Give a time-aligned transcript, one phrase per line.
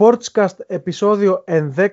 [0.00, 1.86] Sportscast επεισόδιο 11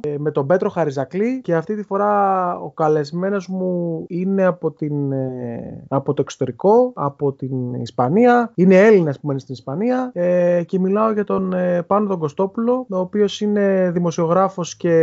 [0.00, 5.12] ε, με τον Πέτρο Χαριζακλή και αυτή τη φορά ο καλεσμένος μου είναι από, την,
[5.12, 8.52] ε, από το εξωτερικό, από την Ισπανία.
[8.54, 11.54] Είναι Έλληνας που μένει στην Ισπανία ε, και μιλάω για τον
[11.86, 14.96] Πάνο τον Κωστόπουλο, ο οποίος είναι δημοσιογράφος και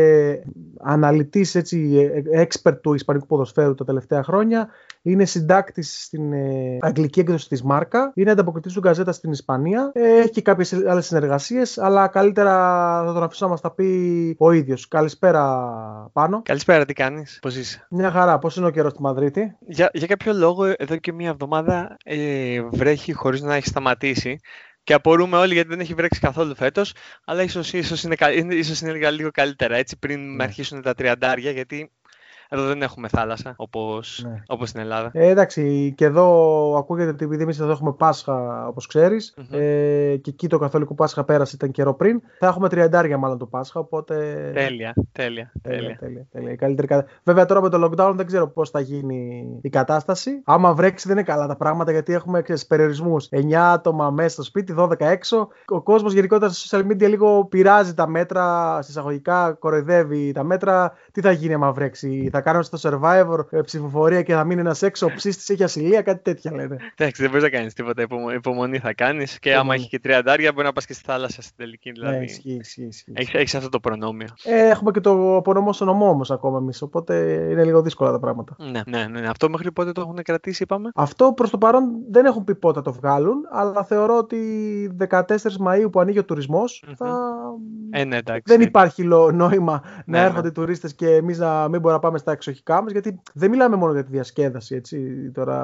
[0.79, 4.69] αναλυτής, έτσι, expert του Ισπανικού ποδοσφαίρου τα τελευταία χρόνια.
[5.05, 8.11] Είναι συντάκτης στην ε, αγγλική έκδοση της Μάρκα.
[8.15, 9.91] Είναι ανταποκριτής του Γκαζέτα στην Ισπανία.
[9.93, 12.53] Ε, έχει και κάποιες άλλες συνεργασίες, αλλά καλύτερα
[13.05, 14.87] θα τον αφήσω να μας τα πει ο ίδιος.
[14.87, 15.43] Καλησπέρα,
[16.13, 16.41] Πάνω.
[16.41, 20.07] Καλησπέρα, τι κάνεις, πώς είσαι; Μια χαρά, πώς είναι ο καιρός στη Μαδρίτη; Για, για
[20.07, 24.39] κάποιο λόγο, εδώ και μία εβδομάδα ε, βρέχει χωρίς να έχει σταματήσει.
[24.83, 26.93] Και απορούμε όλοι γιατί δεν έχει βρέξει καθόλου φέτος.
[27.25, 28.15] Αλλά ίσως ίσως είναι,
[28.49, 30.43] ίσως είναι λίγο καλύτερα έτσι πριν ναι.
[30.43, 31.51] αρχίσουν τα τριαντάρια.
[31.51, 31.91] Γιατί
[32.53, 34.43] εδώ δεν έχουμε θάλασσα όπως, ναι.
[34.47, 35.09] όπως στην Ελλάδα.
[35.13, 36.27] Ε, εντάξει, και εδώ
[36.77, 39.57] ακούγεται ότι επειδή εμείς εδώ έχουμε Πάσχα, όπως ξέρεις, mm-hmm.
[39.57, 42.21] ε, και εκεί το καθολικό Πάσχα πέρασε ήταν καιρό πριν.
[42.39, 43.79] Θα έχουμε τριαντάρια μάλλον το Πάσχα.
[43.79, 44.13] Οπότε...
[44.53, 45.51] Τέλεια, τέλεια.
[45.61, 46.55] τέλεια, τέλεια, τέλεια.
[46.55, 47.03] καλύτερη...
[47.23, 50.41] Βέβαια τώρα με το lockdown δεν ξέρω πώς θα γίνει η κατάσταση.
[50.43, 53.29] Άμα βρέξει δεν είναι καλά τα πράγματα γιατί έχουμε περιορισμούς.
[53.31, 55.47] 9 άτομα μέσα στο σπίτι, 12 έξω.
[55.67, 60.93] Ο κόσμος γενικότερα στα social media λίγο πειράζει τα μέτρα, συσσαγωγικά κοροϊδεύει τα μέτρα.
[61.11, 64.81] Τι θα γίνει άμα βρέξει, θα κάνουν στο survivor ε, ψηφοφορία και θα μείνει ένας
[64.81, 66.77] έξω, ο ψήστη έχει ασυλία, κάτι τέτοια λένε.
[66.95, 68.01] Εντάξει, δεν μπορείς να κάνεις τίποτα.
[68.35, 71.41] Υπομονή θα κάνεις και άμα έχει και τρία αντάρια, μπορεί να πας και στη θάλασσα
[71.41, 71.89] στην τελική.
[71.89, 72.17] Ναι, δηλαδή.
[72.17, 73.13] Ναι, ισχύει, ισχύει.
[73.13, 74.27] Έχεις αυτό το προνόμιο.
[74.43, 76.81] Ε, έχουμε και το απονομό στον νομό όμως ακόμα εμείς.
[76.81, 77.15] Οπότε
[77.51, 78.55] είναι λίγο δύσκολα τα πράγματα.
[78.59, 79.27] Ναι, ναι, ναι.
[79.27, 82.81] Αυτό μέχρι πότε το έχουν κρατήσει, είπαμε; Αυτό προς το παρόν δεν έχουν πει πότε
[82.81, 84.37] το βγάλουν, αλλά θεωρώ ότι
[85.09, 85.21] 14
[85.59, 87.31] Μαου που ανοίγει ο τουρισμός θα.
[87.89, 89.03] Ε, ναι, εντάξει, δεν υπάρχει
[89.33, 90.53] νόημα να ναι, έρχονται ναι.
[90.53, 93.93] τουρίστες και εμείς να μην μπορούμε να πάμε στα εξοχικά μα, γιατί δεν μιλάμε μόνο
[93.93, 95.61] για τη διασκέδαση έτσι, τώρα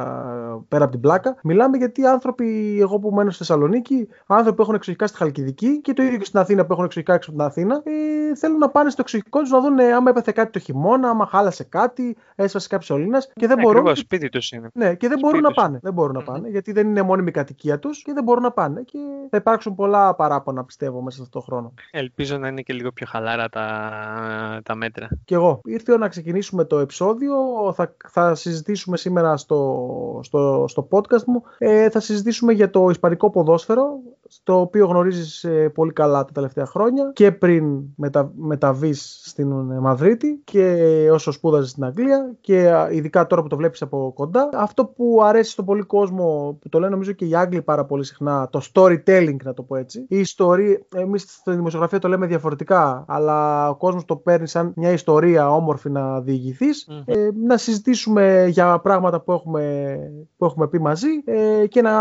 [0.67, 1.35] πέρα από την πλάκα.
[1.43, 5.93] Μιλάμε γιατί άνθρωποι, εγώ που μένω στη Θεσσαλονίκη, άνθρωποι που έχουν εξοχικά στη Χαλκιδική και
[5.93, 8.69] το ίδιο και στην Αθήνα που έχουν εξοχικά έξω από την Αθήνα, ε, θέλουν να
[8.69, 12.17] πάνε στο εξοχικό τους να δουν ε, άμα έπεθε κάτι το χειμώνα, άμα χάλασε κάτι,
[12.35, 13.79] έσπασε κάποιος σωλήνας και δεν ναι, μπορούν.
[13.79, 14.69] Ακριβώς, σπίτι τους είναι.
[14.73, 15.55] Ναι, και δεν σπίτι μπορούν τους.
[15.55, 15.79] να πάνε.
[15.81, 18.81] Δεν μπορούν να πάνε, γιατί δεν είναι μόνιμη κατοικία τους και δεν μπορούν να πάνε.
[18.81, 18.97] Και
[19.29, 21.73] θα υπάρξουν πολλά παράπονα, πιστεύω, μέσα σε αυτό το χρόνο.
[21.91, 25.07] Ελπίζω να είναι και λίγο πιο χαλάρα τα, τα μέτρα.
[25.25, 25.61] Και εγώ.
[25.63, 26.07] Ήρθε να
[26.49, 27.33] ξεκινήσουμε το επεισόδιο.
[27.75, 31.43] Θα, θα συζητήσουμε σήμερα στο, στο, στο podcast μου.
[31.57, 33.99] Ε, θα συζητήσουμε για το ισπανικό ποδόσφαιρο,
[34.43, 39.79] το οποίο γνωρίζεις ε, πολύ καλά τα τελευταία χρόνια και πριν μετα, μεταβείς στην ε,
[39.79, 44.49] Μαδρίτη και όσο σπούδαζες στην Αγγλία και ειδικά τώρα που το βλέπεις από κοντά.
[44.53, 48.05] Αυτό που αρέσει στον πολύ κόσμο, που το λένε νομίζω και οι Άγγλοι πάρα πολύ
[48.05, 50.05] συχνά, το storytelling να το πω έτσι.
[50.07, 54.91] Η ιστορία, εμείς στη δημοσιογραφία το λέμε διαφορετικά, αλλά ο κόσμος το παίρνει σαν μια
[54.91, 56.67] ιστορία όμορφη να διηγηθει
[57.05, 59.97] ε, να συζητήσουμε για πράγματα που έχουμε,
[60.37, 61.93] που έχουμε πει μαζί ε, και, να,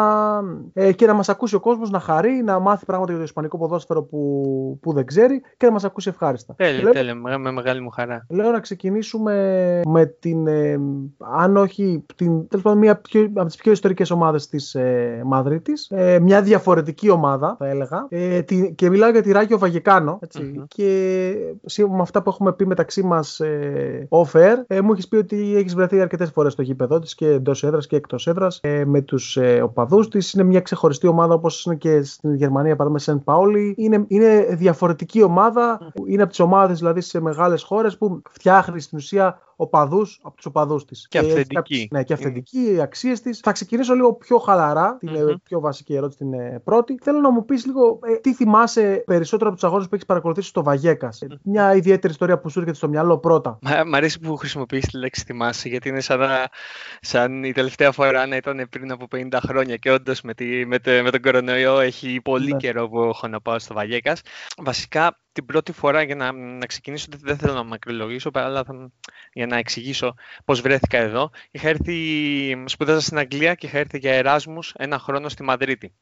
[0.72, 3.58] ε, και να μας ακούσει ο κόσμος να χαρεί, να μάθει πράγματα για το ισπανικό
[3.58, 6.54] ποδόσφαιρο που, που δεν ξέρει και να μας ακούσει ευχάριστα.
[6.54, 8.26] Τέλεια, Λέω, τέλεια, με μεγάλη μου χαρά.
[8.28, 9.34] Λέω να ξεκινήσουμε
[9.86, 10.78] με την, ε,
[11.18, 15.90] αν όχι, την, τέλος πάντων, μία πιο, από τις πιο ιστορικές ομάδες της ε, Μαδρίτης,
[15.90, 20.64] ε, μια διαφορετική ομάδα θα έλεγα ε, τη, και μιλάω για τη Ράγιο Βαγεκάνο mm-hmm.
[20.68, 21.32] και
[21.64, 25.56] σύμφωνα με αυτά που έχουμε πει μεταξύ μας ε, off-air, ε, μου έχεις πει ότι
[25.56, 29.00] έχεις βρεθεί αρκετές φορές στο γήπεδο της και εντός έδρας και εκτός έδρας ε, με
[29.00, 30.32] τους ε, οπαδούς της.
[30.32, 33.74] Είναι μια ξεχωριστή ομάδα όπως είναι και στην Γερμανία, παράδειγμα Σεντ Πάολη.
[33.76, 35.92] Είναι, είναι διαφορετική ομάδα.
[36.06, 40.46] Είναι από τις ομάδες δηλαδή σε μεγάλες χώρες που φτιάχνει στην ουσία οπαδού από τους
[40.46, 41.06] οπαδούς της.
[41.08, 41.88] Και αυθεντική.
[41.90, 43.38] Ναι, και αυθεντική, οι αξίες της.
[43.38, 45.34] Θα ξεκινήσω λίγο πιο χαλαρά, την mm-hmm.
[45.42, 46.98] πιο βασική ερώτηση, την ε, πρώτη.
[47.02, 50.48] Θέλω να μου πεις λίγο ε, τι θυμάσαι περισσότερο από τους αγώνες που έχεις παρακολουθήσει
[50.48, 51.36] στο Βαγέκας; Mm-hmm.
[51.42, 53.58] Μια ιδιαίτερη ιστορία που σου έρχεται στο μυαλό πρώτα.
[53.86, 56.20] Μ' αρέσει που χρησιμοποιείς τη λέξη θυμάσαι, γιατί είναι σαν,
[57.00, 59.76] σαν η τελευταία φορά να ήταν πριν από 50 χρόνια.
[59.76, 60.32] Και όντως με,
[60.66, 62.56] με, με, τον κορονοϊό έχει πολύ ναι.
[62.56, 64.20] καιρό που έχω να πάω στο Βαγέκας.
[64.56, 68.90] Βασικά την πρώτη φορά για να, να ξεκινήσω, δεν θέλω να μακρυλογήσω, αλλά θα,
[69.32, 70.14] για να εξηγήσω
[70.44, 71.30] πώς βρέθηκα εδώ.
[71.50, 75.94] Είχα έρθει, σπούδαζα στην Αγγλία και είχα έρθει για Εράσμους ένα χρόνο στη Μαδρίτη.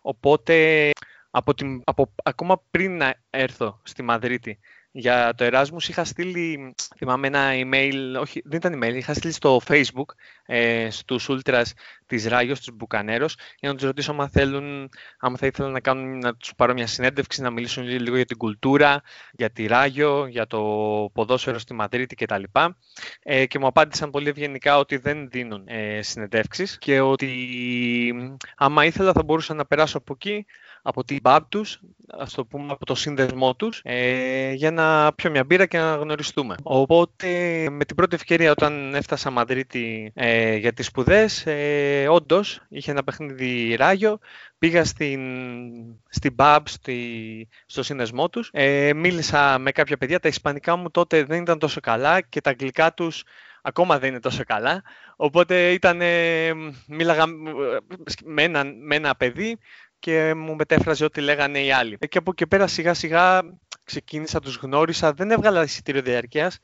[0.00, 0.90] Οπότε,
[1.30, 4.58] από την, από, ακόμα πριν να έρθω στη Μαδρίτη,
[4.98, 9.60] για το Erasmus είχα στείλει, θυμάμαι ένα email, όχι δεν ήταν email, είχα στείλει στο
[9.68, 10.04] facebook
[10.46, 11.64] ε, στους Ultras
[12.06, 14.88] της Ράγιος, τους Μπουκανέρος, για να τους ρωτήσω αν θέλουν,
[15.18, 18.36] άμα θα ήθελαν να, κάνουν, να τους πάρω μια συνέντευξη, να μιλήσουν λίγο για την
[18.36, 19.02] κουλτούρα,
[19.32, 20.60] για τη Ράγιο, για το
[21.12, 22.42] ποδόσφαιρο στη Μαδρίτη κτλ.
[23.22, 27.30] Ε, και μου απάντησαν πολύ ευγενικά ότι δεν δίνουν ε, συνεντεύξεις και ότι
[28.56, 30.46] άμα ήθελα θα μπορούσα να περάσω από εκεί
[30.86, 35.30] από την pub τους, ας το πούμε από το σύνδεσμό τους, ε, για να πιω
[35.30, 36.54] μια μπύρα και να γνωριστούμε.
[36.62, 37.28] Οπότε
[37.70, 43.04] με την πρώτη ευκαιρία όταν έφτασα Μαδρίτη ε, για τις σπουδές, ε, όντως είχε ένα
[43.04, 44.18] παιχνίδι ράγιο,
[44.58, 45.20] πήγα στην,
[46.08, 51.24] στην pub, στη, στο σύνδεσμό τους, ε, μίλησα με κάποια παιδιά, τα ισπανικά μου τότε
[51.24, 53.24] δεν ήταν τόσο καλά και τα αγγλικά τους
[53.62, 54.82] ακόμα δεν είναι τόσο καλά.
[55.16, 56.00] Οπότε ήταν,
[56.86, 57.24] μίλαγα
[58.24, 59.58] με ένα, με ένα παιδί
[60.06, 61.98] και μου μετέφραζε ό,τι λέγανε οι άλλοι.
[62.08, 63.42] Και από εκεί πέρα σιγά σιγά
[63.84, 66.58] ξεκίνησα, τους γνώρισα, δεν έβγαλα εισιτήριο διαρκείας,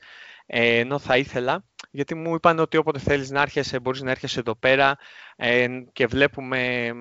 [0.45, 4.39] ε, ενώ θα ήθελα, γιατί μου είπαν ότι όποτε θέλεις να έρχεσαι, μπορείς να έρχεσαι
[4.39, 4.97] εδώ πέρα
[5.35, 6.91] ε, και βλέπουμε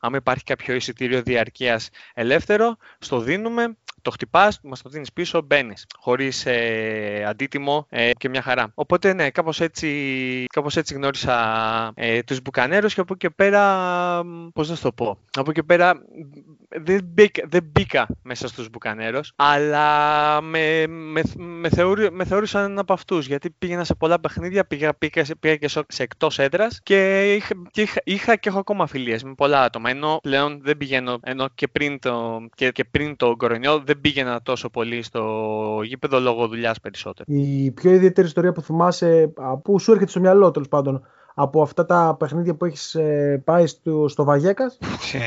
[0.00, 5.86] αν υπάρχει κάποιο εισιτήριο διαρκείας ελεύθερο, στο δίνουμε το χτυπάς, μας το δίνεις πίσω, μπαίνεις.
[5.98, 8.70] Χωρίς ε, αντίτιμο ε, και μια χαρά.
[8.74, 14.22] Οπότε ναι, κάπως έτσι, κάπως έτσι γνώρισα ε, τους μπουκανέρους και από εκεί και πέρα.
[14.52, 15.18] Πώς να το πω.
[15.32, 16.02] Από εκεί και πέρα
[16.68, 22.80] δεν μπήκα, δεν μπήκα μέσα στους μπουκανέρους, αλλά με, με, με, θεωρεί, με θεώρησαν ένα
[22.80, 23.26] από αυτούς.
[23.26, 27.54] Γιατί πήγαινα σε πολλά παιχνίδια, πήγα, πήγα, πήγα και σε, σε εκτός έδρας και, είχα,
[27.80, 29.90] και είχα, είχα, και έχω ακόμα φιλίε με πολλά άτομα.
[29.90, 34.42] Ενώ πλέον δεν πηγαίνω, ενώ και πριν το, και, και πριν το κορονοϊό δεν πήγαινα
[34.42, 37.24] τόσο πολύ στο γήπεδο λόγω δουλειάς περισσότερο.
[37.32, 39.32] Η πιο ιδιαίτερη ιστορία που θυμάσαι,
[39.62, 41.06] που σου έρχεται στο μυαλό τέλος πάντων,
[41.42, 44.78] από αυτά τα παιχνίδια που έχεις ε, πάει στο, στο Βαγέκας.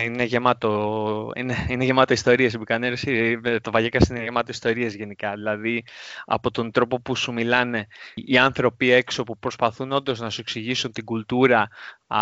[0.05, 3.03] Είναι γεμάτο, είναι, είναι γεμάτο ιστορίες Μπουκανέρες.
[3.03, 5.33] Ε, το Βαγέκας είναι γεμάτο ιστορίες γενικά.
[5.33, 5.83] Δηλαδή
[6.25, 10.91] από τον τρόπο που σου μιλάνε οι άνθρωποι έξω που προσπαθούν όντως να σου εξηγήσουν
[10.91, 11.67] την κουλτούρα
[12.07, 12.19] α,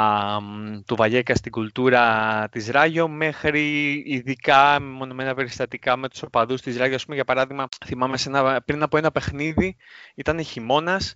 [0.85, 6.97] του Βαγέκα στην κουλτούρα της Ράγιο μέχρι ειδικά μονομένα περιστατικά με τους οπαδούς της Ράγιο.
[7.03, 9.75] Πούμε, για παράδειγμα, θυμάμαι σε ένα, πριν από ένα παιχνίδι,
[10.15, 11.15] ήταν χειμώνας.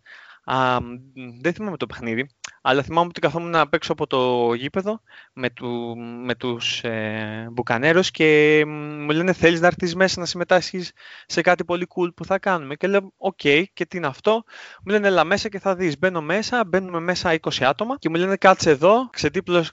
[1.41, 2.29] Δεν θυμάμαι το παιχνίδι,
[2.61, 5.01] αλλά θυμάμαι ότι καθόμουν να παίξω από το γήπεδο
[5.33, 5.95] με, του,
[6.25, 10.91] με τους ε, μπουκανέρους και μου λένε θέλεις να έρθεις μέσα να συμμετάσχεις
[11.25, 12.75] σε κάτι πολύ cool που θα κάνουμε.
[12.75, 14.43] Και λέω οκ okay, και τι είναι αυτό;
[14.83, 15.97] Μου λένε έλα μέσα και θα δεις.
[15.97, 19.09] Μπαίνω μέσα, μπαίνουμε μέσα 20 άτομα και μου λένε κάτσε εδώ,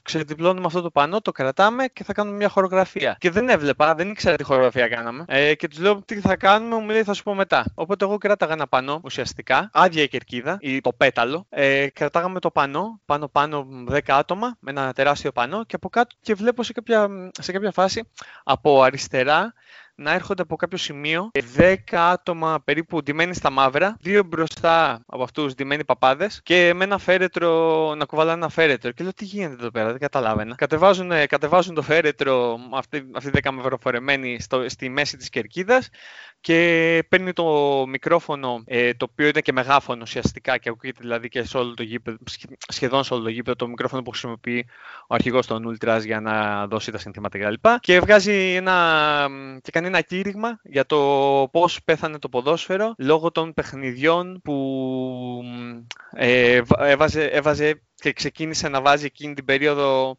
[0.03, 3.17] ξεδιπλώνουμε αυτό το πανό, το κρατάμε και θα κάνουμε μια χορογραφία.
[3.19, 5.25] Και δεν έβλεπα, δεν ήξερα τι χορογραφία κάναμε.
[5.29, 7.65] Ε, και τους λέω τι θα κάνουμε, μου λέει θα σου πω μετά.
[7.75, 11.47] Οπότε εγώ κράταγα ένα πανό ουσιαστικά, άδεια η κερκίδα ή το πέταλο.
[11.49, 16.17] Ε, κρατάγαμε το πανό πάνω πάνω 10 άτομα με ένα τεράστιο πανό και από κάτω
[16.21, 18.09] και βλέπω σε κάποια, σε κάποια φάση
[18.45, 19.53] από αριστερά
[20.03, 25.55] να έρχονται από κάποιο σημείο 10 άτομα περίπου ντυμένοι στα μαύρα, δύο μπροστά από αυτούς
[25.55, 28.91] ντυμένοι παπάδες και με ένα φέρετρο να κουβαλάνε ένα φέρετρο.
[28.91, 30.55] Και λέω τι γίνεται εδώ πέρα, δεν καταλάβαινα.
[30.55, 35.89] Κατεβάζουν, κατεβάζουν το φέρετρο αυτοί, αυτοί οι 10 μαυροφορεμένοι στη μέση της κερκίδας
[36.43, 41.43] και παίρνει το μικρόφωνο, ε, το οποίο είναι και μεγάφωνο ουσιαστικά και ακούγεται δηλαδή και
[41.43, 42.17] σε όλο το γήπεδο,
[42.69, 44.67] σχεδόν σε όλο το γήπεδο, το μικρόφωνο που χρησιμοποιεί
[45.07, 47.69] ο αρχηγός των Ultras για να δώσει τα συνθήματα κτλ.
[47.81, 49.29] Και βγάζει ένα.
[49.63, 50.99] και κάνει ένα κήρυγμα για το
[51.53, 55.43] πώς πέθανε το ποδόσφαιρο λόγω των παιχνιδιών που
[56.11, 60.19] ε, έβαζε, έβαζε και ξεκίνησε να βάζει εκείνη την περίοδο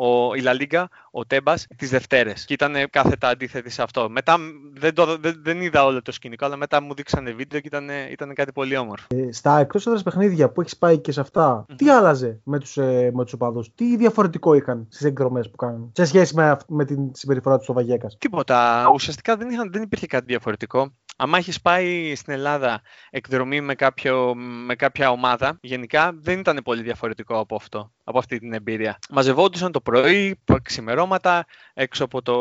[0.00, 2.44] ο, η Λα ο Τέμπας, τις Δευτέρες.
[2.44, 4.08] Και ήταν κάθετα αντίθετη σε αυτό.
[4.10, 4.36] Μετά
[4.72, 7.88] δεν, το, δεν, δεν, είδα όλο το σκηνικό, αλλά μετά μου δείξανε βίντεο και ήταν,
[8.10, 9.06] ήταν κάτι πολύ όμορφο.
[9.08, 11.74] Ε, στα εκτός έδρας παιχνίδια που έχεις πάει και σε αυτά, mm-hmm.
[11.76, 15.90] τι άλλαζε με τους ε, με τους οπαδούς, τι διαφορετικό είχαν στις εκδρομές που κάνουν
[15.92, 18.10] σε σχέση με, με την συμπεριφορά τους στο Βαγέκα.
[18.18, 18.90] Τίποτα.
[18.94, 20.92] Ουσιαστικά δεν, είχαν, δεν υπήρχε κάτι διαφορετικό.
[21.22, 26.82] Αν έχεις πάει στην Ελλάδα εκδρομή με, κάποιο, με κάποια ομάδα, γενικά δεν ήταν πολύ
[26.82, 28.98] διαφορετικό από αυτό, από αυτή την εμπειρία.
[29.10, 32.34] Μαζευόντουσαν το πρωί, ξημερώματα, έξω, από το,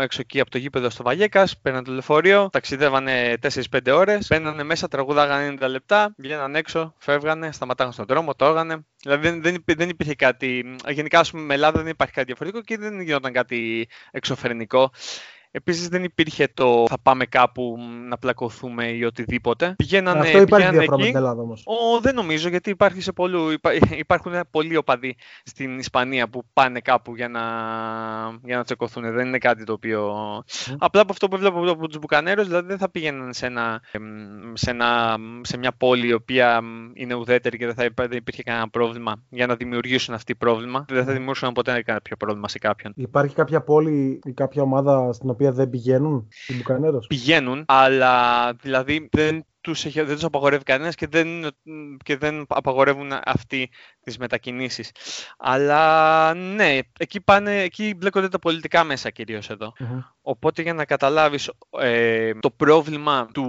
[0.00, 3.34] έξω εκεί από το γήπεδο στο Βαγέκα, παίρναν το λεωφορείο, ταξιδεύανε
[3.70, 8.84] 4-5 ώρες, μπαίνανε μέσα, τραγουδάγανε 90 λεπτά, βγαίναν έξω, φεύγανε, σταματάγαν στον δρόμο, το έγανε.
[9.02, 10.76] Δηλαδή δεν, δεν υπήρχε κάτι.
[10.88, 14.90] Γενικά, ας πούμε, με Ελλάδα δεν υπάρχει κάτι διαφορετικό και δεν γινόταν κάτι εξωφρενικό.
[15.56, 17.76] Επίσης δεν υπήρχε το θα πάμε κάπου
[18.08, 19.74] να πλακωθούμε ή οτιδήποτε.
[19.76, 21.64] Πηγαίνανε, Αυτό υπάρχει διαφορά με την Ελλάδα όμως.
[22.00, 23.50] Δεν νομίζω γιατί υπάρχει σε πολλού,
[24.04, 27.40] υπάρχουν πολλοί οπαδοί στην Ισπανία που πάνε κάπου για να,
[28.44, 29.12] για να τσεκωθούν.
[29.12, 30.12] Δεν είναι κάτι το οποίο.
[30.46, 30.74] Mm.
[30.78, 33.80] Απλά από αυτό που βλέπω από τους Μπουκανέρους, δηλαδή δεν θα πήγαιναν σε, ένα,
[34.52, 36.60] σε, ένα, σε μια πόλη η οποία
[36.94, 40.84] είναι ουδέτερη και δεν θα δεν υπήρχε κανένα πρόβλημα για να δημιουργήσουν αυτή πρόβλημα.
[40.88, 42.92] Δεν θα δημιουργούσαν ποτέ κάποιο πρόβλημα σε κάποιον.
[42.96, 47.06] Υπάρχει κάποια πόλη ή κάποια ομάδα στην οποία οποία δεν πηγαίνουν οι Μπουκανέρος.
[47.06, 51.50] Πηγαίνουν, αλλά δηλαδή δεν τους, δεν τους απαγορεύει κανένας και δεν,
[52.04, 53.70] και δεν απαγορεύουν αυτοί
[54.02, 54.90] τις μετακινήσεις.
[55.38, 59.50] Αλλά ναι, εκεί, πάνε, εκεί μπλέκονται τα πολιτικά μέσα κυρίως
[60.22, 63.44] Οπότε για να καταλάβεις, ε, το πρόβλημα του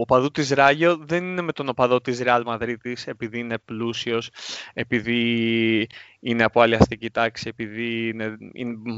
[0.00, 4.30] οπαδού της Ράγιο δεν είναι με τον οπαδό της Ρεάλ Μαδρίτης επειδή είναι πλούσιος,
[4.74, 5.86] επειδή
[6.20, 8.36] είναι από άλλη αστική τάξη, επειδή είναι,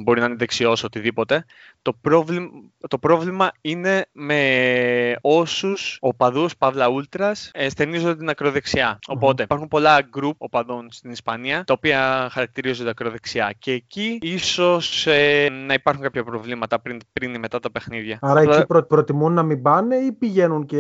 [0.03, 1.45] μπορεί να είναι δεξιός, οτιδήποτε.
[1.83, 2.49] Το πρόβλημα,
[2.89, 8.99] το πρόβλημα είναι με όσους οπαδούς, παύλα ούλτρας, ε, στενίζονται την ακροδεξιά.
[9.07, 13.55] Οπότε υπάρχουν πολλά γκρουπ οπαδών στην Ισπανία, τα οποία χαρακτηρίζονται ακροδεξιά.
[13.59, 18.19] Και εκεί ίσως ε, να υπάρχουν κάποια προβλήματα πριν, πριν ή μετά τα παιχνίδια.
[18.21, 20.77] Άρα εκεί προ, προτιμούν να μην πάνε ή πηγαίνουν και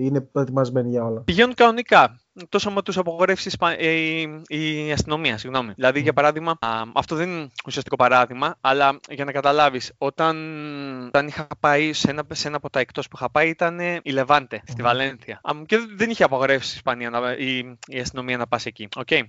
[0.00, 3.50] είναι προετοιμασμένοι για όλα; Πηγαίνουν κανονικά τόσο με τους απογορεύσει
[4.48, 5.38] η, αστυνομία.
[5.38, 5.72] Συγγνώμη.
[5.72, 6.58] Δηλαδή, για παράδειγμα,
[6.92, 10.36] αυτό δεν είναι ουσιαστικό παράδειγμα, αλλά για να καταλάβεις, όταν,
[11.06, 14.10] όταν είχα πάει σε ένα, σε ένα από τα εκτός που είχα πάει, ήταν η
[14.10, 15.40] Λεβάντε, στη Βαλένθια.
[15.66, 18.88] Και δεν είχε απογορεύσει η, Ισπανία, η, η αστυνομία να πας εκεί.
[19.06, 19.20] Okay.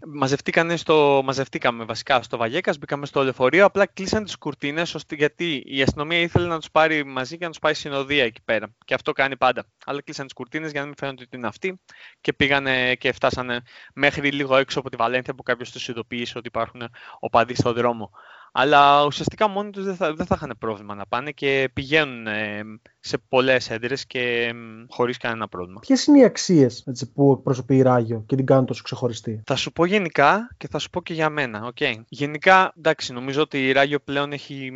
[0.76, 6.20] Στο, μαζευτήκαμε βασικά στο Βαγέκας, μπήκαμε στο λεωφορείο, απλά κλείσαν τις κουρτίνες, γιατί η αστυνομία
[6.20, 8.68] ήθελε να τους πάρει μαζί και να τους πάει συνοδεία εκεί πέρα.
[8.86, 9.66] Και αυτό κάνει πάντα.
[9.86, 11.80] Αλλά κλείσαν τις κουρτίνες για να μην φαίνονται ότι είναι αυτοί
[12.22, 13.62] και πήγανε και φτάσανε
[13.94, 16.82] μέχρι λίγο έξω από τη Βαλένθια που κάποιος τους ειδοποίησε ότι υπάρχουν
[17.20, 18.12] οπαδοί στον δρόμο.
[18.52, 22.62] Αλλά ουσιαστικά μόνοι τους δεν θα, δεν θα είχαν πρόβλημα να πάνε και πηγαίνουν ε,
[23.08, 24.54] σε πολλές έντρες και
[24.90, 25.80] χωρίς κανένα πρόβλημα.
[25.80, 26.84] Ποιες είναι οι αξίες
[27.14, 30.80] που εκπροσωπεί η Ράγιο και την κάνουν τόσο ξεχωριστή; Θα σου πω γενικά και θα
[30.80, 31.74] σου πω και για μένα.
[31.74, 31.94] Okay.
[32.08, 34.72] Γενικά, εντάξει, νομίζω ότι η Ράγιο πλέον έχει.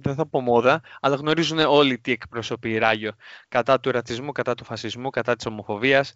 [0.00, 3.12] Δεν θα πω μόδα, αλλά γνωρίζουν όλοι τι εκπροσωπεί η Ράγιο.
[3.48, 6.14] Κατά του ρατσισμού, κατά του φασισμού, κατά της ομοφοβίας.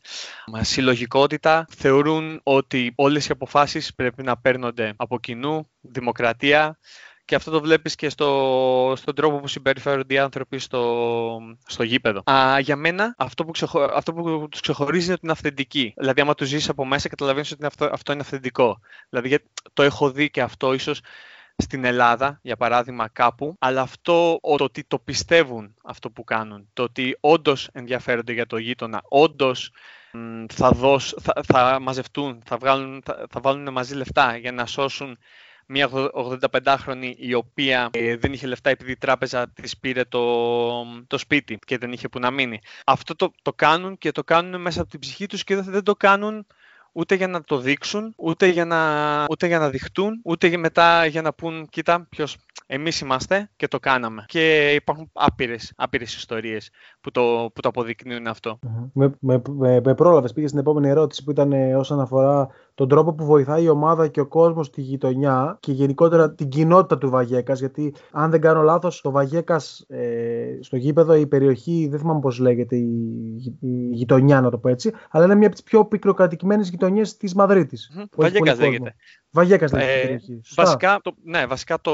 [0.60, 1.66] Συλλογικότητα.
[1.76, 6.78] Θεωρούν ότι όλες οι αποφάσεις πρέπει να παίρνονται από κοινού, δημοκρατία,
[7.24, 12.22] και αυτό το βλέπεις και στο, στον τρόπο που συμπεριφέρονται οι άνθρωποι στο, στο γήπεδο.
[12.30, 15.94] Α, για μένα αυτό που, ξεχω, αυτό που τους ξεχωρίζει είναι ότι είναι αυθεντική.
[15.96, 18.80] Δηλαδή άμα το ζεις από μέσα καταλαβαίνεις ότι αυτό, αυτό είναι αυθεντικό.
[19.08, 19.38] Δηλαδή
[19.72, 21.00] το έχω δει και αυτό ίσως
[21.56, 26.82] στην Ελλάδα, για παράδειγμα, κάπου, αλλά αυτό το ότι το πιστεύουν αυτό που κάνουν, το
[26.82, 29.72] ότι όντως ενδιαφέρονται για το γείτονα, όντως
[30.52, 30.72] θα,
[31.20, 35.18] θα, θα μαζευτούν, θα, βγάλουν, θα, θα βάλουν μαζί λεφτά για να σώσουν
[35.66, 35.88] μια
[36.52, 40.20] 85χρονη η οποία ε, δεν είχε λεφτά επειδή η τράπεζα της πήρε το,
[41.06, 42.60] το σπίτι και δεν είχε που να μείνει.
[42.86, 45.94] Αυτό το, το κάνουν και το κάνουν μέσα από την ψυχή τους και δεν το
[45.94, 46.46] κάνουν
[46.96, 48.78] ούτε για να το δείξουν, ούτε για να,
[49.30, 53.78] ούτε για να δειχτούν, ούτε μετά για να πούν κοίτα ποιος εμείς είμαστε και το
[53.78, 54.24] κάναμε.
[54.28, 58.58] Και υπάρχουν άπειρες, άπειρες ιστορίες που το, που το αποδεικνύουν αυτό.
[58.92, 62.88] Με, με, με, με πρόλαβες, πήγες στην επόμενη ερώτηση που ήταν ε, όσον αφορά τον
[62.88, 67.10] τρόπο που βοηθάει η ομάδα και ο κόσμος στη γειτονιά και γενικότερα την κοινότητα του
[67.10, 67.58] Βαγέκας.
[67.58, 72.38] Γιατί, αν δεν κάνω λάθος, το Βαγέκας ε, στο γήπεδο, η περιοχή, δεν θυμάμαι πώς
[72.38, 76.68] λέγεται, η, η, γειτονιά, να το πω έτσι, αλλά είναι μια από τις πιο πικροκατοικημένες
[76.68, 77.90] γειτονιές της Μαδρίτης.
[77.98, 78.04] Mm-hmm.
[78.16, 78.94] Βαγέκας λέγεται.
[79.30, 80.12] Βαγέκας λέγεται.
[80.12, 80.18] Ε,
[80.54, 81.92] βασικά, το, ναι, βασικά το,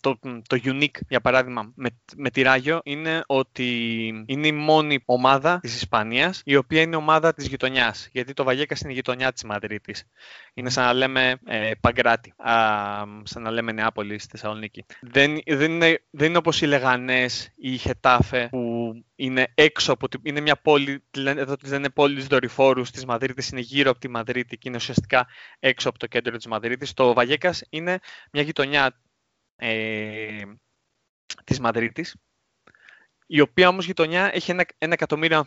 [0.00, 3.64] το, το unique, για παράδειγμα, με, με τη Ράγιο είναι ότι
[4.26, 8.08] είναι η μόνη ομάδα της Ισπανίας η οποία είναι ομάδα της γειτονιάς.
[8.12, 10.04] Γιατί το Βαγέκας είναι η γειτονιά τη Μαδρίτης.
[10.54, 12.54] Είναι σαν να λέμε ε, Παγκράτη, α,
[13.22, 14.84] σαν να λέμε Νεάπολη στη Θεσσαλονίκη.
[15.00, 20.08] Δεν, δεν, είναι, δεν είναι όπως οι Λεγανές ή η Χετάφε που είναι έξω από
[20.08, 20.20] την.
[20.22, 24.58] Είναι μια πόλη, εδώ δεν είναι πόλη δορυφόρους της Μαδρίτης, είναι γύρω από τη Μαδρίτη
[24.58, 25.26] και είναι ουσιαστικά
[25.58, 26.92] έξω από το κέντρο της Μαδρίτης.
[26.92, 27.98] Το Βαγέκας είναι
[28.32, 29.00] μια γειτονιά
[29.56, 30.42] ε,
[31.44, 32.16] της Μαδρίτης,
[33.26, 35.38] η οποία όμως γειτονιά έχει ένα, ένα εκατομμύριο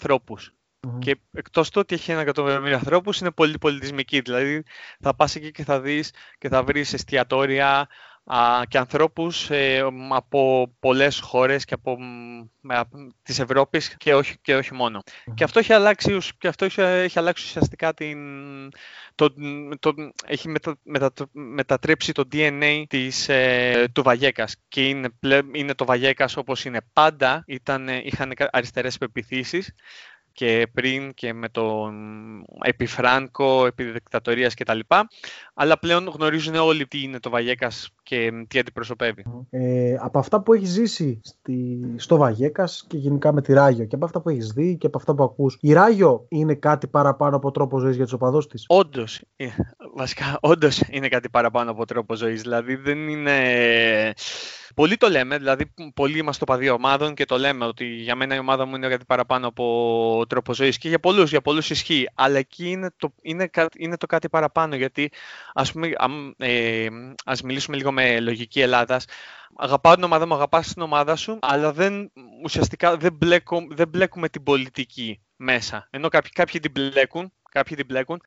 [0.99, 4.19] Και εκτός του ότι έχει ένα εκατομμύριο ανθρώπους, είναι πολύ πολιτισμική.
[4.19, 4.63] Δηλαδή
[4.99, 7.87] θα πας εκεί και θα δεις και θα βρεις εστιατόρια,
[8.67, 11.97] και ανθρώπους ε, από πολλές χώρες και από
[12.59, 12.83] με,
[13.23, 14.99] της Ευρώπης και όχι, και όχι μόνο.
[15.33, 18.17] Και αυτό έχει αλλάξει, και αυτό έχει, έχει αλλάξει ουσιαστικά την,
[19.15, 19.33] το,
[19.79, 19.93] το,
[20.25, 24.55] έχει μετα, μετα, μετατρέψει το DNA της, ε, του Βαγέκας.
[24.67, 25.09] Και είναι,
[25.53, 29.73] είναι το Βαγέκας όπως είναι πάντα, ήταν, είχαν αριστερές πεπιθήσεις
[30.33, 31.93] και πριν και με τον
[32.61, 34.79] επιφράνκο, επί δικτατορίας κτλ.
[35.53, 39.23] Αλλά πλέον γνωρίζουν όλοι τι είναι το Βαγέκας και τι αντιπροσωπεύει.
[39.49, 43.95] Ε, από αυτά που έχεις ζήσει στη, στο Βαγέκας και γενικά με τη Ράγιο και
[43.95, 47.35] από αυτά που έχεις δει και από αυτά που ακούς, η Ράγιο είναι κάτι παραπάνω
[47.35, 49.47] από τρόπο ζωής για τους οπαδούς της; Όντως, ε,
[49.95, 52.41] βασικά, όντως είναι κάτι παραπάνω από τρόπο ζωής.
[52.41, 53.33] Δηλαδή δεν είναι
[54.75, 58.39] πολλοί το λέμε, δηλαδή πολλοί είμαστε παδί ομάδων και το λέμε ότι για μένα η
[58.39, 62.09] ομάδα μου είναι κάτι παραπάνω από τρόπο ζωής και για πολλούς για πολλούς ισχύει.
[62.13, 65.11] Αλλά εκεί είναι το, είναι, είναι το κάτι παραπάνω γιατί
[65.53, 65.91] ας, πούμε,
[66.37, 66.87] ε,
[67.25, 69.05] ας μιλήσουμε λίγο με λογική Ελλάδας
[69.55, 72.11] αγαπάω την ομάδα μου, αγαπάς την ομάδα σου, αλλά δεν,
[72.43, 75.87] ουσιαστικά δεν, μπλέκω, δεν μπλέκουμε την πολιτική μέσα.
[75.89, 78.21] Ενώ κάποιοι, κάποιοι την μπλέκουν, κάποιοι την μπλέκουν,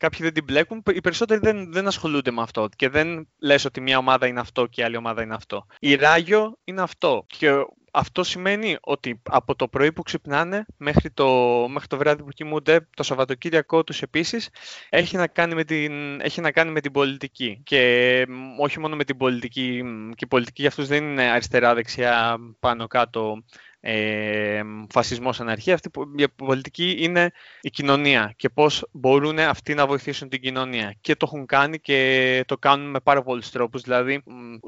[0.00, 3.80] κάποιοι δεν την μπλέκουν, οι περισσότεροι δεν, δεν ασχολούνται με αυτό και δεν λες ότι
[3.80, 5.66] μια ομάδα είναι αυτό και η άλλη ομάδα είναι αυτό.
[5.78, 7.50] Η Ράγιο είναι αυτό και
[7.92, 11.28] αυτό σημαίνει ότι από το πρωί που ξυπνάνε μέχρι το,
[11.68, 14.48] μέχρι το βράδυ που κοιμούνται, το Σαββατοκύριακό τους επίσης,
[14.88, 17.60] έχει να, κάνει με την, έχει να κάνει με την πολιτική.
[17.64, 18.26] Και
[18.58, 23.42] όχι μόνο με την πολιτική, και η πολιτική για αυτούς δεν είναι αριστερά-δεξιά πάνω-κάτω
[23.80, 24.60] ε,
[24.90, 25.74] φασισμός, αναρχία.
[25.74, 30.94] Αυτή η πολιτική είναι η κοινωνία και πώς μπορούν αυτοί να βοηθήσουν την κοινωνία.
[31.00, 33.82] Και το έχουν κάνει και το κάνουν με πάρα πολλούς τρόπους.
[33.82, 34.22] Δηλαδή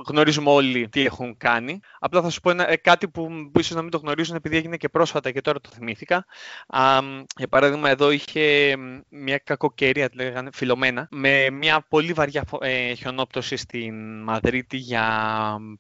[0.07, 1.81] γνωρίζουμε όλοι τι έχουν κάνει.
[1.99, 4.77] Απλά θα σου πω ένα, ε, κάτι που ίσως να μην το γνωρίζουν επειδή έγινε
[4.77, 6.25] και πρόσφατα και τώρα το θυμήθηκα.
[6.67, 7.01] Α,
[7.37, 8.75] για παράδειγμα εδώ είχε
[9.09, 15.07] μια κακοκαιρία, λέγανε φιλομένα, με μια πολύ βαριά ε, χιονόπτωση στην Μαδρίτη για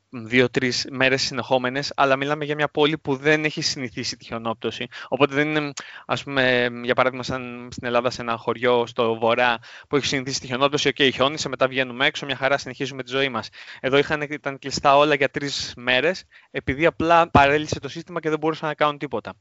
[0.08, 4.86] δύο-τρεις μέρες συνεχόμενες, αλλά μιλάμε για μια πόλη που δεν έχει συνηθίσει τη χιονόπτωση.
[5.08, 5.72] Οπότε δεν είναι,
[6.06, 10.40] ας πούμε, για παράδειγμα, σαν στην Ελλάδα σε ένα χωριό στο βορρά που έχει συνηθίσει
[10.40, 13.48] τη χιονόπτωση, οκ, okay, χιόνισε, μετά βγαίνουμε έξω, μια χαρά συνεχίζουμε τη ζωή μας.
[13.80, 18.38] Εδώ είχαν, ήταν κλειστά όλα για τρεις μέρες, επειδή απλά παρέλυσε το σύστημα και δεν
[18.38, 19.34] μπορούσαν να κάνουν τίποτα.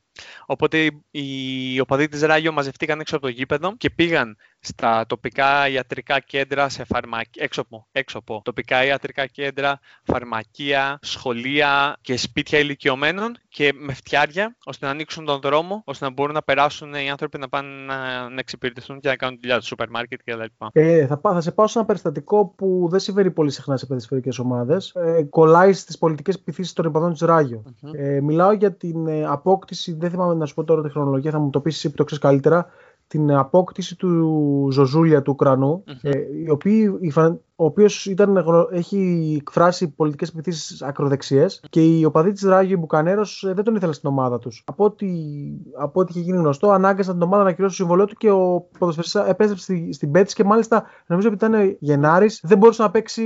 [0.46, 6.20] Οπότε οι οπαδοί της Ράγιο μαζευτήκαν έξω από το γήπεδο και πήγαν στα τοπικά ιατρικά
[6.20, 7.26] κέντρα, σε φαρμακ...
[7.38, 14.56] έξω, από, έξω από τοπικά ιατρικά κέντρα, φαρμακεία, σχολεία και σπίτια ηλικιωμένων και με φτιάρια
[14.66, 18.30] ώστε να ανοίξουν τον δρόμο, ώστε να μπορούν να περάσουν οι άνθρωποι να πάνε να,
[18.30, 20.68] να εξυπηρετηθούν και να κάνουν δουλειά τους σούπερ μάρκετ κλπ.
[20.72, 24.30] Ε, θα, θα σε πάω σε ένα περιστατικό που δεν συμβαίνει πολύ συχνά σε παιδισφαιρικέ
[24.42, 24.90] ομάδες.
[24.96, 27.64] Ε, κολλάει στις πολιτικές πυθίσεις των υπαδών της ραγιο
[27.94, 31.40] Ε, μιλάω για την ε, απόκτηση, δεν θυμάμαι να σου πω τώρα τη χρονολογία, θα
[31.40, 32.70] μου το πεις εσύ που το ξέρεις καλύτερα,
[33.12, 36.12] την απόκτηση του Ζωζούλια του ουκρανου ε,
[37.62, 38.14] ο οποίος
[38.72, 43.94] έχει εκφράσει πολιτικές επιθέσει ακροδεξιές και οι οπαδοί της Ράγιο Μπουκανέρος ε, δεν τον ήθελαν
[43.94, 44.64] στην ομάδα τους.
[44.66, 45.08] Από ό,τι,
[45.78, 48.68] από ό,τι είχε γίνει γνωστό, ανάγκασαν την ομάδα να ακυρώσει το συμβολό του και ο
[48.78, 53.24] ποδοσφαιριστής επέστρεψε στη, στην Πέτση και μάλιστα νομίζω ότι ήταν Γενάρης, δεν μπορούσε να παίξει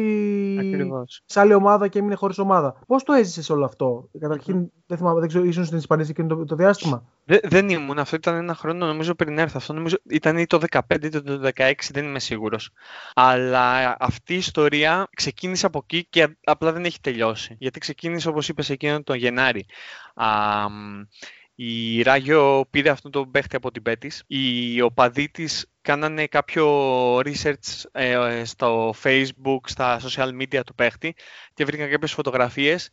[0.60, 1.22] Ακριβώς.
[1.26, 2.80] σε άλλη ομάδα και έμεινε χωρίς ομάδα.
[2.88, 6.46] Πώς το έζησες όλο αυτό, Καταρχήν, δεν θυμάμαι, δεν ξέρω, ήσουν στην Ισπανία και το,
[6.46, 8.00] το διάστημα; Δε, δεν ήμουν.
[8.00, 9.58] Αυτό ήταν ένα χρόνο, νομίζω, πριν έρθω.
[9.58, 11.22] Αυτό νομίζω ήταν ή το 15 ή το
[11.56, 12.72] 16, δεν είμαι σίγουρος.
[13.14, 13.96] Αλλά
[14.26, 17.56] αυτή η ιστορία ξεκίνησε από εκεί και απλά δεν έχει τελειώσει.
[17.60, 19.66] Γιατί ξεκίνησε, όπως είπες, εκείνον τον Γενάρη.
[20.16, 20.28] Α,
[21.56, 24.24] η Ράγιο πήρε αυτόν τον παίχτη από την Πέτης.
[24.28, 31.16] Οι οπαδοί της κάνανε κάποιο research ε, στο facebook, στα social media του παίχτη
[31.54, 32.90] και βρήκαν κάποιες φωτογραφίες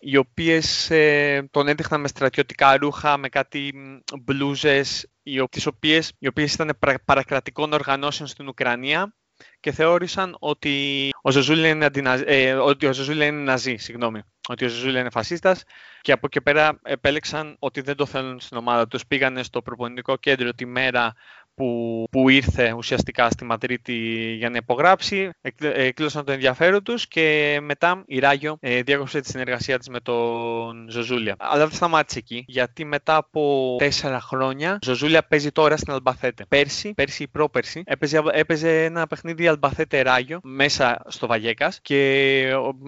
[0.00, 3.72] οι οποίες ε, τον έδειχναν με στρατιωτικά ρούχα, με κάτι
[4.20, 9.14] μπλούζες, οι, τις οποίες, οι οποίες ήταν παρακρατικών οργανώσεων στην Ουκρανία
[9.60, 11.90] και θεώρησαν ότι ο Ζωζούλη είναι,
[12.24, 14.22] ε, ότι ο Ζωζούλη είναι ναζί, συγγνώμη.
[14.48, 15.64] Ότι ο Ζωζούλη είναι φασίστας
[16.00, 19.06] και από εκεί πέρα επέλεξαν ότι δεν το θέλουν στην ομάδα τους.
[19.06, 21.14] Πήγανε στο προπονητικό κέντρο τη μέρα
[21.60, 23.94] που, που ήρθε ουσιαστικά στη Μαδρίτη
[24.38, 29.78] για να υπογράψει, εκδήλωσαν το ενδιαφέρον τους και μετά η Ράγιο ε, διέκοψε τη συνεργασία
[29.78, 31.34] της με τον Ζωζούλια.
[31.38, 36.44] Αλλά δεν σταμάτησε εκεί, γιατί μετά από τέσσερα χρόνια Ζωζούλια παίζει τώρα στην Αλμπαθέτε.
[36.48, 42.42] Πέρσι, πέρσι ή πρόπερσι, έπαιζε, έπαιζε ένα παιχνίδι Αλμπαθέτε Ράγιο μέσα στο Βαγέκας και,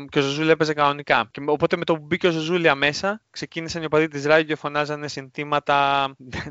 [0.09, 1.29] και ο Ζωζούλια έπαιζε κανονικά.
[1.31, 4.57] Και, οπότε με το που μπήκε ο Ζωζούλια μέσα, ξεκίνησαν οι οπαδοί της Ράγιο και
[4.57, 6.09] φωνάζανε συνθήματα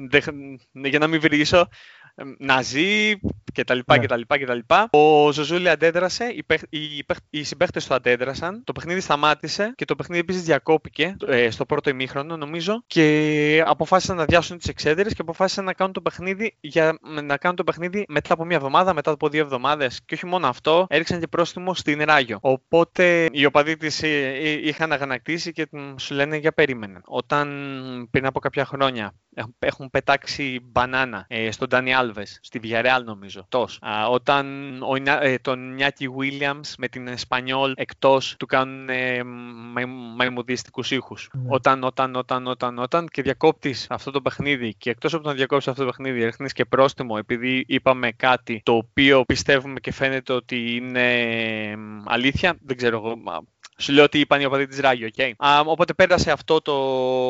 [0.92, 1.68] για να μην βρίσω
[2.38, 3.20] Ναζί
[3.54, 3.80] κτλ.
[3.86, 4.22] κτλ,
[4.90, 10.22] Ο Ζωζούλη αντέδρασε, οι, οι, οι συμπαίχτες του αντέδρασαν, το παιχνίδι σταμάτησε και το παιχνίδι
[10.22, 15.66] επίσης διακόπηκε ε, στο πρώτο ημίχρονο νομίζω και αποφάσισαν να διάσουν τις εξέδρες και αποφάσισαν
[15.66, 19.30] να κάνουν το παιχνίδι, για, να κάνουν το παιχνίδι μετά από μία εβδομάδα, μετά από
[19.30, 22.38] δύο εβδομάδες και όχι μόνο αυτό, έριξαν και πρόστιμο στην Ράγιο.
[22.42, 27.02] Οπότε οι οπαδοί της ε, ε, είχαν αγανακτήσει και σου λένε για περίμενε.
[27.06, 27.48] Όταν
[28.12, 29.14] πριν από κάποια χρόνια
[29.60, 33.46] έχουν πετάξει μπανάνα ε, στον Ντάνι Άλβες, στη Villarreal νομίζω.
[33.50, 33.80] Τος.
[33.82, 34.46] Α, όταν
[34.82, 39.24] ο, ε, τον Νιάκη Williams με την Εσπανιόλ εκτός του κάνουν ε,
[40.16, 41.30] μαϊμουδιστικούς ήχους.
[41.34, 41.42] Ναι.
[41.48, 45.36] Όταν, όταν, όταν, όταν, όταν και διακόπτεις αυτό το παιχνίδι και εκτός από το να
[45.36, 50.34] διακόψεις αυτό το παιχνίδι ρίχνεις και πρόστιμο επειδή είπαμε κάτι το οποίο πιστεύουμε και φαίνεται
[50.34, 51.08] ότι είναι
[52.06, 53.18] αλήθεια, δεν ξέρω εγώ
[53.82, 55.32] Σου λέω ότι είπαν οι οπαδοί της Ράγιο, okay.
[55.66, 56.74] οπότε πέρασε αυτό το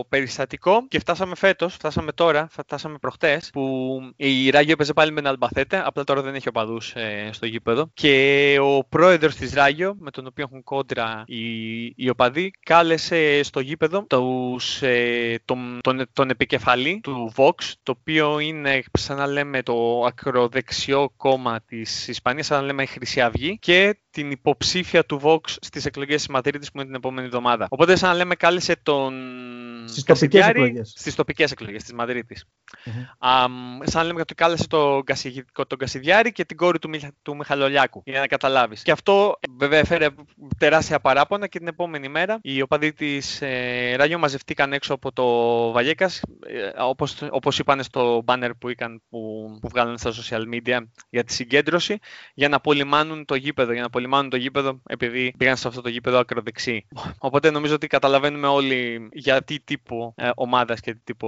[0.09, 5.29] περιστατικό και φτάσαμε φέτος, φτάσαμε τώρα, φτάσαμε προχτές, που η Ράγιο έπαιζε πάλι με ένα
[5.29, 7.89] Αλμπαθέτε, απλά τώρα δεν έχει οπαδούς ε, στο γήπεδο.
[7.93, 13.59] Και ο πρόεδρος της Ράγιο, με τον οποίο έχουν κόντρα οι, οι οπαδοί, κάλεσε στο
[13.59, 19.63] γήπεδο τους, ε, τον, τον, τον επικεφαλή του Vox, το οποίο είναι, σαν να λέμε,
[19.63, 25.19] το ακροδεξιό κόμμα της Ισπανίας, σαν να λέμε η Χρυσή Αυγή, και την υποψήφια του
[25.23, 27.67] Vox στις εκλογές της Μαδρίτη που είναι την επόμενη εβδομάδα.
[27.69, 29.13] Οπότε, σαν να λέμε, κάλεσε τον.
[29.85, 30.93] Στις τοπικές εκλογές.
[30.97, 32.45] Στις τοπικές εκλογές της Μαδρίτης.
[32.85, 33.27] Mm-hmm.
[33.83, 35.03] σαν να λέμε ότι κάλεσε τον,
[35.67, 36.89] τον Κασιδιάρη και την κόρη του,
[37.21, 38.01] του Μιχαλολιάκου.
[38.05, 38.81] Για να καταλάβεις.
[38.81, 40.07] Και αυτό βέβαια έφερε
[40.57, 45.25] τεράστια παράπονα και την επόμενη μέρα οι οπαδοί της ε, Ράγιο μαζευτήκαν έξω από το
[45.71, 46.05] Βαγέκα.
[46.05, 46.81] Ε,
[47.29, 49.19] Όπως είπαν στο banner που, είχαν, που,
[49.61, 51.97] που βγάλανε στα social media για τη συγκέντρωση,
[52.33, 53.71] για να απολυμάνουν το γήπεδο.
[53.71, 56.87] Για να απολυμάνουν το γήπεδο επειδή πήγαν σε αυτό το γήπεδο ακροδεξί.
[57.17, 61.27] Οπότε νομίζω ότι καταλαβαίνουμε όλοι για τι τύπο ε, ομάδας και τι τύπο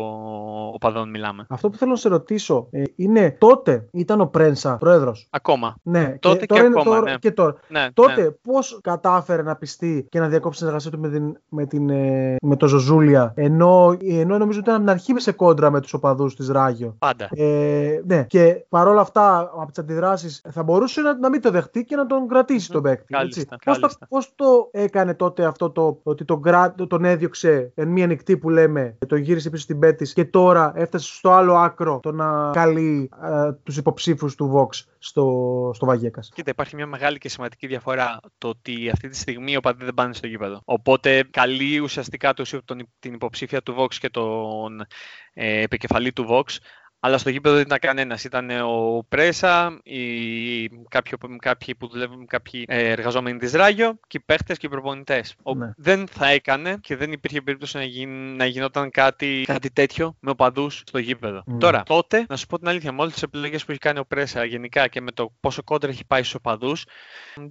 [0.73, 1.45] οπαδών μιλάμε.
[1.49, 5.75] Αυτό που θέλω να σε ρωτήσω ε, είναι τότε ήταν ο Πρένσα πρόεδρος; Ακόμα.
[5.83, 6.95] Ναι, τότε και, τώρα και είναι ακόμα.
[6.95, 7.17] τώρα, ναι.
[7.17, 7.55] και τώρα.
[7.67, 8.31] Ναι, τότε ναι.
[8.31, 12.35] πώς κατάφερε να πιστεί και να διακόψει την εργασία του με, την, με, την, ε,
[12.41, 15.93] με το Ζωζούλια ενώ, ενώ νομίζω ότι ήταν από την αρχή σε κόντρα με τους
[15.93, 16.95] οπαδούς της Ράγιο.
[16.99, 17.29] Πάντα.
[17.31, 21.83] Ε, ναι, και παρόλα αυτά από τις αντιδράσεις θα μπορούσε να, να μην το δεχτεί
[21.83, 23.13] και να τον κρατήσει τον παίκτη.
[23.13, 24.07] Κάλλιστα, Πώς το, κάλλιστα.
[24.09, 28.49] πώς το έκανε τότε αυτό το ότι τον, κρά, τον έδιωξε εν μία νυχτή που
[28.49, 33.09] λέμε, τον γύρισε πίσω στην πέτης και τώρα έφτασε στο άλλο άκρο το να καλεί
[33.23, 36.21] ε, τους υποψήφους του Vox στο, στο Βαγέκα.
[36.33, 39.93] Κοίτα, υπάρχει μια μεγάλη και σημαντική διαφορά το ότι αυτή τη στιγμή οι οπαδοί δεν
[39.93, 40.61] πάνε στο γήπεδο.
[40.65, 44.85] Οπότε καλεί ουσιαστικά τους, τον, την υποψήφια του Vox και τον
[45.33, 46.57] ε, επικεφαλή του Vox
[47.05, 48.23] αλλά στο γήπεδο δεν ήταν κανένας.
[48.23, 54.23] Ήταν ο Πρέσα, οι, κάποιοι, κάποιοι που δουλεύουν, κάποιοι ε, εργαζόμενοι της Ράγιο και οι
[54.25, 55.35] παίχτες και οι προπονητές.
[55.55, 55.71] Ναι.
[55.77, 60.29] Δεν θα έκανε και δεν υπήρχε περίπτωση να, γι, να γινόταν κάτι, κάτι τέτοιο με
[60.29, 61.43] οπαδούς στο γήπεδο.
[61.45, 61.57] Ναι.
[61.57, 64.05] Τώρα, τότε, να σου πω την αλήθεια, με όλες τις επιλογές που έχει κάνει ο
[64.05, 66.85] Πρέσα γενικά και με το πόσο κόντρα έχει πάει στους οπαδούς,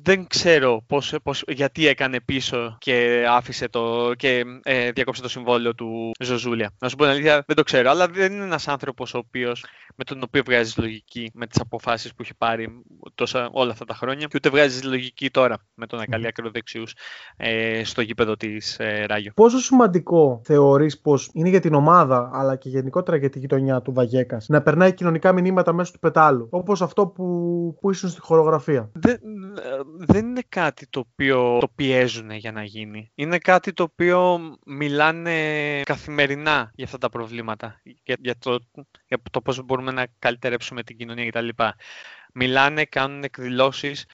[0.03, 5.75] δεν ξέρω πώς, πώς, γιατί έκανε πίσω και άφησε το και ε, διακόψε το συμβόλαιο
[5.75, 6.73] του Ζωζούλια.
[6.79, 9.41] Να σου πω την αλήθεια, δεν το ξέρω, αλλά δεν είναι ένας άνθρωπος ο οποίος
[9.97, 12.83] με τον οποίο βγάζεις λογική με τις αποφάσεις που έχει πάρει
[13.15, 16.95] τόσα, όλα αυτά τα χρόνια και ούτε βγάζεις λογική τώρα με το να καλεί ακροδεξιούς
[17.37, 19.33] ε, στο γήπεδο της ε, Ράγιο.
[19.35, 23.93] Πόσο σημαντικό θεωρείς πως είναι για την ομάδα αλλά και γενικότερα για τη γειτονιά του
[23.93, 27.25] Βαγέκας να περνάει κοινωνικά μηνύματα μέσω του πετάλου, όπως αυτό που,
[27.81, 29.19] που ήσουν στη χορογραφία; Δεν,
[29.99, 33.11] δεν είναι κάτι το οποίο το πιέζουν για να γίνει.
[33.15, 35.37] Είναι κάτι το οποίο μιλάνε
[35.83, 38.59] καθημερινά για αυτά τα προβλήματα, για, για το,
[39.07, 41.49] για το πώς μπορούμε να καλυτερέψουμε την κοινωνία κτλ.
[42.35, 44.07] Μιλάνε, κάνουν εκδηλώσεις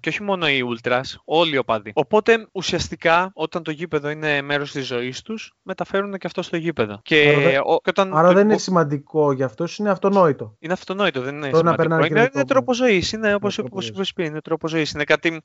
[0.00, 1.90] και όχι μόνο οι Ultras, όλοι οι οπαδοί.
[1.94, 7.00] Οπότε ουσιαστικά όταν το γήπεδο είναι μέρος της ζωής τους, μεταφέρουν και αυτό στο γήπεδο.
[7.02, 10.56] Και άρα δεν, ο, και όταν, άρα δεν είναι σημαντικό για αυτό, είναι αυτονόητο.
[10.58, 11.82] Είναι αυτονόητο, δεν είναι Το να σημαντικό.
[11.82, 13.12] περνάνε Είναι, είναι κοινωνικό τρόπο ζωής.
[13.12, 14.08] Είναι όπω τρόπο ζωής.
[14.08, 14.90] είπες, είναι τρόπο ζωής.
[14.90, 15.42] Είναι κάτι.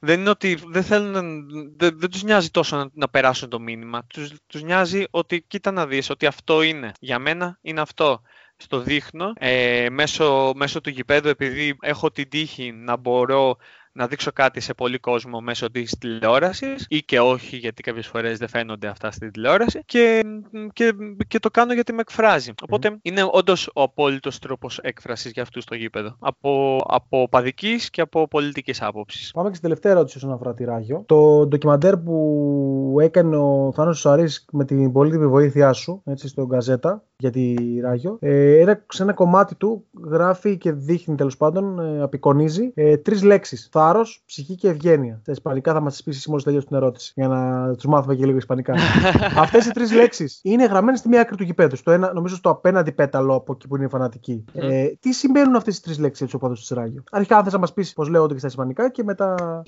[0.00, 4.02] Δεν είναι ότι δεν θέλουν, δεν, δεν τους νοιάζει τόσο να, να περάσουν το μήνυμα.
[4.06, 6.92] Τους, τους νοιάζει ότι κοίτα να δεις ότι αυτό είναι.
[7.00, 8.22] Για μένα είναι αυτό.
[8.62, 13.56] Στο δείχνω ε, μέσω, μέσω του γηπέδου επειδή έχω την τύχη να μπορώ
[14.00, 18.38] να δείξω κάτι σε πολύ κόσμο μέσω της τηλεόρασης ή και όχι γιατί κάποιες φορές
[18.38, 20.22] δεν φαίνονται αυτά στη τηλεόραση και,
[20.72, 20.92] και,
[21.28, 22.52] και το κάνω γιατί με εκφράζει.
[22.62, 26.16] Οπότε είναι όντως ο απόλυτος τρόπος έκφρασης για αυτούς στο γήπεδο.
[26.18, 29.30] Από, από παδικής και από πολιτικής άποψης.
[29.30, 31.02] Πάμε και στην τελευταία ερώτηση όσον αφορά τη Ράγιο.
[31.06, 37.04] Το ντοκιμαντέρ που έκανε ο Θάνος Σουαρής με την πολύτιμη βοήθειά σου έτσι, στο Γκαζέτα
[37.16, 38.16] για τη Ράγιο.
[38.20, 43.22] Ε, ένα, σε ένα κομμάτι του γράφει και δείχνει τέλος πάντων, ε, απεικονίζει ε, τρεις
[43.22, 43.68] λέξεις.
[43.90, 45.18] Θάρρο, ψυχή και ευγένεια.
[45.22, 47.12] Στα Ισπανικά θα μας τις πεις εσύ μόλις τελειώσει την ερώτηση.
[47.14, 48.74] Για να τους μάθουμε και λίγο Ισπανικά.
[49.44, 51.76] Αυτές οι τρεις λέξεις είναι γραμμένες στη μία άκρη του γηπέδου.
[51.76, 54.44] Στο ένα, νομίζω στο απέναντι πέταλο από εκεί που είναι οι φανατικοί.
[54.52, 57.02] Ε, τι σημαίνουν αυτές οι τρεις λέξεις για του οπαδού τη Ράγιο.
[57.10, 59.62] Αρχικά, αν θες να μας πεις πώς λέγονται και στα Ισπανικά και μετά.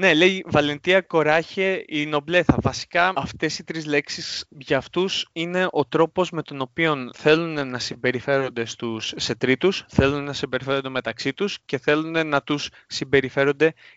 [0.00, 2.56] Ναι, λέει Βαλεντία Κοράχε η Νομπλέθα.
[2.62, 7.78] Βασικά αυτές οι τρεις λέξεις για αυτούς είναι ο τρόπος με τον οποίο θέλουν να
[7.78, 13.45] συμπεριφέρονται στους, σε τρίτους, θέλουν να συμπεριφέρονται μεταξύ τους και θέλουν να τους συμπεριφέρονται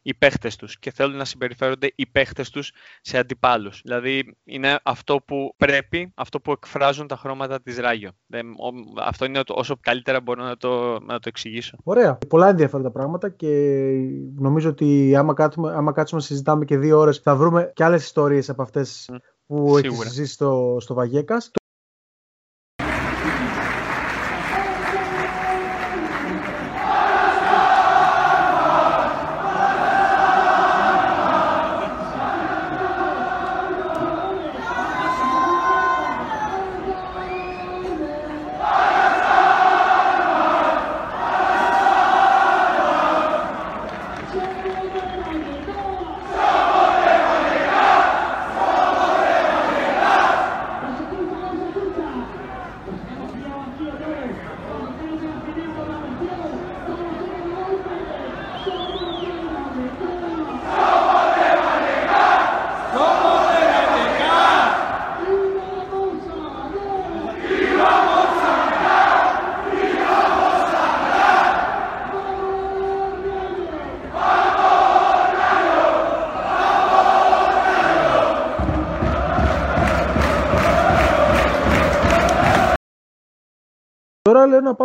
[0.02, 3.82] οι παίχτες τους και θέλουν να συμπεριφέρονται οι παίχτες τους σε αντιπάλους.
[3.84, 8.12] Δηλαδή είναι αυτό που πρέπει, αυτό που εκφράζουν τα χρώματα της Ράγιο.
[8.26, 11.78] Δεν, ο, αυτό είναι το, όσο καλύτερα μπορώ να το, να το εξηγήσω.
[11.84, 12.18] Ωραία.
[12.28, 13.48] Πολλά ενδιαφέροντα πράγματα και
[14.36, 18.04] νομίζω ότι άμα κάτσουμε, άμα κάτσουμε να συζητάμε και δύο ώρες θα βρούμε και άλλες
[18.04, 19.10] ιστορίες από αυτές
[19.46, 20.02] που Σίγουρα.
[20.02, 21.52] έχεις ζήσει στο, στο Βαγέκας.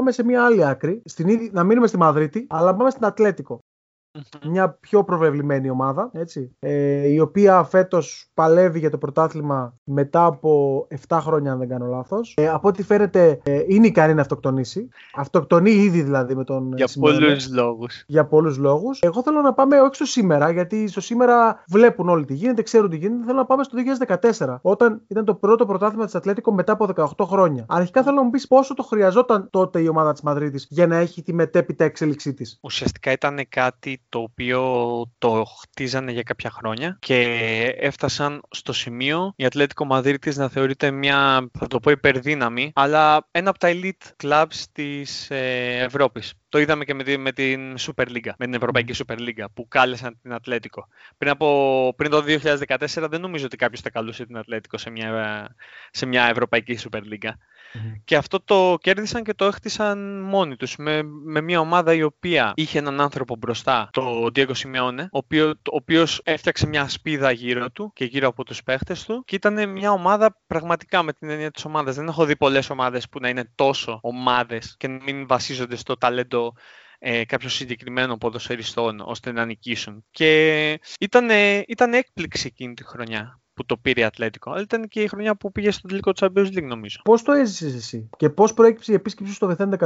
[0.04, 3.63] Πάμε σε μια άλλη άκρη, στην, να μείνουμε στη Μαδρίτη, αλλά να πάμε στην Ατλέτικο.
[4.42, 10.87] Μια πιο προβεβλημένη ομάδα, έτσι, ε, η οποία φέτος παλεύει για το πρωτάθλημα μετά από
[11.09, 12.35] 7 χρόνια, αν δεν κάνω λάθος.
[12.37, 14.88] Ε, από ό,τι φαίνεται ε, είναι ικανή να αυτοκτονήσει.
[15.14, 18.05] Αυτοκτονεί ήδη δηλαδή με τον Για πολλούς λόγους.
[18.07, 18.99] Για πολλούς λόγους.
[19.03, 22.90] Εγώ θέλω να πάμε όχι στο σήμερα, γιατί στο σήμερα βλέπουν όλοι τι γίνεται, ξέρουν
[22.90, 23.25] τι γίνεται.
[23.25, 23.79] Θέλω να πάμε στο
[24.38, 27.64] 2014, όταν ήταν το πρώτο πρωτάθλημα της Ατλέτικο μετά από 18 χρόνια.
[27.68, 30.97] Αρχικά θέλω να μου πεις πόσο το χρειαζόταν τότε η ομάδα της Μαδρίτης για να
[30.97, 32.59] έχει τη μετέπειτα εξέλιξή της.
[32.61, 34.60] Ουσιαστικά ήταν κάτι το οποίο
[35.18, 37.20] το χτίζανε για κάποια χρόνια και
[37.78, 43.50] έφτασαν στο σημείο η Ατλέτικο Μαδρίτης να θεωρείται μια, θα το πω υπερδύναμη, αλλά ένα
[43.50, 46.34] από τα elite clubs της ε, Ευρώπης.
[46.48, 49.68] Το είδαμε και με, τη, με την Super League, με την Ευρωπαϊκή Super League που
[49.68, 50.88] κάλεσαν την Ατλέτικο.
[51.18, 55.48] Πριν, από, πριν το 2014 δεν νομίζω ότι κάποιος θα καλούσε την Ατλέτικο σε μια,
[55.90, 57.30] σε μια Ευρωπαϊκή Super League.
[58.04, 62.52] Και αυτό το κέρδισαν και το έχτισαν μόνοι τους με, με μια ομάδα η οποία
[62.56, 67.70] είχε έναν άνθρωπο μπροστά, το Diego Simeone, ο, οποίο, ο οποίος έφτιαξε μια σπίδα γύρω
[67.70, 71.50] του και γύρω από τους παίχτες του και ήταν μια ομάδα πραγματικά με την έννοια
[71.50, 71.94] της ομάδας.
[71.94, 75.96] Δεν έχω δει πολλές ομάδες που να είναι τόσο ομάδες και να μην βασίζονται στο
[75.96, 76.52] ταλέντο
[76.98, 80.04] ε, κάποιων συγκεκριμένων ποδοσφαιριστών ώστε να νικήσουν.
[80.10, 81.28] Και ήταν,
[81.66, 84.50] ήταν έκπληξη εκείνη τη χρονιά που το πήρε η Ατλέτικο.
[84.50, 87.00] Αλλά ήταν και η χρονιά που πήγε στο τελικό Champions League, νομίζω.
[87.04, 89.76] Πώς το έζησες εσύ και πώς προέκυψε η επίσκεψη στο Βεθέντε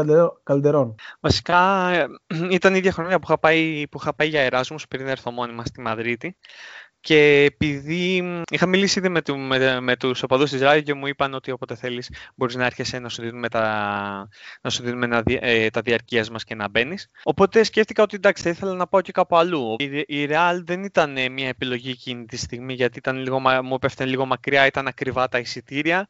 [0.42, 0.94] Καλντερών.
[1.20, 2.07] Βασικά ε,
[2.57, 5.64] ήταν η ίδια χρονιά που είχα πάει, που είχα πάει για Εράσμου πριν έρθω μόνιμα
[5.64, 6.37] στη Μαδρίτη.
[7.01, 11.07] Και επειδή είχα μιλήσει ήδη με, του, με, με τους οπαδούς της Ράγιο και μου
[11.07, 14.29] είπαν ότι όποτε θέλεις μπορείς να έρχεσαι να σου δίνουμε τα,
[14.61, 17.09] να σου δίνουμε ε, τα διαρκείας μας και να μπαίνεις.
[17.23, 19.75] Οπότε σκέφτηκα ότι εντάξει θα ήθελα να πάω και κάπου αλλού.
[19.79, 23.75] Η, η Real δεν ήταν ε, μια επιλογή εκείνη τη στιγμή γιατί ήταν λίγο, μου
[23.75, 26.09] έπεφτε λίγο μακριά, ήταν ακριβά τα εισιτήρια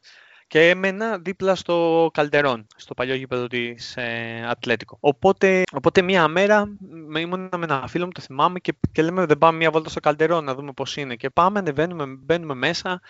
[0.48, 4.96] και έμενα δίπλα στο Καλτερόν, στο παλιό γήπεδο της ε, Ατλέτικο.
[5.00, 9.26] Οπότε, οπότε μία μέρα με ήμουν με ένα φίλο μου, το θυμάμαι, και, και λέμε
[9.26, 11.16] δεν πάμε μία βόλτα στο Καλτερόν να δούμε πώς είναι.
[11.16, 13.00] Και πάμε, ανεβαίνουμε, μπαίνουμε μέσα.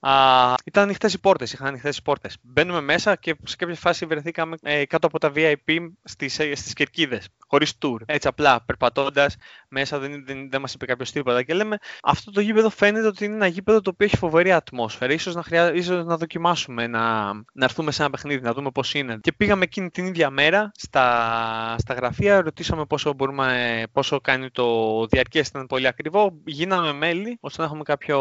[0.00, 2.36] Α, ήταν ανοιχτές οι πόρτες, είχαν ανοιχτές οι πόρτες.
[2.42, 7.28] Μπαίνουμε μέσα και σε κάποια φάση βρεθήκαμε ε, κάτω από τα VIP στις στις κερκίδες,
[7.46, 7.96] χωρίς tour.
[8.06, 9.36] Έτσι απλά, περπατώντας
[9.68, 11.42] μέσα, δεν, δεν, δεν μας είπε κάποιος τίποτα.
[11.42, 15.18] Και λέμε, αυτό το γήπεδο φαίνεται ότι είναι ένα γήπεδο το οποίο έχει φοβερή ατμόσφαιρα.
[15.18, 18.94] σω να, χρειά, ίσως να δοκιμάσουμε, να, να έρθουμε σε ένα παιχνίδι, να δούμε πώς
[18.94, 19.18] είναι.
[19.20, 25.06] Και πήγαμε εκείνη την ίδια μέρα στα, στα γραφεία, ρωτήσαμε πόσο, μπορούμε, πόσο κάνει το
[25.06, 26.40] διαρκές, ήταν πολύ ακριβό.
[26.44, 28.18] Γίναμε μέλη, ώστε να έχουμε κάποιο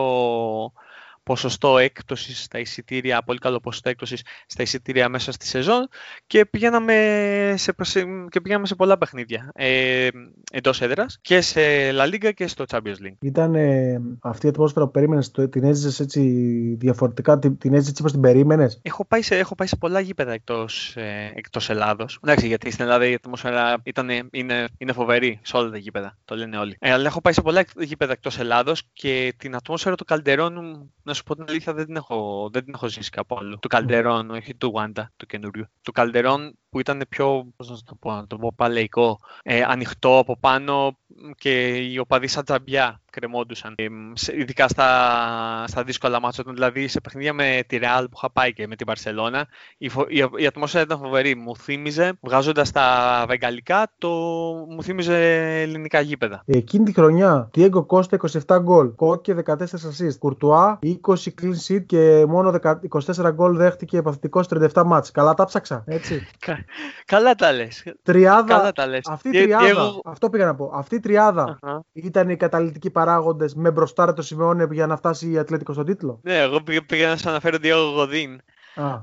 [1.27, 5.87] ποσοστό έκπτωσης στα εισιτήρια, πολύ καλό ποσοστό έκπτωσης στα εισιτήρια μέσα στη σεζόν
[6.27, 6.93] και πηγαίναμε
[7.57, 7.73] σε,
[8.29, 10.07] και πηγαίναμε σε πολλά παιχνίδια ε,
[10.51, 11.61] εντός έδρας και σε
[11.91, 13.17] La Liga και στο Champions League.
[13.19, 16.21] Ήταν ε, αυτή η ατμόσφαιρα που περίμενες, την έζησες έτσι
[16.79, 19.99] διαφορετικά, την, την έζησες έτσι όπως την περίμενες; Έχω πάει σε, έχω πάει σε πολλά
[19.99, 22.19] γήπεδα εκτός ε, εκτός Ελλάδος.
[22.23, 26.35] Εντάξει, γιατί στην Ελλάδα η ατμόσφαιρα ήταν, είναι, είναι φοβερή σε όλα τα γήπεδα, το
[26.35, 26.75] λένε όλοι.
[26.79, 30.53] Ε, αλλά έχω πάει σε πολλά γήπεδα εκτός Ελλάδος και την ατμόσφαιρα του Καλντερών,
[31.03, 33.57] να σου πω την αλήθεια, δεν την έχω, δεν την έχω ζήσει κάπου άλλο.
[33.57, 35.65] Του Καλντερών, όχι του Wanda, του καινούριου.
[35.81, 40.17] Του Καλντερών που ήταν πιο, πώς να το πω, να το πω παλαιικό, ε, ανοιχτό
[40.17, 40.97] από πάνω
[41.37, 43.73] και οι οπαδοί σαν τζαμπιά κρεμόντουσαν.
[43.77, 43.85] Ε,
[44.37, 44.87] ειδικά στα,
[45.67, 48.85] στα δύσκολα μάτια, δηλαδή σε παιχνίδια με τη Real που είχα πάει και με την
[48.85, 51.35] Παρσελώνα, η, η, η ατμόσφαιρα ήταν φοβερή.
[51.35, 54.09] Μου θύμιζε, βγάζοντας τα βεγγαλικά, το
[54.69, 55.15] μου θύμιζε
[55.61, 56.43] ελληνικά γήπεδα.
[56.45, 62.25] Εκείνη τη χρονιά, Diego Costa 27 γκολ, Κόκκε 14 assist, Κουρτουά 20 clean sheet και
[62.27, 64.43] μόνο 24 γκολ δέχτηκε επαθητικό
[64.73, 65.11] 37 μάτς.
[65.11, 66.27] Καλά τα ψάξα, έτσι.
[67.05, 67.83] Καλά τα λες.
[68.03, 68.55] Τριάδα.
[68.55, 69.07] Καλά τα λες.
[69.09, 69.99] Αυτή η τριάδα.
[70.05, 70.71] Αυτό πήγα να πω.
[70.73, 71.79] Αυτή η τριάδα uh-huh.
[71.91, 76.19] ήταν οι καταλητικοί παράγοντες με μπροστά το Σιμεώνε για να φτάσει η Ατλέτικο στον τίτλο;
[76.23, 78.41] Ναι, εγώ πήγα, πήγα να σας αναφέρω Διέγο Γοδίν.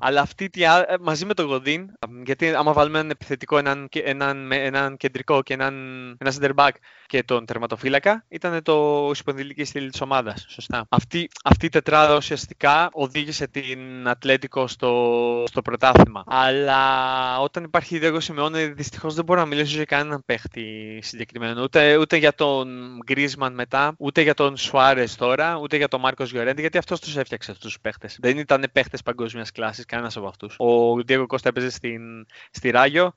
[0.00, 0.62] Αλλά αυτή τη,
[1.00, 1.86] μαζί με τον Γοντίν,
[2.24, 5.74] γιατί άμα βάλουμε έναν επιθετικό, έναν, έναν, έναν κεντρικό και έναν,
[6.18, 6.70] ένα center back
[7.06, 10.44] και τον τερματοφύλακα, ήταν το σπονδυλική στήλη της ομάδας.
[10.48, 10.86] Σωστά.
[10.88, 16.24] Αυτή, αυτή η τετράδα ουσιαστικά οδήγησε την Ατλέτικο στο, στο πρωτάθλημα.
[16.26, 21.62] Αλλά όταν υπάρχει Διέγο Σιμεώνε, δυστυχώς δεν μπορώ να μιλήσω για κανέναν παίχτη συγκεκριμένο.
[21.62, 26.24] Ούτε, ούτε για τον Γκρίσμαν μετά, ούτε για τον Σουάρε τώρα, ούτε για τον Μάρκο
[26.24, 28.16] Γιορέντη, γιατί αυτός τους έφτιαξε αυτούς τους παίχτες.
[28.20, 30.54] Δεν ήταν παίχτες παγκόσμιας κλάσης κανένας από αυτούς.
[30.58, 33.12] Ο Διέγκο Κώστα έπαιζε στην, στη Ράγιο.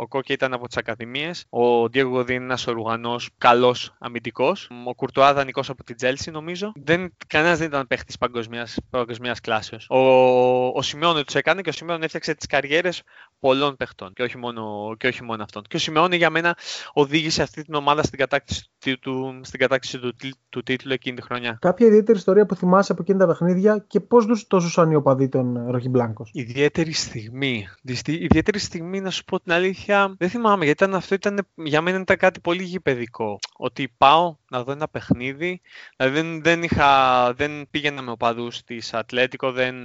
[0.00, 1.44] Ο Κόκε ήταν από τις ακαδημίες.
[1.48, 4.70] Ο Ντιέγκο Γοδίν είναι ένας Ουρουγουανός καλός αμυντικός.
[4.86, 6.72] Ο Κουρτουά δανεικός από την Τσέλσι, νομίζω.
[6.84, 8.18] Δεν, Κανένας δεν ήταν παίχτης
[8.90, 9.86] παγκοσμίου κλάσεως.
[9.90, 9.98] Ο,
[10.66, 13.02] ο Σιμεώνε τους έκανε και ο Σιμεώνε έφτιαξε τις καριέρες
[13.38, 15.62] πολλών παιχτών και όχι μόνο, και όχι μόνο αυτών.
[15.68, 16.56] Και ο Σιμεώνε για μένα
[16.92, 18.68] οδήγησε αυτή την ομάδα στην κατάκτηση
[19.00, 20.14] του, στην κατάκτηση του,
[20.48, 21.58] του τίτλου εκείνη τη χρονιά.
[21.60, 25.28] Κάποια ιδιαίτερη ιστορία που θυμάσαι από εκείνη τα παιχνίδια και πώς το ζούσαν οι οπαδοί
[25.28, 26.26] των Rojiblancos.
[26.32, 27.66] Ιδιαίτερη στιγμή.
[28.04, 29.87] Ιδιαίτερη στιγμή, να σου πω την αλήθεια,
[30.18, 33.38] δεν θυμάμαι γιατί ήταν, αυτό ήταν, για μένα ήταν κάτι πολύ γηπαιδικό.
[33.56, 35.60] Ότι πάω να δω ένα παιχνίδι.
[35.96, 39.76] Δηλαδή δεν, δεν, είχα, δεν πήγαινα με οπαδούς της Ατλέτικο, δεν,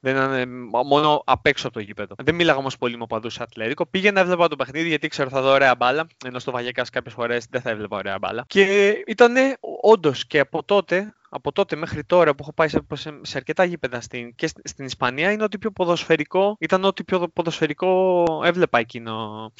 [0.00, 0.48] δεν ήταν
[0.86, 2.14] μόνο απ' έξω από το γήπεδο.
[2.24, 3.86] Δεν μίλαγα όμως πολύ με οπαδού Ατλέτικο.
[3.86, 6.06] Πήγαινα, έβλεπα το παιχνίδι γιατί ξέρω θα δω ωραία μπάλα.
[6.24, 8.44] Ενώ στο Βαγιακάς κάποιες φορές δεν θα έβλεπα ωραία μπάλα.
[8.46, 9.34] Και ήταν
[9.80, 12.80] όντως και από τότε από τότε μέχρι τώρα που έχω πάει σε,
[13.20, 18.24] σε αρκετά γήπεδα στην, και στην Ισπανία είναι ότι πιο ποδοσφαιρικό, ήταν ότι πιο ποδοσφαιρικό
[18.44, 19.52] έβλεπα εκείνο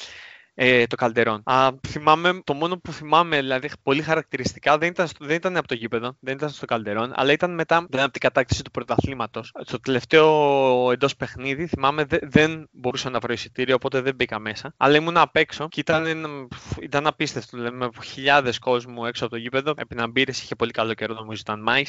[0.53, 1.41] ε, το Καλτερόν.
[1.43, 5.73] Α, θυμάμαι, το μόνο που θυμάμαι, δηλαδή πολύ χαρακτηριστικά, δεν ήταν, δεν ήταν από το
[5.73, 9.51] γήπεδο, δεν ήταν στο Καλτερόν, αλλά ήταν μετά δεν από την κατάκτηση του πρωταθλήματος.
[9.65, 14.73] Στο τελευταίο εντός παιχνίδι, θυμάμαι, δε, δεν μπορούσα να βρω εισιτήριο, οπότε δεν μπήκα μέσα.
[14.77, 16.05] Αλλά ήμουν απ' έξω και ήταν,
[16.81, 17.57] ήταν απίστευτο.
[17.57, 19.73] Δηλαδή, με χιλιάδες κόσμου έξω από το γήπεδο.
[19.77, 21.83] Έπιναν μπύρε, είχε πολύ καλό καιρό, νομίζω ήταν Μάη.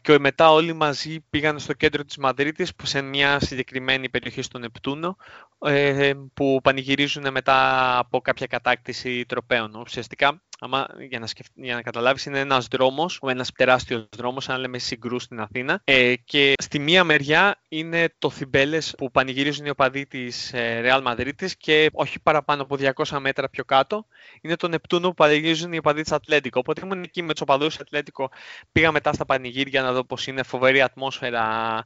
[0.00, 5.16] Και μετά όλοι μαζί πήγαν στο κέντρο της Μαδρίτης, σε μια συγκεκριμένη περιοχή στο Νεπτούνο,
[5.58, 9.74] ε, που πανηγυρίζουν μετά από κάποια κατάκτηση τροπέων.
[9.74, 11.46] Ουσιαστικά, άμα, για, να σκεφ...
[11.54, 15.80] για να καταλάβεις, είναι ένας δρόμος, ένας τεράστιος δρόμος, αν λέμε συγκρούς στην Αθήνα.
[15.84, 21.02] Ε, και στη μία μεριά είναι το Θιμπέλες που πανηγυρίζουν οι οπαδοί της ε, Real
[21.02, 24.06] Madrid και όχι παραπάνω από 200 μέτρα πιο κάτω
[24.40, 26.58] είναι το Νεπτούνο που πανηγυρίζουν οι οπαδοί της Ατλέντικο.
[26.58, 28.30] Οπότε ήμουν εκεί με τους οπαδούς Ατλέντικο,
[28.72, 31.82] πήγα μετά στα πανηγύρια να δω πώς είναι φοβερή ατμόσφαιρα,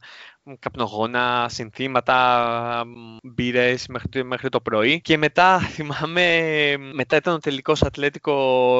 [0.59, 2.83] καπνογόνα, συνθήματα,
[3.23, 5.01] μπύρες μέχρι, μέχρι το πρωί.
[5.01, 8.33] Και μετά θυμάμαι, μετά ήταν ο τελικός Ατλέτικο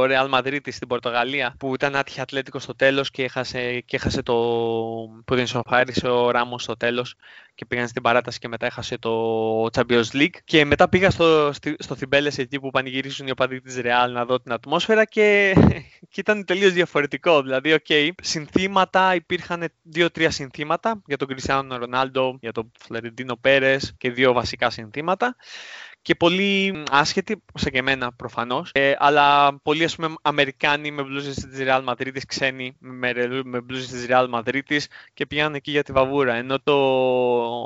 [0.04, 4.22] Real Madrid στην Πορτογαλία, που ήταν άτυχη η Ατλέτικο στο τέλος και έχασε, και έχασε
[4.22, 4.34] το.
[5.26, 7.16] που την ισοφάρισε ο Ράμος στο τέλος
[7.56, 10.36] και πήγαν στην παράταση και μετά έχασε το Champions League.
[10.44, 14.42] Και μετά πήγα στο, στο Θιμπέλες εκεί που πανηγυρίζουν οι οπαδοί της Real να δω
[14.42, 15.56] την ατμόσφαιρα και,
[16.12, 17.42] και ήταν τελείως διαφορετικό.
[17.42, 23.94] Δηλαδή, οκ, okay, συνθήματα, υπήρχαν δύο-τρία συνθήματα για τον Κριστιανό Ρονάλντο, για τον Φλορεντίνο Πέρες
[23.98, 25.36] και δύο βασικά συνθήματα
[26.06, 31.36] και πολύ άσχετοι, σε και εμένα προφανώς, ε, αλλά πολλοί ας πούμε, Αμερικάνοι με μπλούζες
[31.36, 33.14] της Real Madrid, ξένοι με,
[33.44, 34.78] με μπλούζες της Real Madrid
[35.14, 36.34] και πήγαν εκεί για τη βαβούρα.
[36.34, 36.74] Ενώ, το,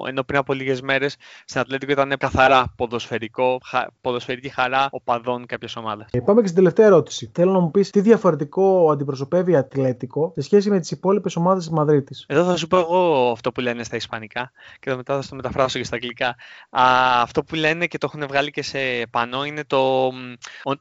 [0.08, 5.70] ενώ πριν από λίγες μέρες στην Ατλέτικο ήταν καθαρά ποδοσφαιρικό, χα, ποδοσφαιρική χαρά οπαδών κάποια
[5.78, 6.06] ομάδα.
[6.12, 7.32] Ε, πάμε και στην τελευταία ερώτηση.
[7.34, 11.64] Θέλω να μου πεις τι διαφορετικό αντιπροσωπεύει η Ατλέτικο σε σχέση με τις υπόλοιπες ομάδες
[11.64, 12.26] της Μαδρίτης.
[12.28, 15.78] Εδώ θα σου πω εγώ αυτό που λένε στα Ισπανικά και μετά θα το μεταφράσω
[15.80, 16.36] και στα Αγγλικά.
[16.70, 16.84] Α,
[17.22, 20.12] αυτό που λένε και το έχουν βγάλει και σε πανό είναι το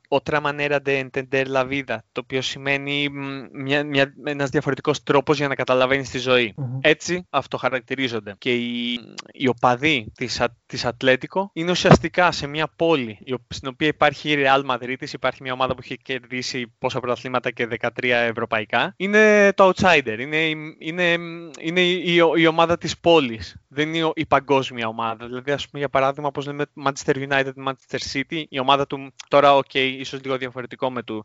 [0.08, 3.08] «Otra manera de entender la vida», το οποίο σημαίνει
[3.52, 6.54] μια, μια, ένας διαφορετικός τρόπος για να καταλαβαίνεις τη ζωή.
[6.80, 8.34] Έτσι αυτοχαρακτηρίζονται.
[8.38, 9.00] Και οι,
[9.32, 14.70] οι οπαδοί της, της Ατλέτικο είναι ουσιαστικά σε μια πόλη στην οποία υπάρχει η Real
[14.70, 18.94] Madrid, υπάρχει μια ομάδα που έχει κερδίσει πόσα πρωταθλήματα και 13 ευρωπαϊκά.
[18.96, 20.36] Είναι το outsider, είναι,
[20.78, 21.16] είναι,
[21.60, 25.26] είναι η, η, ομάδα της πόλης, δεν είναι η παγκόσμια ομάδα.
[25.26, 29.58] Δηλαδή, ας πούμε, για παράδειγμα, όπως λέμε Manchester United, Manchester City, η ομάδα του τώρα,
[29.58, 31.24] ok, ίσως λίγο διαφορετικό με του,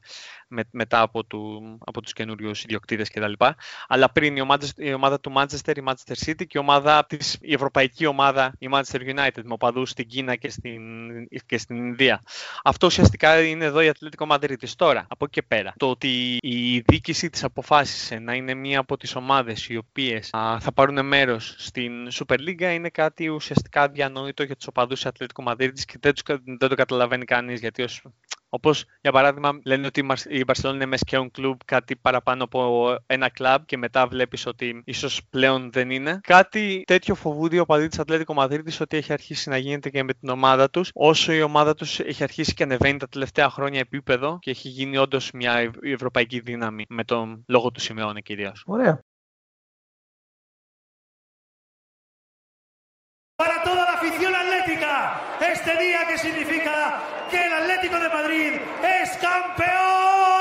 [0.54, 3.34] με, μετά από, του, από τους καινούριους ιδιοκτήτες κτλ.
[3.88, 7.38] Αλλά πριν η ομάδα, η ομάδα του Manchester, η Manchester City και η, ομάδα της,
[7.42, 10.82] η ευρωπαϊκή ομάδα, η Manchester United, με οπαδούς στην Κίνα και στην,
[11.46, 12.22] και στην Ινδία.
[12.64, 14.76] Αυτό ουσιαστικά είναι εδώ η Ατλέτικο Μαδρίτης.
[14.76, 18.98] Τώρα, από εκεί και πέρα, το ότι η διοίκηση της αποφάσισε να είναι μία από
[18.98, 24.44] τις ομάδες οι οποίες α, θα πάρουν μέρος στην Super League είναι κάτι ουσιαστικά διανόητο
[24.44, 26.14] για τους οπαδούς της Ατλέτικο Μαδρίτης και δεν,
[26.60, 28.02] δεν το καταλαβαίνει κανείς γιατί ως
[28.56, 32.96] Όπως για παράδειγμα λένε ότι η Barcelona είναι més que un club κάτι παραπάνω από
[33.06, 36.20] ένα κλαμπ και μετά βλέπεις ότι ίσως πλέον δεν είναι.
[36.24, 40.14] Κάτι τέτοιο φοβούνται οι οπαδοί της Ατλέτικο Μαδρίτης ότι έχει αρχίσει να γίνεται και με
[40.14, 40.90] την ομάδα τους.
[40.94, 44.98] Όσο η ομάδα τους έχει αρχίσει και ανεβαίνει τα τελευταία χρόνια επίπεδο και έχει γίνει
[44.98, 48.52] όντως μια ευρωπαϊκή δύναμη με τον λόγο του Σιμεώνε κυρίως.
[48.66, 49.00] Ωραία.
[53.36, 54.34] Para toda la afición
[54.66, 58.54] este día que significa que el Atlético de Madrid
[59.02, 60.33] es campeón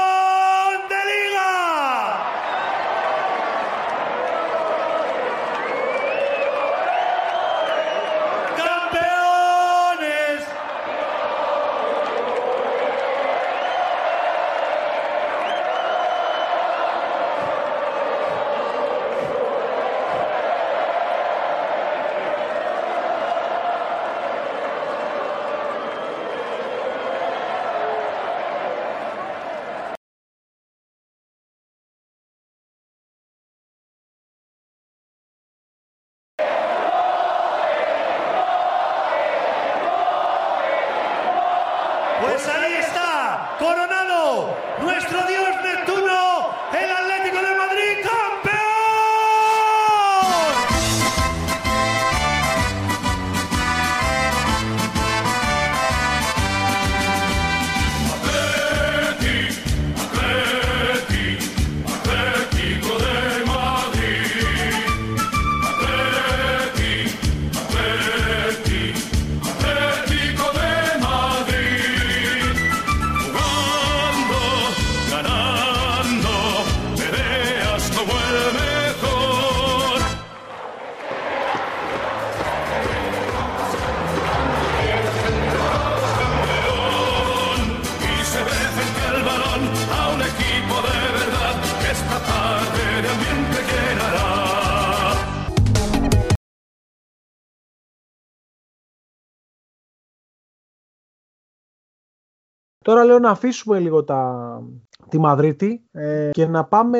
[102.92, 104.62] Τώρα λέω να αφήσουμε λίγο τα,
[105.08, 106.98] τη Μαδρίτη ε, και να πάμε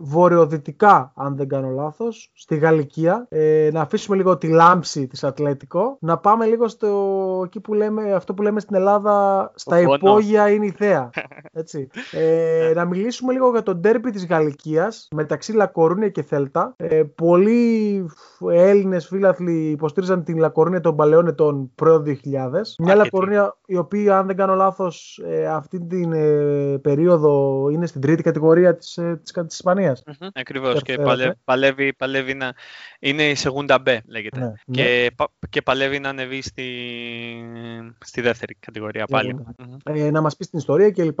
[0.00, 3.26] βορειοδυτικά, αν δεν κάνω λάθος, στη Γαλλικία.
[3.28, 5.96] Ε, να αφήσουμε λίγο τη λάμψη της Ατλέτικο.
[6.00, 9.96] Να πάμε λίγο στο, εκεί που λέμε, αυτό που λέμε στην Ελλάδα, στα πόνος.
[9.96, 11.10] υπόγεια είναι η θέα.
[11.54, 11.88] Έτσι.
[12.12, 16.74] Ε, να μιλήσουμε λίγο για το ντέρμπι της Γαλλικίας μεταξύ Λακορούνια και Θέλτα.
[16.76, 18.04] Ε, πολλοί
[18.50, 22.12] Έλληνες φίλαθλοι υποστήριζαν την Λακορούνια των παλαιών ετών προ 2000.
[22.24, 22.96] Μια Αρκετοί.
[22.96, 28.22] Λακορούνια η οποία αν δεν κάνω λάθος ε, αυτή την ε, περίοδο είναι στην τρίτη
[28.22, 30.02] κατηγορία της, ε, της, της Ισπανίας.
[30.06, 31.08] Μμμ, Ακριβώς και Φέρατε.
[31.08, 32.52] παλεύει, παλεύει, παλεύει να
[32.98, 36.64] είναι η Segunda B λέγεται Ναι, και, πα- και παλεύει να ανεβεί στη,
[38.04, 39.36] στη δεύτερη κατηγορία πάλι.
[39.38, 39.66] Segunda.
[39.66, 39.96] Μμμ.
[39.96, 41.20] ε, να μας πει την ιστορία κλπ.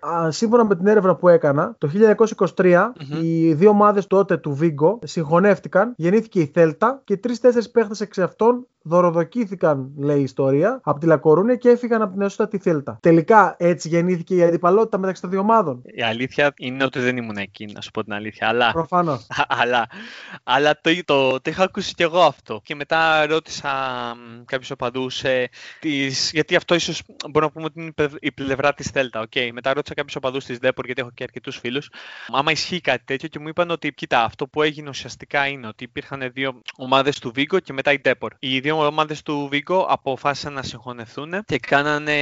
[0.00, 1.90] Α, σύμφωνα με την έρευνα που έκανα, το
[2.56, 3.22] 1923 Μμμ.
[3.22, 8.66] οι δύο ομάδες τότε του Βίγκο συγχωνεύτηκαν, γεννήθηκε η Θέλτα και τρει-τέσσερι παίχτες εξ αυτών
[8.82, 12.98] δωροδοκήθηκαν, λέει η ιστορία, από τη Λακορούνια και έφυγαν από την νεοσύστατη Θέλτα.
[13.00, 15.82] Τελικά έτσι γεννήθηκε η αντιπαλότητα μεταξύ των δύο ομάδων.
[15.84, 18.48] Η αλήθεια είναι ότι δεν ήμουν εκεί, να σου πω την αλήθεια.
[18.48, 19.26] Αλλά, Προφανώς.
[19.62, 19.86] αλλά,
[20.42, 22.60] αλλά το, το, το είχα ακούσει κι εγώ αυτό.
[22.64, 23.70] Και μετά ρώτησα
[24.44, 25.48] κάποιους οπαδούς, ε,
[25.80, 29.22] τις- γιατί αυτό ίσως μπορούμε να πούμε ότι είναι η πλευ- η πλευρά της Θέλτα.
[29.28, 29.50] Okay.
[29.52, 31.90] Μετά ρώτησα κάποιους οπαδούς της Δέπορ, γιατί έχω και αρκετούς φίλους,
[32.28, 35.84] άμα ισχύει κάτι τέτοιο και μου είπαν ότι, κοίτα, αυτό που έγινε ουσιαστικά είναι ότι
[35.84, 38.32] υπήρχαν δύο ομάδες του Βίγκο και μετά η Ντέπορ.
[38.38, 42.14] Οι δύο ομάδες του Βίγκο αποφάσισαν να συγχωνευτούν και κάνανε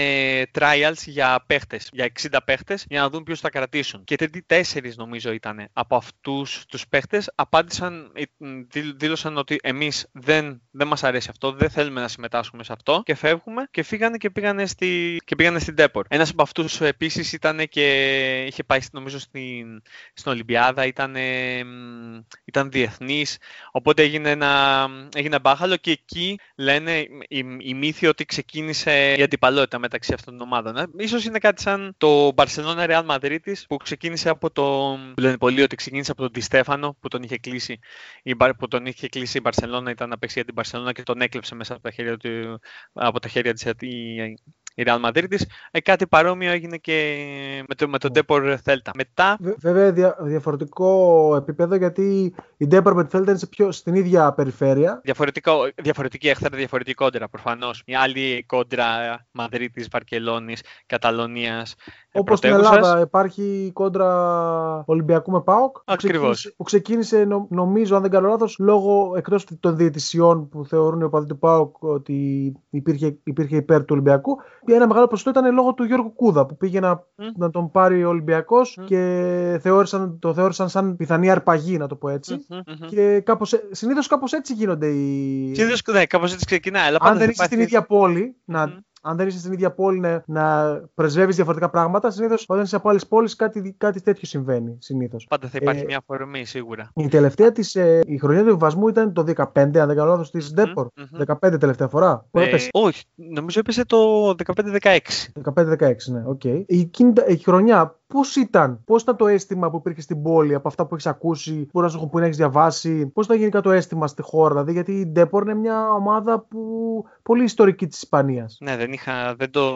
[0.59, 4.05] trials για παίχτες, για 60 παίχτες, για να δουν ποιου θα κρατήσουν.
[4.05, 9.59] Και τέτοιοι τέσσερις νομίζω ήταν από αυτούς τους παίχτες απάντησαν, ε, μ, δήλ- δήλωσαν ότι
[9.63, 13.83] εμείς δεν, δεν μας αρέσει αυτό, δεν θέλουμε να συμμετάσχουμε σε αυτό και φεύγουμε και
[13.83, 16.07] φύγανε και πήγανε, στη, και πήγανε στην Ντέπορ.
[16.09, 19.83] Ένας από αυτούς επίσης ήταν και είχε πάει νομίζω στην,
[20.15, 23.39] στην Ολυμπιάδα, ήταν, ε, μ, ήταν διεθνής.
[23.73, 26.99] Οπότε έγινε ένα, έγινε μπάχαλο και εκεί λένε
[27.29, 30.77] οι, οι μύθοι ότι ξεκίνησε η αντιπαλότητα μεταξύ αυτών των ομάδων.
[30.77, 33.39] Ε, Ίσως είναι κάτι σαν το Barcelona Real Madrid
[33.69, 34.97] που ξεκίνησε από το.
[35.15, 37.79] που λένε πολλοί ότι ξεκίνησε από τον Τη Στέφανο που τον είχε κλείσει.
[38.23, 41.03] Η, Μπαρ- που τον είχε κλείσει η Barcelona, ήταν να παίξει για την Barcelona και
[41.03, 42.61] τον έκλεψε μέσα από τα χέρια, του,
[42.93, 44.39] από τα χέρια της η,
[44.79, 45.25] η Real Madrid.
[45.71, 47.25] Ε, κάτι παρόμοιο έγινε και
[47.69, 48.91] με, το, με τον Depor Celta.
[48.97, 53.73] Μετά Βε- Βέβαια δια, διαφορετικό επίπεδο γιατί η Ντέπορ με τη Θέλτα είναι σε πιο,
[53.73, 55.01] στην ίδια περιφέρεια.
[55.05, 55.53] Διαφορετικό,
[55.83, 57.83] διαφορετική έχθρα, διαφορετική κόντρα προφανώς.
[57.87, 58.87] Μια άλλη κόντρα
[59.31, 60.55] Μαδρίτη, Βαρκελόνη,
[60.87, 61.75] Καταλωνίας.
[62.13, 65.73] Όπως στην Ελλάδα υπάρχει η κόντρα Ολυμπιακού με ΠΑΟΚ.
[65.73, 66.19] που Ακριβώς.
[66.19, 71.01] ξεκίνησε- Που ξεκίνησε, νο- νομίζω, αν δεν κάνω λάθος, λόγω εκτός των διαιτησιών που θεωρούν
[71.01, 74.37] οι οπαδοί του ΠΑΟΚ ότι υπήρχε, υπήρχε υπέρ του Ολυμπιακού.
[74.75, 77.25] Ένα μεγάλο ποσοστό ήταν λόγω του Γιώργου Κούδα που πήγε να, Μμ.
[77.37, 78.85] να τον πάρει ο Ολυμπιακός Μμ.
[78.85, 82.47] και θεώρησαν, το θεώρησαν σαν πιθανή αρπαγή, να το πω έτσι.
[82.89, 85.53] Και κάπως, ε- συνήθως κάπως έτσι γίνονται οι...
[85.55, 86.87] Συνήθως ναι, κάπως έτσι ξεκινάει.
[86.87, 88.75] Αλλά αν πάντα δεν θα είσαι στην υπάρχει- ίδια πόλη, να, Μμμ.
[89.03, 92.89] Αν δεν είσαι στην ίδια πόλη να, να πρεσβεύεις διαφορετικά πράγματα, συνήθως όταν είσαι από
[92.89, 94.77] άλλες πόλεις κάτι, κάτι τέτοιο συμβαίνει.
[94.81, 95.27] Συνήθως.
[95.29, 96.91] Πάντα θα υπάρχει Ε, μια αφορμή σίγουρα.
[96.95, 100.31] Η τελευταία της, ε, η χρονιά του υποβιβασμού ήταν το 15, αν δεν κάνω λάθος,
[100.31, 100.87] της Ντέπορ.
[100.97, 101.19] μμμ.
[101.19, 102.27] 15 τελευταία φορά.
[102.31, 102.69] Πού Ε, έπεσε.
[102.73, 105.33] όχι, νομίζω έπεσε το 15-16.
[105.55, 106.45] 15-16, ναι, οκ.
[106.45, 110.55] Η, εκείνη τα- η χρονιά πώς ήταν, πώς ήταν το αίσθημα που υπήρχε στην πόλη
[110.55, 113.39] από αυτά που έχεις ακούσει, που να σου έχουν πει να έχεις διαβάσει, πώς ήταν
[113.39, 117.87] γενικά το αίσθημα στη χώρα, δηλαδή, γιατί η Ντέπορ είναι μια ομάδα που πολύ ιστορική
[117.87, 118.57] της Ισπανίας.
[118.61, 119.73] Ναι, δεν, είχα, δεν, το,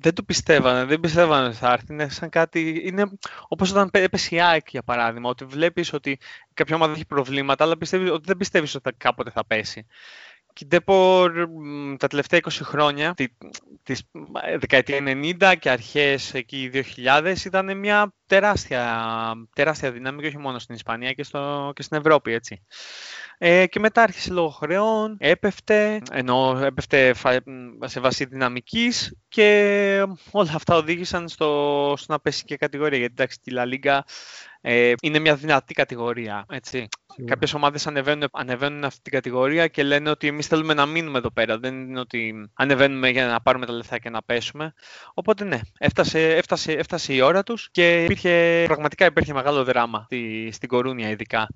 [0.00, 1.92] δεν το πιστεύανε, δεν πιστεύανε ότι θα έρθει.
[1.92, 3.10] Είναι σαν κάτι, είναι
[3.48, 6.18] όπως όταν πέ- έπεσε η ΑΕΚ για παράδειγμα, ότι βλέπεις ότι
[6.54, 9.86] κάποια ομάδα έχει προβλήματα, αλλά πιστεύεις, ότι δεν πιστεύεις ότι θα- κάποτε θα πέσει.
[10.54, 11.48] Και η Ντέπορ
[11.98, 13.26] τα τελευταία 20 χρόνια, τη,
[13.82, 13.94] τη
[14.58, 16.70] δεκαετία 90 και αρχές εκεί
[17.04, 19.04] 2000, ήταν μια τεράστια,
[19.54, 22.62] τεράστια δύναμη και όχι μόνο στην Ισπανία και, στο, και στην Ευρώπη, έτσι.
[23.38, 27.14] Ε, και μετά άρχισε λόγω χρεών, έπεφτε, ενώ έπεφτε
[27.84, 32.98] σε βάση δυναμικής και όλα αυτά οδήγησαν στο, στο να πέσει και κατηγορία.
[32.98, 34.00] Γιατί εντάξει, τη La Liga
[34.66, 36.44] ε, είναι μια δυνατή κατηγορία.
[36.48, 36.88] Έτσι.
[37.24, 41.30] Κάποιες ομάδες ανεβαίνουν, ανεβαίνουν αυτή την κατηγορία και λένε ότι εμείς θέλουμε να μείνουμε εδώ
[41.30, 41.58] πέρα.
[41.58, 44.72] Δεν είναι ότι ανεβαίνουμε για να πάρουμε τα λεφτά και να πέσουμε.
[45.14, 50.50] Οπότε ναι, έφτασε, έφτασε, έφτασε η ώρα τους και υπήρχε, πραγματικά υπήρχε μεγάλο δράμα στη,
[50.52, 51.46] στην Κορούνια ειδικά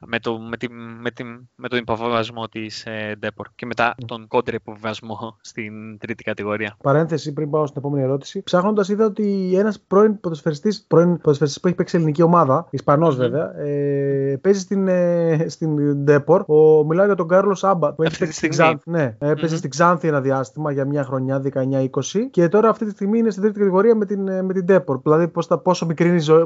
[0.00, 0.70] με, το, με, τη,
[1.00, 1.24] με, τη,
[1.54, 6.76] με τον υποβιβασμό της ε, Ντέπορ και μετά τον κόντρε υποβιβασμό στην τρίτη κατηγορία.
[6.82, 8.42] Παρένθεση πριν πάω στην επόμενη ερώτηση.
[8.42, 13.18] Ψάχνοντας, είδα ότι ένας πρώην ποδοσφαιριστής που έχει παίξει ελληνική ομάδα, Ισπανός mm-hmm.
[13.18, 16.44] βέβαια, ε, παίζει στην, ε, στην Ντέπορ.
[16.46, 18.90] Ο, μιλάω για τον Κάρλος Άμπα που έχει παίξει στην Ξάνθη.
[18.90, 19.58] Ναι, έπαιζε mm-hmm.
[19.58, 21.86] στην Ξάνθη ένα διάστημα για μια χρονιά, 19-20.
[22.30, 25.00] Και τώρα αυτή τη στιγμή είναι στην τρίτη κατηγορία με την, ε, με την Ντέπορ.
[25.02, 25.86] Δηλαδή πόσο, πόσο,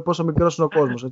[0.05, 1.11] πόσο μικρός είναι ο κόσμος.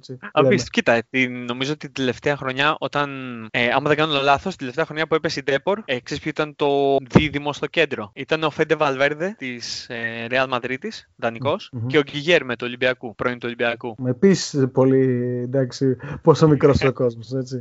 [0.70, 1.02] Κοίτα,
[1.46, 3.10] νομίζω ότι την τελευταία τελευταία χρονιά, όταν,
[3.50, 6.30] ε, άμα δεν κάνω λάθος, τη τελευταία χρονιά που έπεσε η Ντέπορ, ε, ξέρεις ποιο
[6.30, 8.10] ήταν το δίδυμο στο κέντρο.
[8.14, 11.86] Ήταν ο Φέντε Βαλβέρδε της ε, Real Madrid, δανεικο mm-hmm.
[11.86, 13.94] και ο Γκυγέρμε του Ολυμπιακού, πρώην του Ολυμπιακού.
[13.98, 17.60] Με πεις πολύ, εντάξει, πόσο μικρός ο κόσμος, έτσι.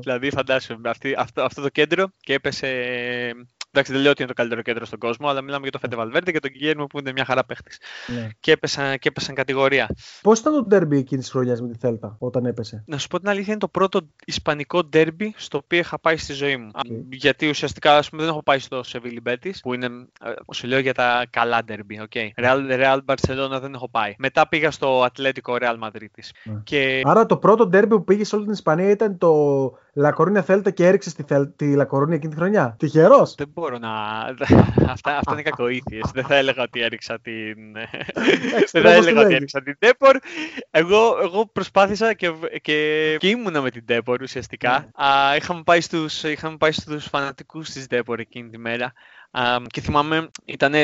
[0.00, 0.80] δηλαδή, φαντάσου,
[1.16, 2.68] αυτό, αυτό το κέντρο και έπεσε
[3.76, 5.96] Εντάξει, δεν λέω ότι είναι το καλύτερο κέντρο στον κόσμο, αλλά μιλάμε για το Φέντε
[5.96, 7.78] Βαλβέρντε και τον Κιγέρμο που είναι μια χαρά παίχτης.
[8.06, 8.28] Ναι.
[8.40, 9.88] Και, έπεσαν, και έπεσαν κατηγορία.
[10.22, 13.18] Πώς ήταν το ντέρμπι εκείνη της χρονιάς με τη Θέλτα όταν έπεσε; Να σου πω
[13.18, 16.70] την αλήθεια, είναι το πρώτο ισπανικό ντέρμπι στο οποίο είχα πάει στη ζωή μου.
[16.74, 17.04] Okay.
[17.10, 20.78] Γιατί ουσιαστικά ας πούμε, δεν έχω πάει στο Σεβίλι Μπέτη, που είναι, ε, σου λέω
[20.78, 22.00] για τα καλά ντέρμπι.
[22.08, 22.44] Okay.
[22.44, 24.14] Real, Real Barcelona δεν έχω πάει.
[24.18, 26.06] Μετά πήγα στο Ατλέτικο Real Madrid.
[26.44, 26.60] Ναι.
[26.64, 27.02] Και...
[27.04, 29.34] Άρα το πρώτο ντέρμπι που πήγε σε όλη την Ισπανία ήταν το
[29.92, 32.74] Λακορούνια Θέλτα και έριξε τη, τη Λακορούνια εκείνη τη χρονιά.
[32.78, 33.34] Τυχερός.
[33.34, 33.92] Δεν μπορώ να.
[34.94, 36.10] αυτά, αυτά είναι κακοήθειες.
[36.14, 37.56] Δεν θα έλεγα ότι έριξα την.
[38.72, 40.18] Δεν θα έλεγα ότι έριξα την Τέπορ.
[40.70, 44.84] Εγώ, εγώ προσπάθησα και, και, και ήμουνα με την Τέπορ ουσιαστικά.
[44.84, 45.04] Mm.
[45.04, 48.92] Α, είχαμε πάει στους, είχαμε πάει στους φανατικούς της Τέπορ εκείνη τη μέρα
[49.66, 50.74] και θυμάμαι, ήταν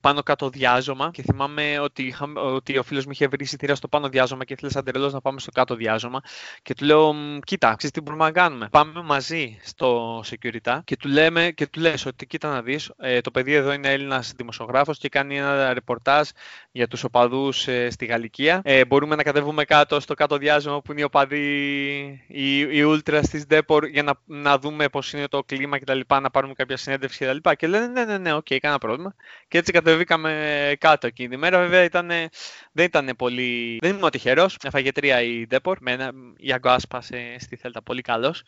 [0.00, 3.88] πάνω κάτω διάζωμα και θυμάμαι ότι, είχα, ότι ο φίλος μου είχε βρει εισιτήρια στο
[3.88, 6.20] πάνω διάζωμα και ήθελε σαν τρελό να πάμε στο κάτω διάζωμα.
[6.62, 11.08] Και του λέω, κοίτα, ξέρεις τι μπορούμε να κάνουμε; Πάμε μαζί στο security και του,
[11.08, 14.98] λέμε, και του λες ότι κοίτα να δεις, ε, το παιδί εδώ είναι Έλληνας δημοσιογράφος
[14.98, 16.28] και κάνει ένα ρεπορτάζ
[16.72, 18.60] για τους οπαδούς ε, στη Γαλικία.
[18.64, 21.46] Ε, μπορούμε να κατεβούμε κάτω στο κάτω διάζωμα που είναι οι οπαδοί,
[22.26, 26.00] οι, οι Ultra της Depor για να, να δούμε πώς είναι το κλίμα κτλ.
[26.20, 27.36] Να πάρουμε κάποια συνέντευξη κτλ.
[27.36, 29.14] Και, και λένε ναι, ναι, ναι, OK, okay, κανένα πρόβλημα.
[29.48, 31.58] Και έτσι κατεβήκαμε κάτω εκείνη τη μέρα.
[31.58, 32.08] Βέβαια ήταν,
[32.72, 33.78] δεν ήταν πολύ.
[33.80, 34.56] Δεν ήμουν τυχερός.
[34.62, 35.78] Έφαγε τρία η Ντέπορ.
[35.80, 37.00] Με ένα Ιαγκο Άσπα
[37.38, 38.42] στη Θέλτα, πολύ καλός.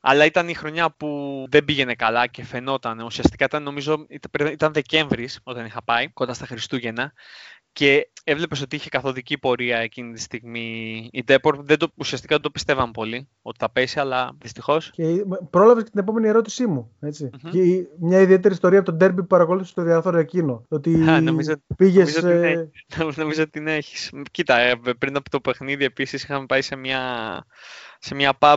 [0.00, 3.00] Αλλά ήταν η χρονιά που δεν πήγαινε καλά και φαινόταν.
[3.00, 4.06] Ουσιαστικά ήταν, νομίζω,
[4.50, 7.12] ήταν Δεκέμβρης όταν είχα πάει, κοντά στα Χριστούγεννα
[7.72, 11.62] και έβλεπες ότι είχε καθοδική πορεία εκείνη τη στιγμή η Ντέπορ.
[11.62, 14.90] Δεν το, ουσιαστικά δεν το πιστεύαν πολύ ότι θα πέσει, αλλά δυστυχώς.
[14.90, 16.90] Και πρόλαβες και την επόμενη ερώτησή μου.
[17.00, 17.30] Έτσι.
[17.32, 17.50] Mm-hmm.
[17.50, 20.64] Και μια ιδιαίτερη ιστορία από τον Ντέρμπι που παρακολούθησε το διαδόρο εκείνο.
[20.68, 22.70] Ότι νομίζω, πήγες, νομίζω, ε...
[23.16, 24.22] νομίζω ότι την έχει.
[24.30, 27.00] Κοίτα, ε, πριν από το παιχνίδι επίσης είχαμε πάει σε μια,
[27.98, 28.56] σε μια pub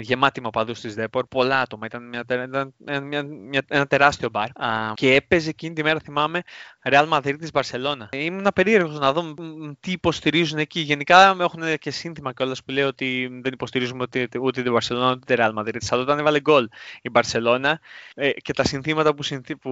[0.00, 1.86] γεμάτη με οπαδούς της ΔΕΠΟΡ, πολλά άτομα.
[1.86, 2.74] Ήταν, μια, ήταν
[3.06, 4.48] μια, μια, ένα τεράστιο μπαρ.
[4.48, 6.42] Α, και έπαιζε εκείνη τη μέρα, θυμάμαι,
[6.82, 8.08] Real Madrid της Μπαρσελόνα.
[8.12, 9.34] Ήμουν περίεργος να δω
[9.80, 10.80] τι υποστηρίζουν εκεί.
[10.80, 15.34] Γενικά έχουν και σύνθημα κιόλας που λέει ότι δεν υποστηρίζουμε ούτε, ούτε την Μπαρσελόνα ούτε
[15.34, 15.76] την Real Madrid.
[15.88, 16.68] Αλλά όταν έβαλε γκολ
[17.02, 17.80] η Μπαρσελόνα
[18.14, 19.70] ε, και τα συνθήματα που, συνθή, που,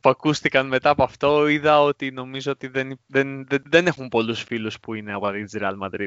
[0.00, 4.42] που, ακούστηκαν μετά από αυτό, είδα ότι νομίζω ότι δεν, δεν, δεν, δεν έχουν πολλούς
[4.42, 6.06] φίλους που είναι από της Real Madrid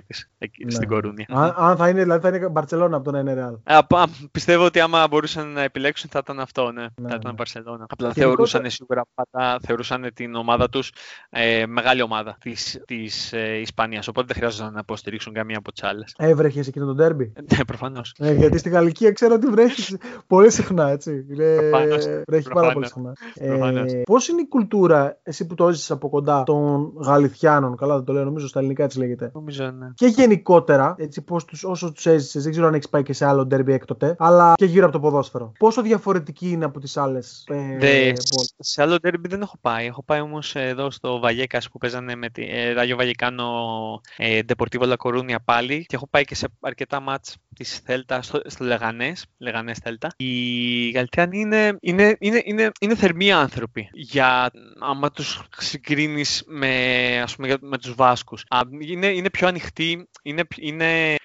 [0.64, 0.72] ναι.
[0.72, 1.26] στην Κορούνια.
[1.30, 3.60] Αν, αν θα είναι, δηλαδή θα είναι Μπαρσελόνα από τον είναι
[4.32, 6.82] πιστεύω ότι άμα μπορούσαν να επιλέξουν θα ήταν αυτό, ναι.
[6.82, 7.86] ναι θα ήταν Μπαρσελόνα.
[7.90, 10.92] Απλά θεωρούσαν σίγουρα πάντα, θεωρούσαν την ομάδα τους
[11.30, 15.84] ε, μεγάλη ομάδα της, της ε, Ισπανίας, οπότε δεν χρειάζονταν να υποστηρίξουν καμία από τις
[15.84, 16.14] άλλες.
[16.18, 17.34] Έβρεχες εκείνο τον τέρμπι.
[17.58, 18.14] ναι, προφανώς.
[18.18, 19.98] Ε, γιατί στη Γαλλικία ξέρω ότι βρέχεις
[20.28, 21.26] πολύ συχνά, έτσι.
[21.70, 22.06] Προφανώς.
[22.28, 23.14] Βρέχεις πάρα πολύ συχνά.
[23.34, 28.06] Ε, πώς είναι η κουλτούρα, εσύ που το έζησες από κοντά, των Γαλιθιάνων, καλά δεν
[28.06, 29.32] το λέω, νομίζω στα ελληνικά τη λέγεται.
[29.34, 29.88] Νομίζω, ναι.
[29.94, 33.26] Και γενικότερα, έτσι, πώς τους, όσο τους έζησες, δεν ξέρω αν έχεις πάει και σε
[33.26, 35.52] άλλο ντέρμπι έκτοτε, αλλά και γύρω από το ποδόσφαιρο.
[35.60, 37.44] Πόσο διαφορετική είναι από τις άλλες
[37.80, 38.14] ε,
[38.60, 39.86] Σε άλλο ντέρμπι δεν έχω πάει.
[39.86, 43.46] Έχω πάει όμως εδώ στο Βαγέκα που παίζανε με τη ε, Ράγιο Βαγεκάνο
[44.18, 48.42] ε, Deportivo La Coruña πάλι και έχω πάει και σε αρκετά μάτς της Θέλτα στο,
[48.46, 50.10] στο Λεγανέ, Λεγανέ Θέλτα.
[50.18, 53.90] Οι Γαλτιάνοι είναι, είναι, είναι, είναι, είναι θερμοί άνθρωποι.
[53.94, 56.72] Για άμα τους συγκρίνεις με,
[57.24, 58.46] ας πούμε, με τους Βάσκους.
[58.80, 61.16] Είναι, είναι πιο ανοιχτοί, είναι, είναι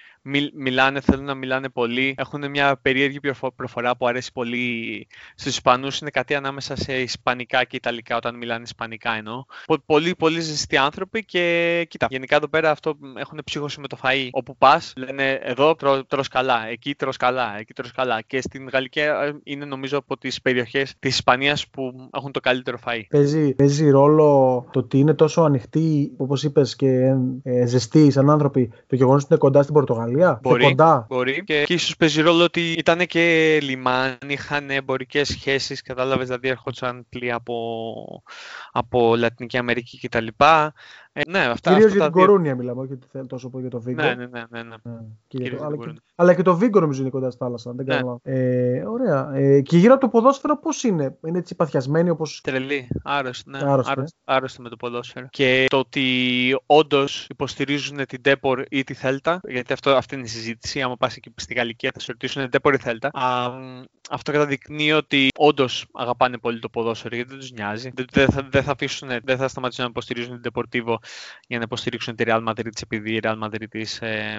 [0.53, 2.15] μιλάνε, θέλουν να μιλάνε πολύ.
[2.17, 3.19] Έχουν μια περίεργη
[3.55, 5.99] προφορά που αρέσει πολύ στους Ισπανούς.
[5.99, 9.43] Είναι κάτι ανάμεσα σε Ισπανικά και Ιταλικά όταν μιλάνε Ισπανικά εννοώ.
[9.85, 14.27] Πολύ, πολύ ζεστοί άνθρωποι και κοίτα, γενικά εδώ πέρα αυτό έχουν ψύχωση με το φαΐ.
[14.31, 18.21] Όπου πας λένε εδώ τρώ, τρως καλά, εκεί τρως καλά, εκεί τρως καλά.
[18.21, 22.77] Και στην Γαλλικία ε, είναι νομίζω από τις περιοχές της Ισπανίας που έχουν το καλύτερο
[22.85, 23.01] φαΐ.
[23.09, 24.25] Παίζει, παίζει ρόλο
[24.71, 29.33] το ότι είναι τόσο ανοιχτοί, όπως είπες, και ε, ζεστοί σαν άνθρωποι, το γεγονός ότι
[29.33, 30.16] είναι κοντά στην Πορτογαλία.
[30.41, 31.05] Μπορεί, κοντά.
[31.09, 31.43] μπορεί.
[31.43, 37.05] Και, και ίσως παίζει ρόλο ότι ήταν και λιμάνι, είχαν εμπορικές σχέσεις, κατάλαβες, δηλαδή έρχονταν
[37.09, 38.23] πλοία από,
[38.71, 40.27] από Λατινική Αμερική κτλ.
[41.19, 42.25] Ε, ναι, αυτά, Κυρίως για την δύο...
[42.25, 44.01] Κορούνια μιλάμε, όχι ότι τόσο πολύ για το Βίγκο.
[44.01, 44.41] Ναι, ναι, ναι.
[44.49, 44.75] ναι, ναι.
[45.31, 45.63] ναι το...
[45.63, 45.93] αλλά, και...
[46.15, 46.41] αλλά, και...
[46.41, 47.73] το Βίγκο νομίζω είναι κοντά στη θάλασσα.
[47.75, 48.33] Δεν ναι.
[48.33, 49.31] ε, ωραία.
[49.33, 52.25] Ε, και γύρω από το ποδόσφαιρο πώς είναι, είναι έτσι παθιασμένοι όπω.
[52.43, 53.59] Τρελή, άρρωστοι, ναι.
[54.23, 55.27] άρρωστοι, με το ποδόσφαιρο.
[55.29, 60.27] Και το ότι όντως υποστηρίζουν την Ντέπορ ή τη Θέλτα, γιατί αυτό, αυτή είναι η
[60.27, 60.81] συζήτηση.
[60.81, 63.09] Άμα πας εκεί στη Γαλλική θα σε ρωτήσουν Ντέπορ ή Θέλτα.
[63.13, 63.51] Α,
[64.09, 67.91] αυτό καταδεικνύει ότι όντως αγαπάνε πολύ το ποδόσφαιρο γιατί δεν τους νοιάζει.
[68.13, 70.95] Δεν θα, δεν θα, αφήσουν, δεν θα σταματήσουν να υποστηρίζουν την Deportivo
[71.47, 74.37] για να υποστηρίξουν τη Real Madrid επειδή η Real Madrid ε,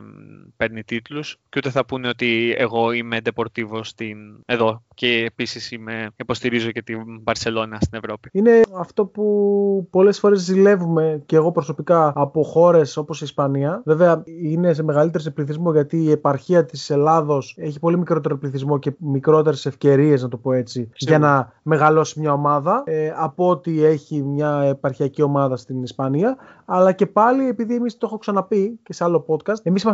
[0.57, 1.39] παίρνει τίτλους.
[1.49, 4.17] Και ούτε θα πούνε ότι εγώ είμαι Deportivo στην,
[4.47, 5.79] εδώ και επίσης
[6.17, 8.29] υποστηρίζω και την Barcelona στην Ευρώπη.
[8.33, 13.83] Είναι αυτό που πολλές φορές ζηλεύουμε και εγώ προσωπικά από χώρες όπως η Ισπανία.
[13.85, 18.79] Βέβαια είναι σε μεγαλύτερο σε πληθυσμό γιατί η επαρχία της Ελλάδος έχει πολύ μικρότερο πληθυσμό
[18.79, 23.85] και μικρότερες ευκαιρίες, να το πω έτσι, για να μεγαλώσει μια ομάδα ε, από ότι
[23.85, 26.37] έχει μια επαρχιακή ομάδα στην Ισπανία.
[26.71, 29.85] Αλλά και πάλι, επειδή εμείς το έχω ξαναπεί και σε άλλο podcast, εμείς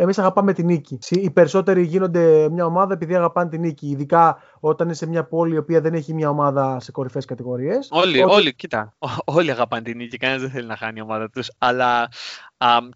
[0.00, 0.98] εμείς αγαπάμε την νίκη.
[1.10, 3.86] Οι περισσότεροι γίνονται μια ομάδα επειδή αγαπάνε την νίκη.
[3.86, 7.88] Ειδικά όταν είσαι σε μια πόλη η οποία δεν έχει μια ομάδα σε κορυφαίε κατηγορίες.
[7.90, 8.96] Όλοι, όλοι, κοίτα.
[9.24, 10.16] Όλοι αγαπάνε την νίκη.
[10.16, 11.50] Κανένας δεν θέλει να χάνει η ομάδα τους.
[11.58, 12.08] Αλλά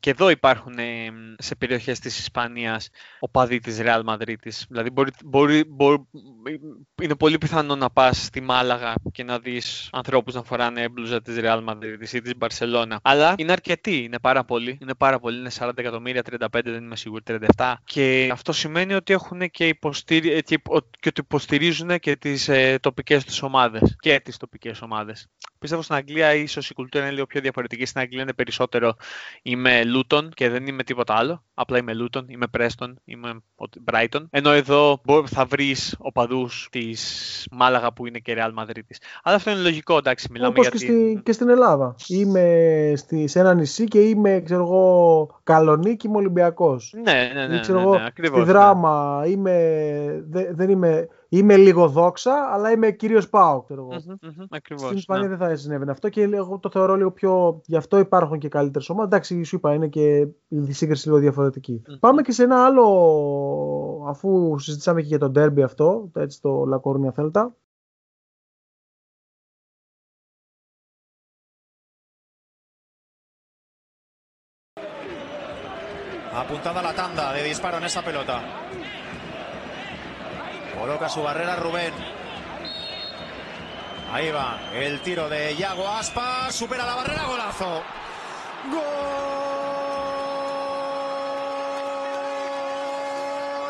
[0.01, 2.89] και εδώ υπάρχουν ε, σε περιοχές της Ισπανίας
[3.21, 4.35] οπαδοί της Real Madrid.
[4.69, 6.09] Δηλαδή μπορεί, μπορεί, μπορεί,
[7.03, 11.37] είναι πολύ πιθανό να πας στη Μάλαγα και να δεις ανθρώπους να φοράνε μπλούζα της
[11.39, 12.97] Real Madrid ή της Barcelona.
[13.03, 14.79] Αλλά είναι αρκετοί, είναι πάρα πολλοί.
[14.81, 17.23] Είναι πάρα πολλοί, είναι 40 εκατομμύρια, 35 δεν είμαι σίγουρη,
[17.57, 17.75] 37.
[17.85, 20.43] Και αυτό σημαίνει ότι έχουν και, υποστηρι...
[20.43, 20.61] και,
[21.01, 23.97] και ότι υποστηρίζουν και τις ε, τοπικές τους ομάδες.
[24.01, 25.29] Και τις τοπικές ομάδες.
[25.59, 27.85] Πιστεύω στην Αγγλία ίσως η κουλτούρα είναι λίγο πιο διαφορετική.
[27.85, 28.97] Στην Αγγλία είναι περισσότερο
[29.43, 31.43] είμαι Λούτον και δεν είμαι τίποτα άλλο.
[31.55, 33.43] Απλά είμαι Λούτον, είμαι Πρέστον, είμαι
[33.91, 34.27] Brighton.
[34.31, 38.81] Ενώ εδώ θα βρεις οπαδούς της Μάλαγα που είναι και Real Madrid.
[39.23, 40.71] Αλλά αυτό είναι λογικό, εντάξει, μιλάμε Όπως για.
[40.71, 41.95] Και, στη, και στην Ελλάδα.
[42.07, 46.95] Είμαι στη, σε ένα νησί και είμαι, ξέρω εγώ, Καλονίκη, είμαι Ολυμπιακός.
[47.05, 47.61] Ναι, ναι, ναι.
[47.61, 49.29] Ξέρω ναι, ναι, ναι, ακριβώς, στη δράμα ναι.
[49.29, 53.63] είμαι, δεν είμαι Είμαι λίγο δόξα, αλλά είμαι κυρίω πάω.
[53.63, 53.89] Ξέρω
[54.51, 55.37] ακριβώς, Στην Ισπανία ναι.
[55.37, 57.61] δεν θα συνέβαινε αυτό και εγώ το θεωρώ λίγο πιο.
[57.65, 59.13] Γι' αυτό υπάρχουν και καλύτερες ομάδες.
[59.13, 61.51] Εντάξει, σου είπα, είναι και η σύγκριση λίγο
[62.01, 67.13] Πάμε και σε ένα άλλο, αφού συζητήσαμε και για το ντέρμπι αυτό, έτσι το Λακόρνια
[67.13, 67.57] Θέλτα.
[76.41, 78.37] Apuntada la tanda de disparo en esa pelota.
[80.79, 81.93] Coloca su barrera Rubén.
[84.13, 86.55] Ahí va el tiro de Yago Aspas.
[86.55, 87.83] Supera la barrera, golazo.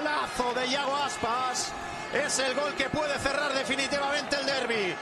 [0.01, 1.73] Golazo de Yago Aspas.
[2.13, 4.95] Es el gol que puede cerrar definitivamente el derby.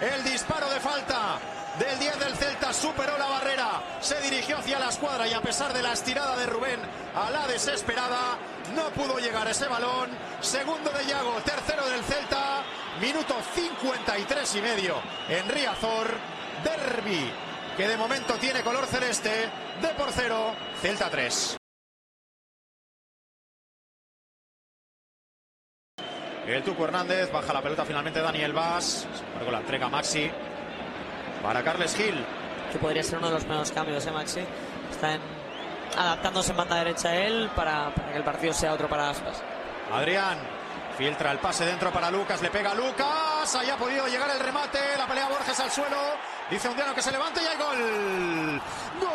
[0.00, 1.38] El disparo de falta
[1.78, 5.72] del 10 del Celta superó la barrera, se dirigió hacia la escuadra y a pesar
[5.72, 6.80] de la estirada de Rubén
[7.14, 8.38] a la desesperada,
[8.74, 10.10] no pudo llegar ese balón.
[10.40, 12.62] Segundo de Yago, tercero del Celta,
[13.00, 14.96] minuto 53 y medio
[15.28, 16.08] en Riazor,
[16.62, 17.32] derby
[17.76, 19.48] que de momento tiene color celeste,
[19.80, 21.56] de por cero, Celta 3.
[26.46, 29.06] El Tuco Hernández baja la pelota finalmente Daniel Vaz.
[29.38, 30.30] Sin la entrega Maxi
[31.42, 32.24] para Carles Gil.
[32.70, 34.40] Que podría ser uno de los primeros cambios, ¿eh, Maxi?
[34.90, 35.18] Está
[35.96, 39.42] adaptándose en banda derecha él para, que el partido sea otro para Aspas.
[39.92, 40.38] Adrián
[40.96, 44.40] filtra el pase dentro para Lucas, le pega a Lucas, ahí ha podido llegar el
[44.40, 45.98] remate, la pelea Borges al suelo,
[46.50, 48.62] dice Undiano que se levante y hay gol.
[49.00, 49.10] Gol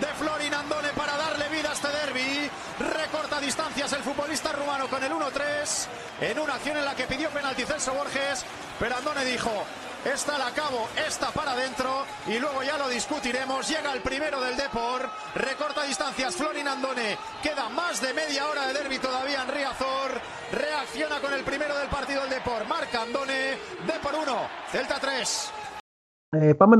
[0.00, 2.50] de Florin Andone para darle vida a este derby
[3.40, 5.86] distancias el futbolista rumano con el 1-3
[6.20, 8.44] en una acción en la que pidió penalti Celso Borges,
[8.78, 9.50] pero Andone dijo,
[10.04, 13.68] esta la acabo, esta para adentro y luego ya lo discutiremos.
[13.68, 18.74] Llega el primero del Depor, recorta distancias Florin Andone, queda más de media hora de
[18.74, 20.20] derbi todavía en Riazor,
[20.52, 25.52] reacciona con el primero del partido del Depor, marca Andone, Depor 1, Celta 3.
[26.32, 26.78] Eh, vamos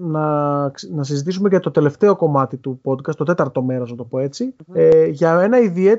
[0.00, 0.60] να,
[0.90, 4.54] να συζητήσουμε για το τελευταίο κομμάτι του podcast, το τέταρτο μέρος να το πω έτσι,
[4.72, 5.96] ε, για ένα ιδιαί,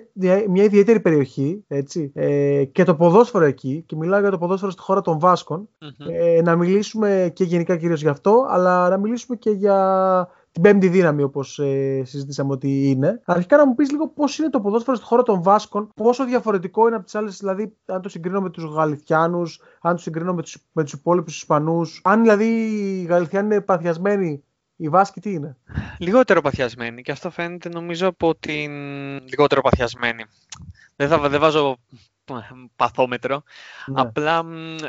[0.49, 4.81] μια ιδιαίτερη περιοχή έτσι, ε, και το ποδόσφαιρο εκεί και μιλάω για το ποδόσφαιρο στη
[4.81, 5.69] χώρα των βασκων
[6.11, 10.87] ε, να μιλήσουμε και γενικά κυρίως γι' αυτό αλλά να μιλήσουμε και για την πέμπτη
[10.87, 13.21] δύναμη όπως ε, συζητήσαμε ότι είναι.
[13.25, 16.87] Αρχικά να μου πεις λίγο πώς είναι το ποδόσφαιρο στη χώρα των Βάσκων, πόσο διαφορετικό
[16.87, 19.43] είναι από τις άλλες, δηλαδή αν το συγκρίνω με τους Γαλιθιάνου,
[19.81, 22.01] αν το συγκρίνω με τους με τους υπόλοιπους Ισπανούς.
[22.03, 24.43] Αν δηλαδή οι Γαλιθιάνοι είναι παθιασμένοι
[24.75, 25.57] οι Βάσκοι τι είναι;
[25.97, 28.71] Λιγότερο παθιασμένοι και αυτό φαίνεται νομίζω από την.
[29.27, 30.23] Λιγότερο παθιασμένοι.
[30.95, 31.77] Δεν, θα, δεν βάζω
[32.75, 33.43] παθόμετρο.
[33.85, 34.01] Ναι.
[34.01, 34.37] Απλά,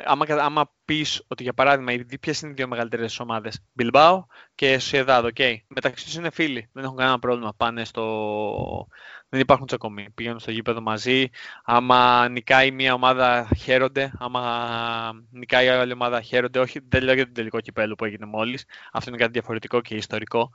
[0.04, 4.18] άμα, άμα πεις ότι για παράδειγμα, ποιες είναι οι δύο μεγαλύτερες ομάδες, Bilbao
[4.54, 5.56] και Sociedad, okay.
[5.68, 7.54] μεταξύ τους είναι φίλοι, δεν έχουν κανένα πρόβλημα.
[7.56, 8.86] Πάνε στο.
[9.28, 10.10] Δεν υπάρχουν τσακωμοί.
[10.14, 11.28] Πηγαίνουν στο γήπεδο μαζί.
[11.64, 14.12] Άμα νικάει μια ομάδα, χαίρονται.
[14.18, 16.58] Άμα νικάει άλλη ομάδα, χαίρονται.
[16.58, 18.64] Όχι, δεν λέω για τον τελικό κυπέλο που έγινε μόλις.
[18.92, 20.50] Αυτό είναι κάτι διαφορετικό και ιστορικό.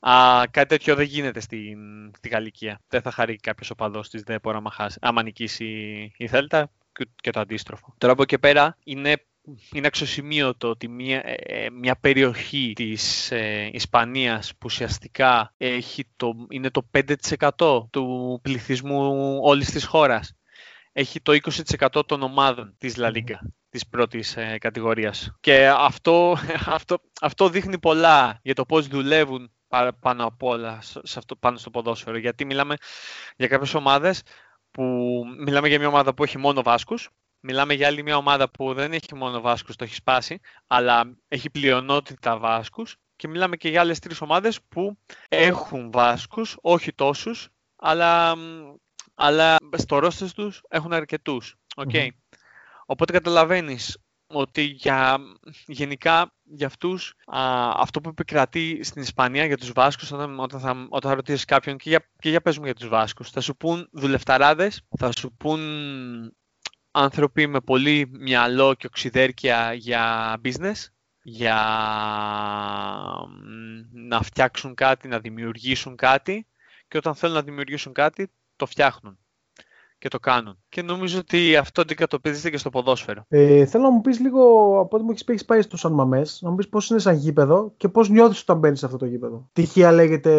[0.00, 1.78] Α, κάτι τέτοιο δεν γίνεται στην,
[2.16, 2.80] στη Γαλλικία.
[2.88, 5.66] Δεν θα χαρεί κάποιος οπαδό της ΔΕΠΟΡ άμα, άμα νικήσει
[6.16, 6.70] η Θέλτα
[7.16, 7.94] και το αντίστροφο.
[7.98, 9.24] Τώρα από εκεί πέρα είναι
[9.72, 16.34] είναι αξιοσημείωτο ότι μια, ε, ε, μια περιοχή της ε, Ισπανίας που ουσιαστικά έχει το,
[16.50, 16.86] είναι το
[17.58, 20.34] 5% του πληθυσμού όλης της χώρας
[20.92, 21.38] έχει το
[21.92, 23.38] 20% των ομάδων της La Liga,
[23.68, 25.32] της πρώτης ε, κατηγορίας.
[25.40, 26.36] Και αυτό,
[26.76, 29.50] αυτό, αυτό δείχνει πολλά για το πώς δουλεύουν
[30.00, 32.16] πάνω απ' όλα σε αυτό, πάνω στο ποδόσφαιρο.
[32.16, 32.74] Γιατί μιλάμε
[33.36, 34.22] για κάποιες ομάδες
[34.70, 34.82] που
[35.38, 37.10] μιλάμε για μια ομάδα που έχει μόνο Βάσκους,
[37.40, 41.50] μιλάμε για άλλη μια ομάδα που δεν έχει μόνο Βάσκους, το έχει σπάσει, αλλά έχει
[41.50, 44.98] πλειονότητα Βάσκους και μιλάμε και για άλλες τρεις ομάδες που
[45.28, 48.34] έχουν Βάσκους, όχι τόσους, αλλά,
[49.14, 51.54] αλλά στο ρόστες τους έχουν αρκετούς.
[51.76, 52.08] Okay.
[52.86, 53.98] Οπότε καταλαβαίνεις
[54.32, 55.18] ότι για,
[55.66, 57.14] γενικά για αυτούς
[57.74, 61.76] αυτό που επικρατεί στην Ισπανία για τους Βάσκους όταν, όταν, θα, όταν θα ρωτήσεις κάποιον
[61.76, 65.60] και για, και για παίζουμε για τους Βάσκους θα σου πούν δουλευταράδες, θα σου πούν
[66.90, 70.86] άνθρωποι με πολύ μυαλό και οξυδέρκεια για business
[71.22, 71.58] για
[73.92, 76.46] να φτιάξουν κάτι, να δημιουργήσουν κάτι
[76.88, 79.18] και όταν θέλουν να δημιουργήσουν κάτι το φτιάχνουν
[80.00, 80.58] και το κάνουν.
[80.68, 83.24] Και νομίζω ότι αυτό αντικατοπτρίζεται και στο ποδόσφαιρο.
[83.28, 84.42] Ε, θέλω να μου πεις λίγο
[84.80, 87.72] από ό,τι μου έχεις πάει στο Σαν Μαμές, να μου πεις πώς είναι σαν γήπεδο
[87.76, 89.48] και πώς νιώθεις όταν μπαίνεις σε αυτό το γήπεδο.
[89.52, 90.32] Τυχαία λέγεται,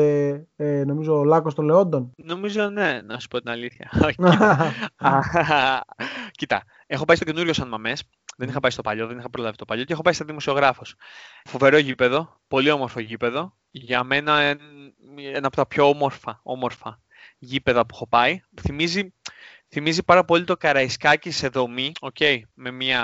[0.56, 2.14] ε, νομίζω, Λάκος των Λεόντων.
[2.16, 3.90] Νομίζω ναι, να σου πω την αλήθεια.
[6.38, 8.04] Κοίτα, έχω πάει στο καινούριο Σαν Μαμές.
[8.38, 10.96] Δεν είχα πάει στο παλιό, δεν είχα προλάβει το παλιό και έχω πάει σαν δημοσιογράφος.
[11.44, 13.54] Φοβερό γήπεδο, πολύ όμορφο γήπεδο.
[13.72, 14.40] Για μένα
[15.34, 17.00] ένα από τα πιο όμορφα, όμορφα
[17.38, 18.42] γήπεδα που έχω πάει.
[18.62, 19.14] Θυμίζει
[19.74, 23.04] Θυμίζει πάρα πολύ το Καραϊσκάκι σε δομή, okay, με μια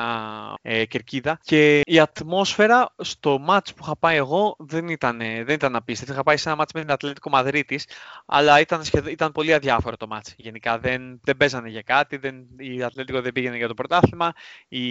[0.61, 1.39] ε, κερκίδα.
[1.43, 6.13] Και η ατμόσφαιρα στο μάτς που είχα πάει εγώ δεν ήταν, δεν ήταν απίστευτη.
[6.13, 7.87] Είχα πάει σε ένα μάτς με την Ατλέτικο Μαδρίτης,
[8.25, 10.33] αλλά ήταν, ήταν πολύ αδιάφορο το μάτς.
[10.37, 14.33] Γενικά δεν, δεν παίζανε για κάτι, δεν, η Ατλέτικο δεν πήγαινε για το πρωτάθλημα,
[14.67, 14.85] η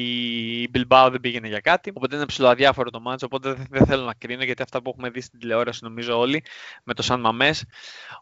[0.75, 1.93] Bilbao δεν πήγαινε για κάτι.
[1.95, 4.91] Οπότε είναι ψηλό αδιάφορο το μάτς, οπότε δεν, δεν θέλω να κρίνω, γιατί αυτά που
[4.91, 6.45] έχουμε δει στην τηλεόραση νομίζω όλοι
[6.85, 7.65] με το Σαν Μαμές,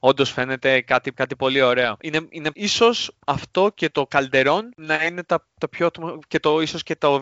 [0.01, 1.97] όντως φαίνεται κάτι, κάτι πολύ ωραίο.
[2.01, 3.43] Είναι, είναι ίσως αυτό
[3.75, 5.91] και το Καλντερόν να είναι τα, τα πιο
[6.29, 7.21] και το ίσως και το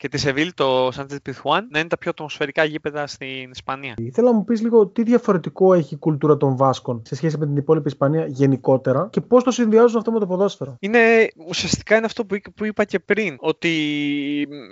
[0.00, 3.94] και τη Σεβίλ, το Σάντζε Πιθουάν, να είναι τα πιο ατμοσφαιρικά γήπεδα στην Ισπανία.
[3.96, 7.46] Ήθελα να μου πεις λίγο τι διαφορετικό έχει η κουλτούρα των Βάσκων σε σχέση με
[7.46, 10.76] την υπόλοιπη Ισπανία γενικότερα και πώς το συνδυάζουν αυτό με το ποδόσφαιρο.
[10.80, 10.98] Είναι,
[11.48, 13.70] ουσιαστικά είναι αυτό που, που είπα και πριν, ότι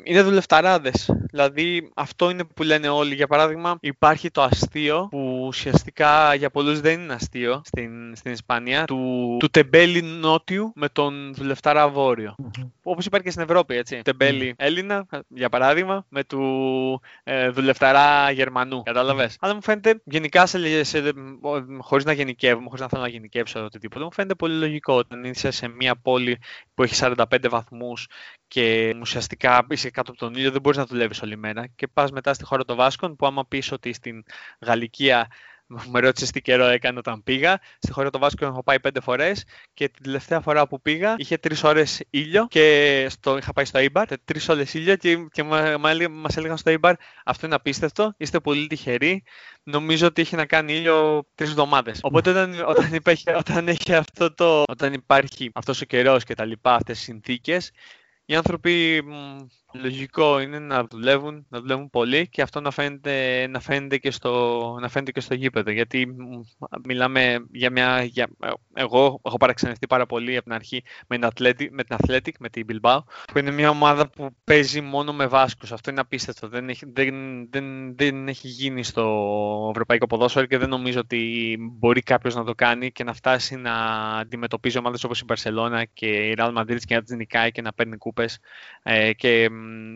[0.04, 1.10] είναι δουλευταράδες.
[1.30, 3.14] Δηλαδή αυτό είναι που λένε όλοι.
[3.14, 8.84] Για παράδειγμα, υπάρχει το αστείο που ουσιαστικά για πολλούς δεν είναι αστείο στην, στην Ισπανία,
[8.84, 12.34] του, του τεμπέλη νότιου με τον δουλευταρά βόρειο.
[12.42, 12.66] Mm-hmm.
[12.90, 14.02] Όπως υπάρχει και στην Ευρώπη, έτσι.
[14.02, 18.82] Τεμπέλη Έλληνα, για παράδειγμα, με του ε, δουλευταρά Γερμανού.
[18.82, 19.36] Κατάλαβες.
[19.40, 21.12] Αλλά μου φαίνεται γενικά, σε, σε,
[21.78, 25.50] χωρίς να γενικεύουμε, χωρίς να θέλω να γενικεύσω οτιδήποτε, μου φαίνεται πολύ λογικό όταν είσαι
[25.50, 26.38] σε μια πόλη
[26.74, 28.08] που έχει 45 βαθμούς
[28.48, 31.66] και ουσιαστικά είσαι κάτω από τον ήλιο, δεν μπορείς να δουλεύεις όλη μέρα.
[31.66, 34.24] Και πας μετά στη χώρα των Βάσκων, που άμα πεις ότι στην
[34.60, 35.28] Γαλλικία
[35.68, 37.60] με ρώτησες τι καιρό έκανε όταν πήγα.
[37.78, 39.44] Στη χώρα του Βάσκου έχω πάει πέντε φορές
[39.74, 43.78] και την τελευταία φορά που πήγα είχε τρεις ώρες ήλιο και στο, είχα πάει στο
[43.78, 44.06] Ιμπαρ.
[44.24, 45.90] Τρεις ώρες ήλιο και, και μα
[46.36, 46.94] έλεγαν στο Ιμπαρ
[47.24, 48.14] αυτό είναι απίστευτο.
[48.16, 49.22] Είστε πολύ τυχεροί.
[49.62, 51.98] Νομίζω ότι έχει να κάνει ήλιο τρεις εβδομάδες.
[52.02, 56.44] Οπότε όταν, όταν, υπάρχει, όταν, έχει αυτό το, όταν υπάρχει αυτός ο καιρός και τα
[56.44, 57.70] λοιπά, αυτές οι συνθήκες,
[58.24, 59.02] οι άνθρωποι
[59.72, 64.76] λογικό είναι να δουλεύουν, να δουλεύουν πολύ και αυτό να φαίνεται, να φαίνεται, και, στο,
[64.80, 65.70] να φαίνεται και στο γήπεδο.
[65.70, 66.14] Γιατί
[66.84, 68.02] μιλάμε για μια.
[68.02, 68.28] Για,
[68.74, 72.48] εγώ έχω παραξενευτεί πάρα πολύ από την αρχή με την Athletic, με, την Athletic, με
[72.48, 72.98] την Bilbao,
[73.32, 75.72] που είναι μια ομάδα που παίζει μόνο με Βάσκους.
[75.72, 76.48] Αυτό είναι απίστευτο.
[76.48, 77.14] Δεν έχει, δεν,
[77.50, 82.54] δεν, δεν έχει γίνει στο ευρωπαϊκό ποδόσφαιρο και δεν νομίζω ότι μπορεί κάποιος να το
[82.54, 83.74] κάνει και να φτάσει να
[84.18, 87.72] αντιμετωπίζει ομάδες όπως η Barcelona και η Real Madrid και να τι νικάει και να
[87.72, 88.38] παίρνει κούπες.
[88.82, 89.50] Ε, και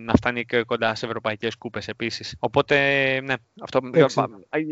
[0.05, 2.37] να φτάνει και κοντά σε ευρωπαϊκές κούπες επίσης.
[2.39, 2.77] Οπότε,
[3.25, 3.81] ναι, αυτό,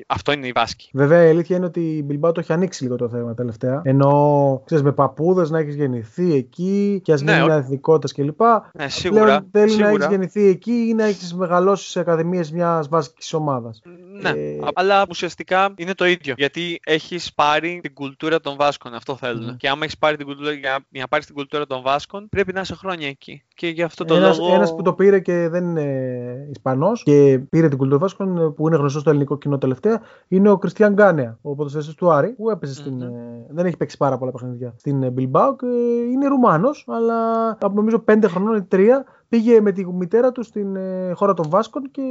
[0.06, 0.90] αυτό είναι η βάσκη.
[0.92, 3.80] Βέβαια, η αλήθεια είναι ότι η Μπιλμπάου το έχει ανοίξει λίγο το θέμα τελευταία.
[3.84, 8.40] Ενώ ξέρεις, με παππούδες να έχεις γεννηθεί εκεί και ας μην ναι, είναι εθνικότητα κλπ.
[8.72, 9.24] Ναι, σίγουρα.
[9.24, 9.88] Πλέον θέλει σίγουρα.
[9.88, 13.82] να έχεις γεννηθεί εκεί ή να έχεις μεγαλώσει σε ακαδημίες μιας βάσκης ομάδας.
[14.20, 14.58] Ναι, ε...
[14.74, 16.34] αλλά ουσιαστικά είναι το ίδιο.
[16.36, 18.94] Γιατί έχεις πάρει την κουλτούρα των Βάσκων.
[18.94, 19.52] Αυτό θέλουν.
[19.52, 19.56] Mm.
[19.56, 22.52] Και άμα έχεις πάρει την κουλτούρα, για, για να πάρεις την κουλτούρα των Βάσκων, πρέπει
[22.52, 23.42] να είσαι χρόνια εκεί.
[23.54, 24.54] Και γι' αυτό το ένας, λόγο.
[24.54, 28.76] Ένας που το πήρε και δεν είναι Ισπανός και πήρε την κουλτούρα Βάσκων που είναι
[28.76, 32.72] γνωστό στο ελληνικό κοινό τελευταία είναι ο Κριστιαν Γκάνεα, ο ποδοσφαιριστής του Άρη, που έπαιζε
[32.72, 32.80] mm-hmm.
[32.82, 33.02] στην.
[33.02, 35.66] Ε, δεν έχει παίξει πάρα πολλά παιχνίδια στην Μπιλμπάου και
[36.12, 40.76] είναι Ρουμάνος, αλλά από νομίζω πέντε χρονών ή τρία πήγε με τη μητέρα του στην
[40.76, 42.02] ε, χώρα των Βάσκων και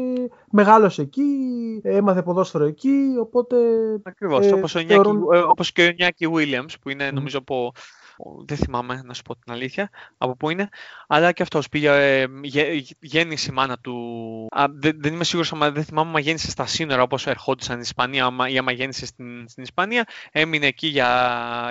[0.52, 1.24] μεγάλωσε εκεί,
[1.84, 3.58] έμαθε ποδόσφαιρο εκεί, οπότε...
[4.04, 5.28] Ακριβώς, ε, όπως, θεωρούν...
[5.34, 7.72] Ε, όπως και ο Νιάκη Williams που είναι νομίζω από
[8.46, 10.70] δεν θυμάμαι να σου πω την αλήθεια από πού είναι,
[11.08, 12.28] αλλά και αυτός πήγε, ε,
[13.00, 13.96] γέννησε η μάνα του,
[14.50, 17.82] α, δεν, δεν, είμαι σίγουρος, αλλά δεν θυμάμαι αν γέννησε στα σύνορα όπως ερχόντουσαν στην
[17.82, 21.10] Ισπανία ή άμα γέννησε στην, στην Ισπανία, έμεινε εκεί για,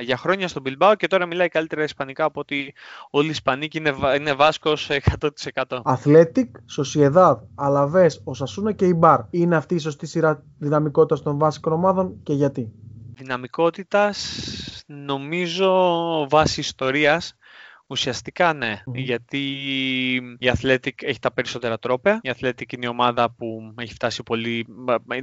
[0.02, 2.74] για χρόνια στον Μπιλμπάο και τώρα μιλάει καλύτερα Ισπανικά από ότι
[3.10, 4.90] όλοι οι Ισπανοί και είναι, είναι Βάσκος
[5.20, 5.80] 100%.
[5.82, 9.20] Αθλέτικ, Σοσιεδάδ, Αλαβές, Οσασούνα και η Μπαρ.
[9.30, 12.72] Είναι αυτή η σωστή σειρά δυναμικότητας των βάσκων ομάδων και γιατί;
[13.14, 14.16] Δυναμικότητας
[14.88, 17.36] νομίζω βάσει ιστορίας
[17.90, 19.38] Ουσιαστικά ναι, γιατί
[20.38, 22.20] η Athletic έχει τα περισσότερα τρόπια.
[22.22, 24.66] Η Athletic είναι η ομάδα που έχει φτάσει πολύ,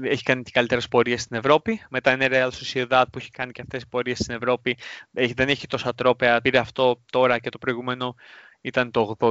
[0.02, 1.82] έχει κάνει και καλύτερες πορείες στην Ευρώπη.
[1.90, 4.78] Μετά είναι η Real Sociedad που έχει κάνει και αυτές τις πορείες στην Ευρώπη.
[5.12, 6.42] δεν έχει τόσα τρόπια.
[6.42, 8.16] Πήρε αυτό τώρα και το προηγούμενο
[8.66, 9.28] ήταν το 86.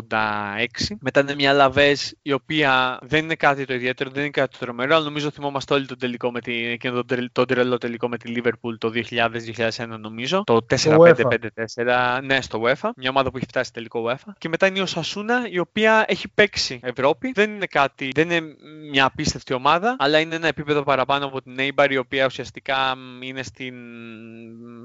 [1.01, 4.65] Μετά είναι μια Λαβέζ η οποία δεν είναι κάτι το ιδιαίτερο, δεν είναι κάτι το
[4.65, 8.33] τρομερό, αλλά νομίζω θυμόμαστε όλοι τον τελικό με την, τον, τον τρελό τελικό με τη
[8.37, 10.43] Liverpool το 2000-2001 νομίζω.
[10.45, 12.91] Το 4-5-5-4, ναι, στο UEFA.
[12.97, 14.33] Μια ομάδα που έχει φτάσει τελικό UEFA.
[14.39, 17.33] Και μετά είναι η Οσασούνα η οποία έχει παίξει Ευρώπη.
[17.35, 18.55] Δεν είναι κάτι, δεν είναι
[18.91, 23.43] μια απίστευτη ομάδα, αλλά είναι ένα επίπεδο παραπάνω από την Eibar η οποία ουσιαστικά είναι
[23.43, 23.75] στην,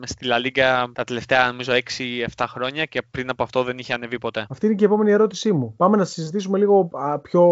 [0.04, 1.74] στη La Liga τα τελευταία νομίζω
[2.36, 4.39] 6-7 χρόνια και πριν από αυτό δεν είχε ανεβεί ποτέ.
[4.50, 5.74] Αυτή είναι και η επόμενη ερώτησή μου.
[5.78, 6.90] Πάμε να συζητήσουμε λίγο
[7.22, 7.44] πιο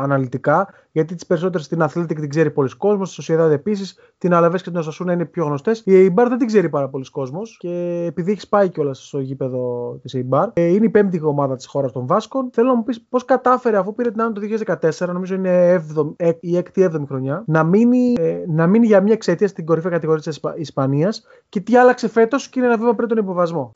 [0.00, 4.56] αναλυτικά, γιατί τις περισσότερες στην Athletic την ξέρει πολλοί κόσμος, στη Sociedad επίσης, την Αλαβέ
[4.56, 5.82] και την Οσασούνα είναι πιο γνωστές.
[5.84, 9.92] Η Eibar δεν την ξέρει πάρα πολλοί κόσμος και επειδή έχεις πάει κιόλας στο γήπεδο
[10.02, 12.50] της Eibar, ε, είναι η πέμπτη ομάδα της χώρας των Βάσκων.
[12.52, 16.14] Θέλω να μου πεις πώς κατάφερε αφού πήρε την άνω το 2014, νομίζω είναι 7,
[16.40, 20.40] η 6η-7η χρονιά, να μείνει, ε, να μείνει για μια εξαιτία στην κορυφαία κατηγορία της
[20.56, 23.72] Ισπανίας και τι άλλαξε φέτος και είναι ένα βήμα πριν τον υποβασμό.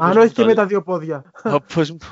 [0.00, 1.24] Αν όχι και με τα δύο πόδια.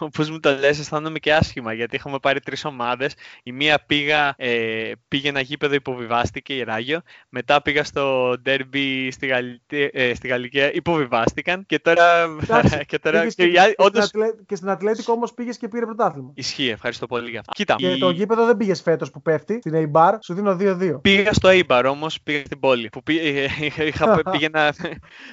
[0.00, 3.14] Όπως μου το λες, αισθάνομαι και άσχημα γιατί είχαμε πάρει τρεις ομάδες.
[3.42, 7.00] Η μία πήγα, ε, πήγε ένα γήπεδο, υποβιβάστηκε η Ράγιο.
[7.28, 9.28] Μετά πήγα στο ντέρμπι στη,
[9.92, 11.66] ε, στη Γαλλικία, υποβιβάστηκαν.
[11.66, 12.04] Και τώρα.
[12.86, 14.10] και, τώρα και, και, όντως...
[14.46, 16.30] και στην Ατλέτικο όμως πήγες και πήρε πρωτάθλημα.
[16.34, 17.52] Ισχύει, ευχαριστώ πολύ για αυτό.
[17.52, 17.74] Κοίτα.
[17.74, 17.98] Και η...
[17.98, 21.00] το γήπεδο δεν πήγες φέτος που πέφτει, στην Eibar, σου δίνω 2-2.
[21.02, 22.88] Πήγα στο Eibar όμως, πήγα στην πόλη.
[22.88, 23.22] Που πήγα,
[23.84, 24.74] είχα, πήγαινα,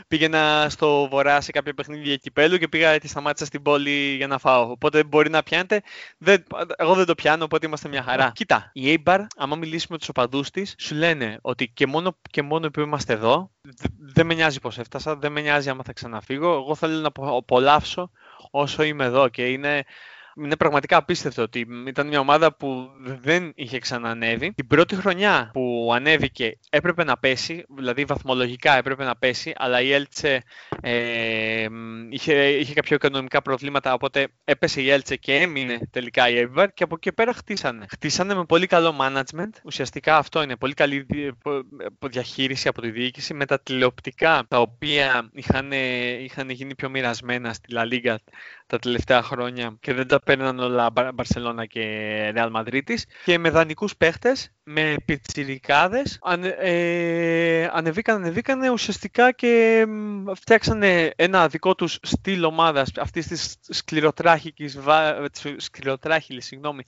[0.08, 4.38] πήγαινα στο βορρά σε κάποια παιχνίδια κυπέλου και πήγα και σταμάτησα στην πόλη για να
[4.38, 4.72] φάω.
[4.72, 5.82] Οπότε μπορεί να πιάνετε.
[6.18, 6.44] Δεν,
[6.76, 8.32] εγώ δεν το πιάνω, οπότε είμαστε μια χαρά.
[8.36, 12.42] Κοίτα, η Eibar, άμα μιλήσουμε με τους οπαδούς της, σου λένε ότι και μόνο, και
[12.42, 13.52] μόνο που είμαστε εδώ,
[14.00, 16.54] δεν με νοιάζει πώς έφτασα, δεν με νοιάζει άμα θα ξαναφύγω.
[16.54, 18.12] Εγώ θέλω να απολαύσω
[18.52, 19.84] όσο είμαι εδώ και είναι
[20.44, 22.90] είναι πραγματικά απίστευτο ότι ήταν μια ομάδα που
[23.22, 24.54] δεν είχε ξανανέβει.
[24.54, 29.92] Την πρώτη χρονιά που ανέβηκε έπρεπε να πέσει, δηλαδή βαθμολογικά έπρεπε να πέσει, αλλά η
[29.92, 30.44] Έλτσε
[30.82, 31.68] ε,
[32.10, 36.84] είχε, είχε κάποια οικονομικά προβλήματα, οπότε έπεσε η Έλτσε και έμεινε τελικά η Εύβαρ και
[36.84, 37.86] από εκεί πέρα χτίσανε.
[37.90, 41.06] Χτίσανε με πολύ καλό management, ουσιαστικά αυτό είναι πολύ καλή
[42.00, 45.72] διαχείριση από τη διοίκηση με τα τηλεοπτικά τα οποία είχαν,
[46.22, 48.16] είχαν γίνει πιο μοιρασμένα στη La Liga
[48.68, 51.82] τα τελευταία χρόνια και δεν τα παίρναν όλα Μπαρσελόνα και
[52.34, 59.86] Ρεάλ Μαδρίτης και με δανεικούς παίχτες, με πιτσιρικάδες ανε, ε, ανεβήκαν, ανεβήκαν ουσιαστικά και
[60.36, 64.78] φτιάξανε ένα δικό τους στυλ ομάδας αυτής της σκληροτράχηλης,
[65.58, 66.84] σκληροτράχηλης συγγνώμη,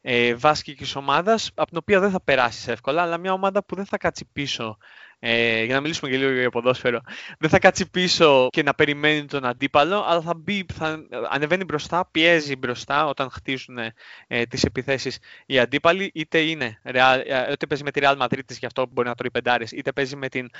[0.00, 3.86] ε, βάσκικης ομάδας από την οποία δεν θα περάσεις εύκολα αλλά μια ομάδα που δεν
[3.86, 4.76] θα κάτσει πίσω
[5.22, 7.00] ε, για να μιλήσουμε και λίγο για ποδόσφαιρο,
[7.38, 12.08] δεν θα κάτσει πίσω και να περιμένει τον αντίπαλο, αλλά θα, μπει, θα ανεβαίνει μπροστά,
[12.10, 13.78] πιέζει μπροστά όταν χτίζουν
[14.26, 18.40] ε, τις επιθέσεις οι αντίπαλοι, είτε είναι Real, ε, είτε παίζει με τη Real Madrid,
[18.58, 20.50] γι' αυτό μπορεί να τρώει πεντάρες, είτε παίζει με την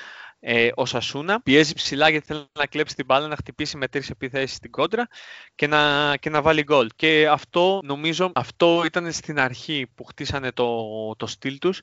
[0.41, 4.57] ε, Οσασούνα, πιέζει ψηλά γιατί θέλει να κλέψει την μπάλα, να χτυπήσει με τρεις επιθέσεις
[4.57, 5.09] στην κόντρα
[5.55, 6.89] και να, και να βάλει γκολ.
[6.97, 10.87] Και αυτό νομίζω, αυτό ήταν στην αρχή που χτίσανε το,
[11.17, 11.83] το στυλ τους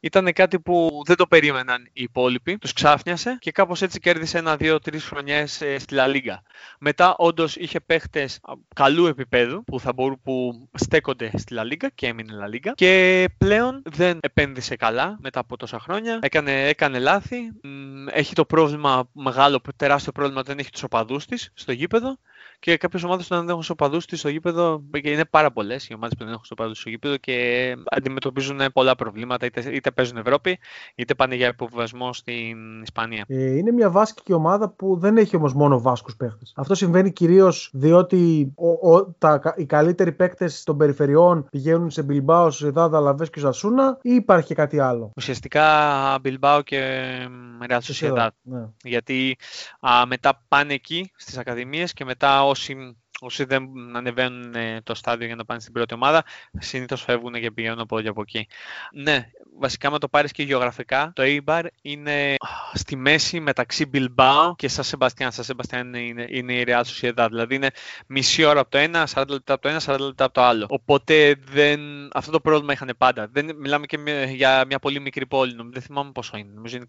[0.00, 4.56] ήταν κάτι που δεν το περίμεναν οι υπόλοιποι, τους ξάφνιασε και κάπως έτσι κέρδισε ένα,
[4.56, 6.42] δύο, τρεις χρονιές ε, στη Λα Λίγκα.
[6.78, 8.40] Μετά όντως είχε παίχτες
[8.74, 13.24] καλού επίπεδου που, θα μπορούν, που στέκονται στη Λα Λίγκα και έμεινε Λα Λίγκα και
[13.38, 17.36] πλέον δεν επένδυσε καλά μετά από τόσα χρόνια, έκανε, έκανε λάθη,
[18.12, 22.18] έχει το πρόβλημα μεγάλο, τεράστιο πρόβλημα, δεν έχει τους οπαδούς της στο γήπεδο
[22.58, 26.16] και κάποιες ομάδες που δεν έχουν οπαδού στο γήπεδο, και είναι πάρα πολλές οι ομάδες
[26.18, 30.58] που δεν έχουν οπαδού στο γήπεδο και αντιμετωπίζουν πολλά προβλήματα, είτε, είτε παίζουν Ευρώπη,
[30.94, 33.24] είτε πάνε για υποβιβασμό στην Ισπανία.
[33.28, 36.52] Ε, είναι μια βάσκικη ομάδα που δεν έχει όμως μόνο βάσκους παίχτες.
[36.56, 42.50] Αυτό συμβαίνει κυρίως διότι ο, ο, τα, οι καλύτεροι παίκτες των περιφερειών πηγαίνουν σε Μπιλμπάο,
[42.50, 45.64] Σιδάδα, Λαβές και Ζασούνα ή υπάρχει και κάτι άλλο; Ουσιαστικά
[46.20, 47.02] Μπιλμπάο και
[47.68, 48.28] Real Sociedad.
[48.42, 48.68] Ναι.
[48.82, 49.36] Γιατί
[49.80, 55.26] α, μετά πάνε εκεί στις ακαδημίες και μετά όσοι, όσοι δεν ανεβαίνουν ε, το στάδιο
[55.26, 56.24] για να πάνε στην πρώτη ομάδα,
[56.58, 58.46] συνήθως φεύγουν και πηγαίνουν από εκεί από εκεί.
[58.92, 62.34] Ναι, βασικά με το πάρεις και γεωγραφικά, το Eibar είναι
[62.72, 65.32] στη μέση μεταξύ Bilbao και Σαν Σεμπαστιάν.
[65.32, 67.70] Σαν Σεμπαστιάν είναι, είναι η Real Sociedad, δηλαδή είναι
[68.06, 70.66] μισή ώρα από το ένα, 40 λεπτά από το ένα, 40 λεπτά από το άλλο.
[70.68, 71.80] Οπότε δεν,
[72.12, 73.28] αυτό το πρόβλημα είχαν πάντα.
[73.32, 73.98] Δεν, μιλάμε και
[74.34, 76.84] για μια πολύ μικρή πόλη, δεν θυμάμαι πόσο είναι, νομίζω είναι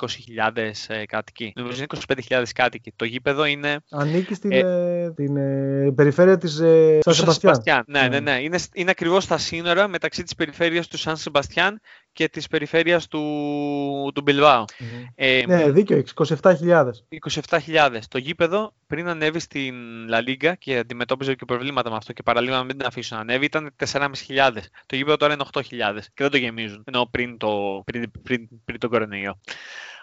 [0.55, 1.53] 20.000 ε, κάτοικοι.
[1.55, 2.93] Νομίζω είναι 25.000 κάτοικοι.
[2.95, 3.79] Το γήπεδο είναι...
[3.89, 7.83] Ανήκει στην ε, ε την, ε, περιφέρεια της ε, Σαν Σεμπαστιάν.
[7.87, 8.41] Ναι, ναι, ναι, ναι.
[8.41, 11.81] Είναι, είναι ακριβώς στα σύνορα μεταξύ της περιφέρειας του Σαν Σεμπαστιάν
[12.13, 13.21] και της περιφέρειας του,
[14.13, 14.65] του μπιλβαου
[15.15, 16.03] Ε, ναι, δίκιο,
[16.41, 16.89] 27.000.
[17.47, 17.99] 27.000.
[18.07, 19.75] Το γήπεδο πριν ανέβει στην
[20.07, 23.23] Λα Λίγκα και αντιμετώπιζε και προβλήματα με αυτό και παραλίγο να μην την αφήσουν να
[23.23, 24.09] ανέβει, ήταν 4.500.
[24.85, 25.61] Το γήπεδο τώρα είναι 8.000
[26.13, 29.39] και δεν το γεμίζουν, ενώ πριν, το, πριν, πριν, πριν τον κορονοϊό.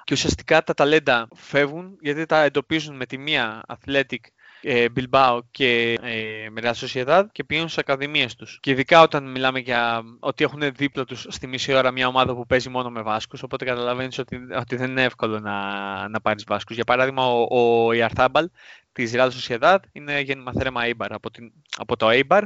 [0.05, 4.19] Και ουσιαστικά τα ταλέντα φεύγουν γιατί τα εντοπίζουν με τη μία Athletic
[4.65, 8.59] ε, Bilbao και ε, Real Sociedad και πηγαίνουν στις ακαδημίες τους.
[8.61, 12.47] Και ειδικά όταν μιλάμε για ότι έχουν δίπλα τους στη μισή ώρα μια ομάδα που
[12.47, 16.75] παίζει μόνο με Βάσκους, οπότε καταλαβαίνεις ότι, ότι δεν είναι εύκολο να, να πάρεις Βάσκους.
[16.75, 17.47] Για παράδειγμα, ο,
[17.87, 18.49] ο Ιαρθάμπαλ
[18.93, 22.43] της Real Sociedad είναι γέννημα θέρεμα Eibar από, την, από το Eibar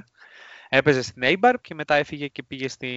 [0.69, 2.89] έπαιζε στην Eibar και μετά έφυγε και πήγε στη,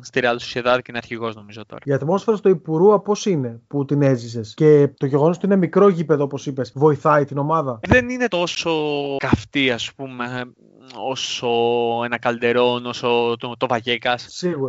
[0.00, 1.80] στη Real Sociedad και είναι αρχηγός νομίζω τώρα.
[1.84, 5.88] Η ατμόσφαιρα στο Υπουρούα πώς είναι που την έζησες; Και το γεγονός ότι είναι μικρό
[5.88, 8.72] γήπεδο όπως είπες, βοηθάει την ομάδα; Δεν είναι τόσο
[9.18, 10.24] καυτή ας πούμε
[10.94, 11.48] όσο
[12.04, 14.18] ένα Καλντερόν, όσο το, το Βαγέκα,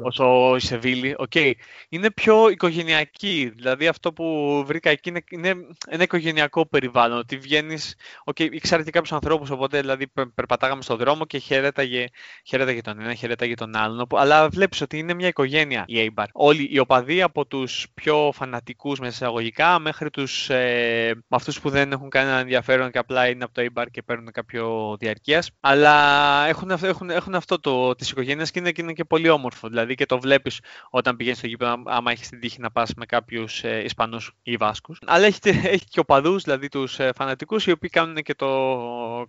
[0.04, 1.16] όσο η Σεβίλη.
[1.30, 1.52] Okay.
[1.90, 3.52] Είναι πιο οικογενειακή.
[3.56, 5.54] Δηλαδή αυτό που βρήκα εκεί είναι, είναι
[5.88, 7.18] ένα οικογενειακό περιβάλλον.
[7.18, 7.96] Ότι βγαίνεις.
[8.34, 12.06] Okay, ήξερα και κάποιους ανθρώπους, οπότε δηλαδή περπατάγαμε στον δρόμο και χαιρέταγε,
[12.44, 14.08] χαιρέταγε τον ένα, χαιρέταγε τον άλλον.
[14.12, 16.26] Αλλά βλέπεις ότι είναι μια οικογένεια η Eibar.
[16.32, 21.92] Όλοι οι οπαδοί από τους πιο φανατικούς μέσα εισαγωγικά μέχρι τους ε, αυτούς που δεν
[21.92, 25.52] έχουν κανένα ενδιαφέρον και απλά είναι από το Eibar και παίρνουν κάποιο διαρκείας.
[25.60, 26.07] Αλλά
[26.48, 29.68] έχουν, έχουν, έχουν αυτό το, της οικογένειας και είναι, και είναι και πολύ όμορφο.
[29.68, 33.06] Δηλαδή και το βλέπεις όταν πηγαίνεις στο γήπεδο, άμα έχεις την τύχη να πας με
[33.06, 35.00] κάποιους ε, Ισπανούς ή Βάσκους.
[35.06, 35.40] Αλλά έχει,
[35.76, 38.48] έχει και οπαδούς, δηλαδή τους ε, φανατικούς, οι οποίοι κάνουν και, το,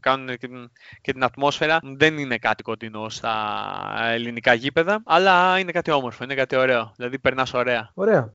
[0.00, 0.70] κάνουν και, την,
[1.00, 1.78] και την ατμόσφαιρα.
[1.82, 3.34] Δεν είναι κάτι κοντινό στα
[4.12, 6.92] ελληνικά γήπεδα, αλλά είναι κάτι όμορφο, είναι κάτι ωραίο.
[6.96, 7.90] Δηλαδή περνάς ωραία.
[7.94, 8.32] Ωραία.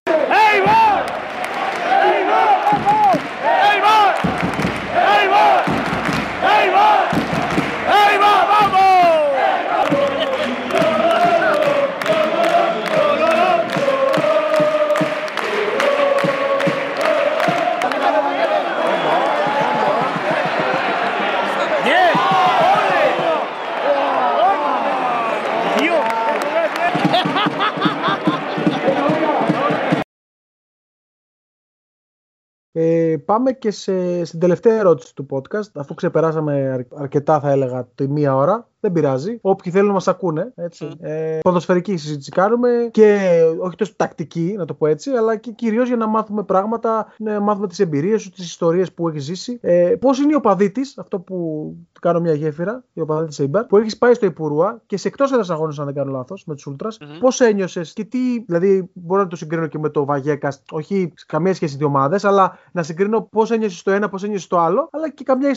[32.76, 38.08] Ε, πάμε και σε, στην τελευταία ερώτηση του podcast, αφού ξεπεράσαμε αρκετά θα έλεγα τη
[38.08, 39.38] μία ώρα δεν πειράζει.
[39.42, 40.52] Όποιοι θέλουν να μας ακούνε.
[40.56, 40.88] Έτσι.
[40.92, 40.98] Mm.
[41.00, 43.18] Ε, ποδοσφαιρική συζήτηση κάνουμε και
[43.60, 47.40] όχι τόσο τακτική, να το πω έτσι, αλλά και κυρίως για να μάθουμε πράγματα, να
[47.40, 49.58] μάθουμε τις εμπειρίες σου, τις ιστορίες που έχεις ζήσει.
[49.62, 51.68] Ε, Πώς είναι η οπαδή αυτό που
[52.02, 55.32] κάνω μια γέφυρα, η οπαδή τη Eibar, που έχεις πάει στο Υπουρούα και σε εκτός
[55.32, 56.88] έδρας αγώνες, αν δεν κάνω λάθος, με τους Ultras.
[56.88, 57.20] Mm-hmm.
[57.20, 61.54] Πώς ένιωσες και τι, δηλαδή, μπορώ να το συγκρίνω και με το Βαγέκα, όχι καμία
[61.54, 65.10] σχέση δύο ομάδες, αλλά να συγκρίνω πώς ένιωσες το ένα, πώς ένιωσες το άλλο, αλλά
[65.10, 65.50] και καμιά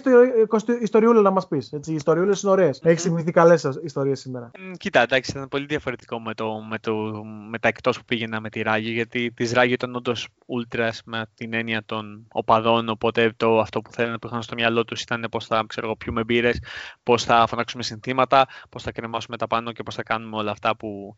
[0.81, 1.73] ιστοριούλα να μας πεις.
[1.85, 2.83] Οι ιστοριούλες είναι ωραίες.
[2.85, 3.55] Mm-hmm θυμηθεί καλέ
[3.85, 4.51] ιστορίες σήμερα.
[4.79, 6.95] Κοίτα, εντάξει, ήταν πολύ διαφορετικό με, το, με, το,
[7.25, 11.27] με τα εκτός που πήγαινα με τη Ράγιο, γιατί της Ράγιο ήταν όντως ούλτρα με
[11.35, 12.89] την έννοια των οπαδών.
[12.89, 16.25] Οπότε το, αυτό που θέλανε που είχαν στο μυαλό τους ήταν πώς θα ξέρω, πιούμε
[16.25, 16.63] μπύρες,
[17.03, 20.77] πώς θα φωνάξουμε συνθήματα, πώς θα κρεμάσουμε τα πάνω και πώς θα κάνουμε όλα αυτά
[20.77, 21.17] που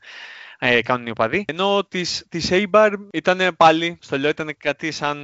[0.60, 1.44] ε, κάνουν οι οπαδοί.
[1.48, 5.18] Ενώ της της Eibar ήταν πάλι, στο λέω, ήταν κάτι σαν.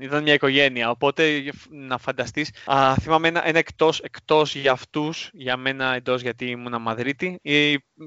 [0.00, 0.90] ήταν μια οικογένεια.
[0.90, 2.50] Οπότε να φανταστείς.
[3.00, 7.40] Θυμάμαι ένα, ένα εκτός εκτός για αυτούς, για μένα εντός γιατί ήμουν Μαδρίτη.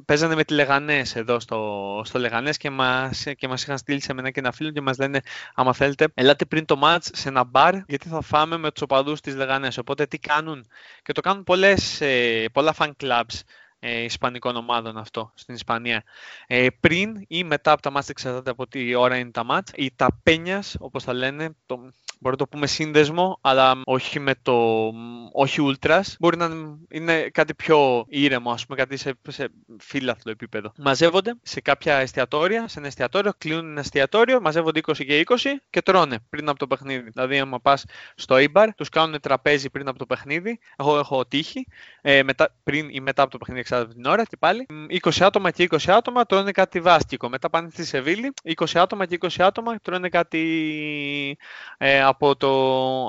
[0.06, 4.14] Παίζανε με τη Λεγανές εδώ στο, στο Λεγανές και μας και μας είχαν στείλει σε
[4.14, 5.22] μένα και ένα φίλο και μας λένε:
[5.54, 9.22] Άμα θέλετε, ελάτε πριν το match σε ένα μπαρ, γιατί θα φάμε με τους οπαδούς
[9.22, 9.78] της Λεγανές.
[9.78, 10.66] Οπότε τι κάνουν;
[11.04, 13.40] Και το κάνουν πολλές, ε, πολλά fan clubs
[13.84, 16.04] ε, ισπανικών ομάδων αυτό στην Ισπανία.
[16.48, 19.92] Ε, πριν ή μετά από τα μάτια, εξαρτάται από τι ώρα είναι τα μάτια, οι
[19.96, 21.76] ταπένιας, όπως τα λένε, το,
[22.22, 24.92] μπορεί να το πούμε σύνδεσμο, αλλά όχι με το,
[25.32, 26.02] όχι ultras.
[26.20, 26.50] Μπορεί να
[26.90, 30.72] είναι κάτι πιο ήρεμο, ας πούμε, κάτι σε, σε φύλαθλο επίπεδο.
[30.78, 35.36] Μαζεύονται σε κάποια εστιατόρια, σε ένα εστιατόριο, κλείνουν ένα εστιατόριο, μαζεύονται 20 και 20
[35.70, 37.10] και τρώνε πριν από το παιχνίδι.
[37.10, 40.60] Δηλαδή, άμα πας στο Ibar, τους κάνουν τραπέζι πριν από το παιχνίδι.
[40.78, 41.68] Εγώ έχω τύχη,
[42.02, 44.66] ε, μετά, πριν ή μετά από το παιχνίδι, εξάρτητα την ώρα και πάλι.
[45.04, 47.30] 20 άτομα και 20 άτομα τρώνε κάτι βάστικο.
[47.30, 51.38] Μετά πάνε στη Σεβίλη, 20 άτομα και 20 άτομα τρώνε κάτι
[51.78, 52.50] ε, από, το,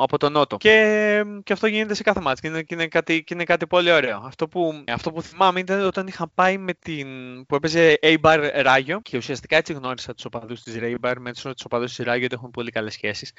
[0.03, 0.57] από το Νότο.
[0.57, 3.67] Και, και αυτό γίνεται σε κάθε μάτς και είναι, και είναι, κάτι, και είναι κάτι
[3.67, 4.23] πολύ ωραίο.
[4.25, 7.07] Αυτό που, αυτό που θυμάμαι ήταν όταν είχα πάει με την,
[7.47, 11.95] που έπαιζε A-Bar Ράγιο και ουσιαστικά έτσι γνώρισα τους οπαδούς της A-Bar με τους οπαδούς
[11.95, 13.33] της Ράγιο ότι έχουν πολύ καλές σχέσεις.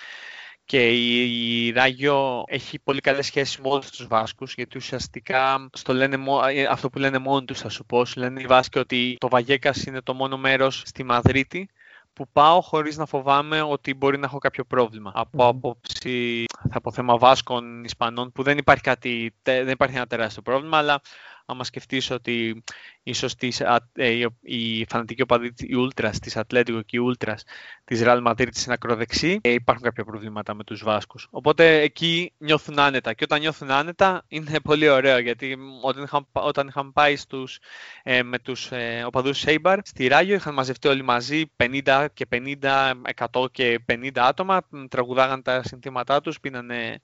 [0.66, 5.94] Και η, η Ράγιο έχει πολύ καλές σχέσεις με όλους τους Βάσκους, γιατί ουσιαστικά στο
[5.94, 6.18] λένε,
[6.54, 9.84] ε, αυτό που λένε μόνοι τους, θα σου πω, λένε οι Βάσκοι ότι το Βαγέκας
[9.84, 11.70] είναι το μόνο μέρος στη Μαδρίτη
[12.14, 15.12] που πάω χωρίς να φοβάμαι ότι μπορεί να έχω κάποιο πρόβλημα.
[15.16, 20.42] Από άποψη, θα πω θέμα Βάσκων, Ισπανών, που δεν υπάρχει, κάτι, δεν υπάρχει ένα τεράστιο
[20.42, 21.02] πρόβλημα, αλλά
[21.46, 22.64] άμα σκεφτείς ότι
[23.04, 23.60] ίσως τις,
[23.94, 27.38] ε, οι φανατικοί οπαδοί, οι Ultras της Ατλέτικο και οι Ultras
[27.84, 31.28] της Real Madrid στην ακροδεξή, ε, υπάρχουν κάποια προβλήματα με τους Βάσκους.
[31.32, 36.68] Οπότε εκεί νιώθουν άνετα και όταν νιώθουν άνετα είναι πολύ ωραίο γιατί όταν είχαμε, όταν
[36.68, 37.60] είχαμε πάει στους,
[38.04, 42.92] ε, με τους ε, οπαδούς Σέιμπαρ στη Ράγιο είχαν μαζευτεί όλοι μαζί 50 και 50,
[43.32, 47.00] 100 και 50 άτομα, τραγουδάγαν τα συνθήματά τους, πίνανε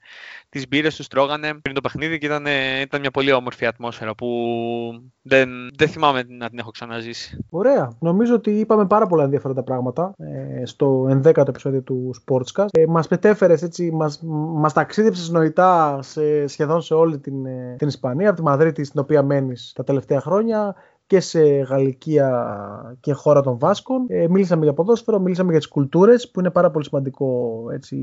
[0.48, 2.46] τις μπύρες τους, τρώγανε πριν το παιχνίδι και ήταν,
[2.80, 7.38] ήταν μια πολύ όμορφη ατμόσφαιρα που δεν, δεν θυμάμαι να την έχω ξαναζήσει.
[7.50, 7.92] Ωραία.
[7.98, 12.66] Νομίζω ότι είπαμε πάρα πολλά ενδιαφέροντα πράγματα ε, στο 11ο επεισόδιο του Sportscast.
[12.72, 14.20] Ε, μας πετέφερες έτσι, μας,
[14.54, 19.00] μας ταξίδεψες νοητά σε, σχεδόν σε όλη την, ε, την Ισπανία, από τη Μαδρίτη στην
[19.00, 20.74] οποία μένεις τα τελευταία χρόνια
[21.10, 22.56] και σε Γαλλικία
[23.00, 24.04] και χώρα των Βάσκων.
[24.08, 27.96] Ε, μίλησαμε για ποδόσφαιρο, μίλησαμε για τις κουλτούρες που είναι πάρα πολύ σημαντικό έτσι,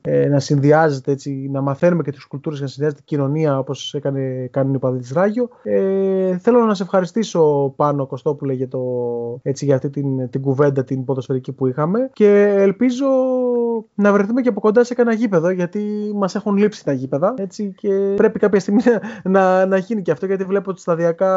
[0.00, 3.94] ε, να συνδυάζεται, έτσι, να μαθαίνουμε και τις κουλτούρες και να συνδυάζεται η κοινωνία όπως
[3.94, 5.48] έκανε, κάνουν οι παδί της Ράγιο.
[5.62, 8.80] Ε, θέλω να σε ευχαριστήσω πάνω Κωστόπουλε για, το,
[9.42, 13.06] έτσι, για αυτή την, την κουβέντα την ποδοσφαιρική που είχαμε και ελπίζω
[13.94, 17.74] να βρεθούμε και από κοντά σε κανένα γήπεδο γιατί μας έχουν λείψει τα γήπεδα έτσι,
[17.76, 18.82] και πρέπει κάποια στιγμή
[19.22, 21.30] να, να γίνει και αυτό γιατί βλέπω ότι σταδιακά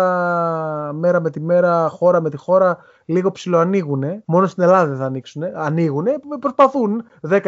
[1.04, 4.04] μέρα με τη μέρα, χώρα με τη χώρα, λίγο ψηλοανοίγουν.
[4.26, 5.43] Μόνο στην Ελλάδα δεν θα ανοίξουν.
[5.56, 6.06] Ανοίγουν,
[6.39, 7.41] προσπαθούν 10%,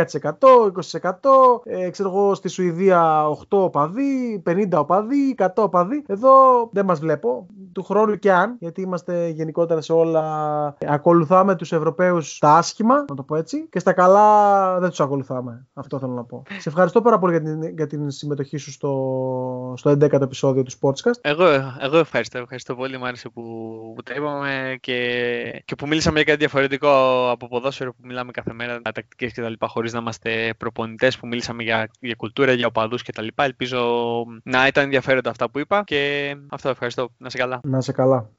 [0.91, 1.11] 20%.
[1.63, 6.03] Ε, ξέρω εγώ στη Σουηδία 8 οπαδοί, 50 οπαδοί, 100 οπαδοί.
[6.07, 6.31] Εδώ
[6.71, 7.47] δεν μας βλέπω.
[7.71, 10.23] Του χρόνου και αν, γιατί είμαστε γενικότερα σε όλα.
[10.85, 15.67] Ακολουθάμε τους Ευρωπαίους τα άσχημα, να το πω έτσι, και στα καλά δεν τους ακολουθάμε.
[15.73, 16.43] Αυτό θέλω να πω.
[16.59, 20.71] Σε ευχαριστώ πάρα πολύ για την, για την συμμετοχή σου στο, στο 11ο επεισόδιο του
[20.81, 21.19] Sportscast.
[21.21, 21.45] Εγώ,
[21.79, 22.97] εγώ ευχαριστώ, ευχαριστώ πολύ.
[22.97, 23.41] Μ' άρεσε που,
[23.95, 24.95] που τα είπαμε και
[25.65, 26.89] και που μίλησαμε για κάτι διαφορετικό
[27.29, 29.53] από ποδόσφαιρο που μιλάμε κάθε μέρα, τακτικές κτλ.
[29.59, 33.27] χωρίς να είμαστε προπονητές, που μίλησαμε για, για κουλτούρα, για οπαδούς κτλ.
[33.35, 37.09] Ελπίζω να ήταν ενδιαφέροντα αυτά που είπα και αυτό ευχαριστώ.
[37.17, 37.59] Να σε καλά.
[37.63, 38.29] Να σε καλά.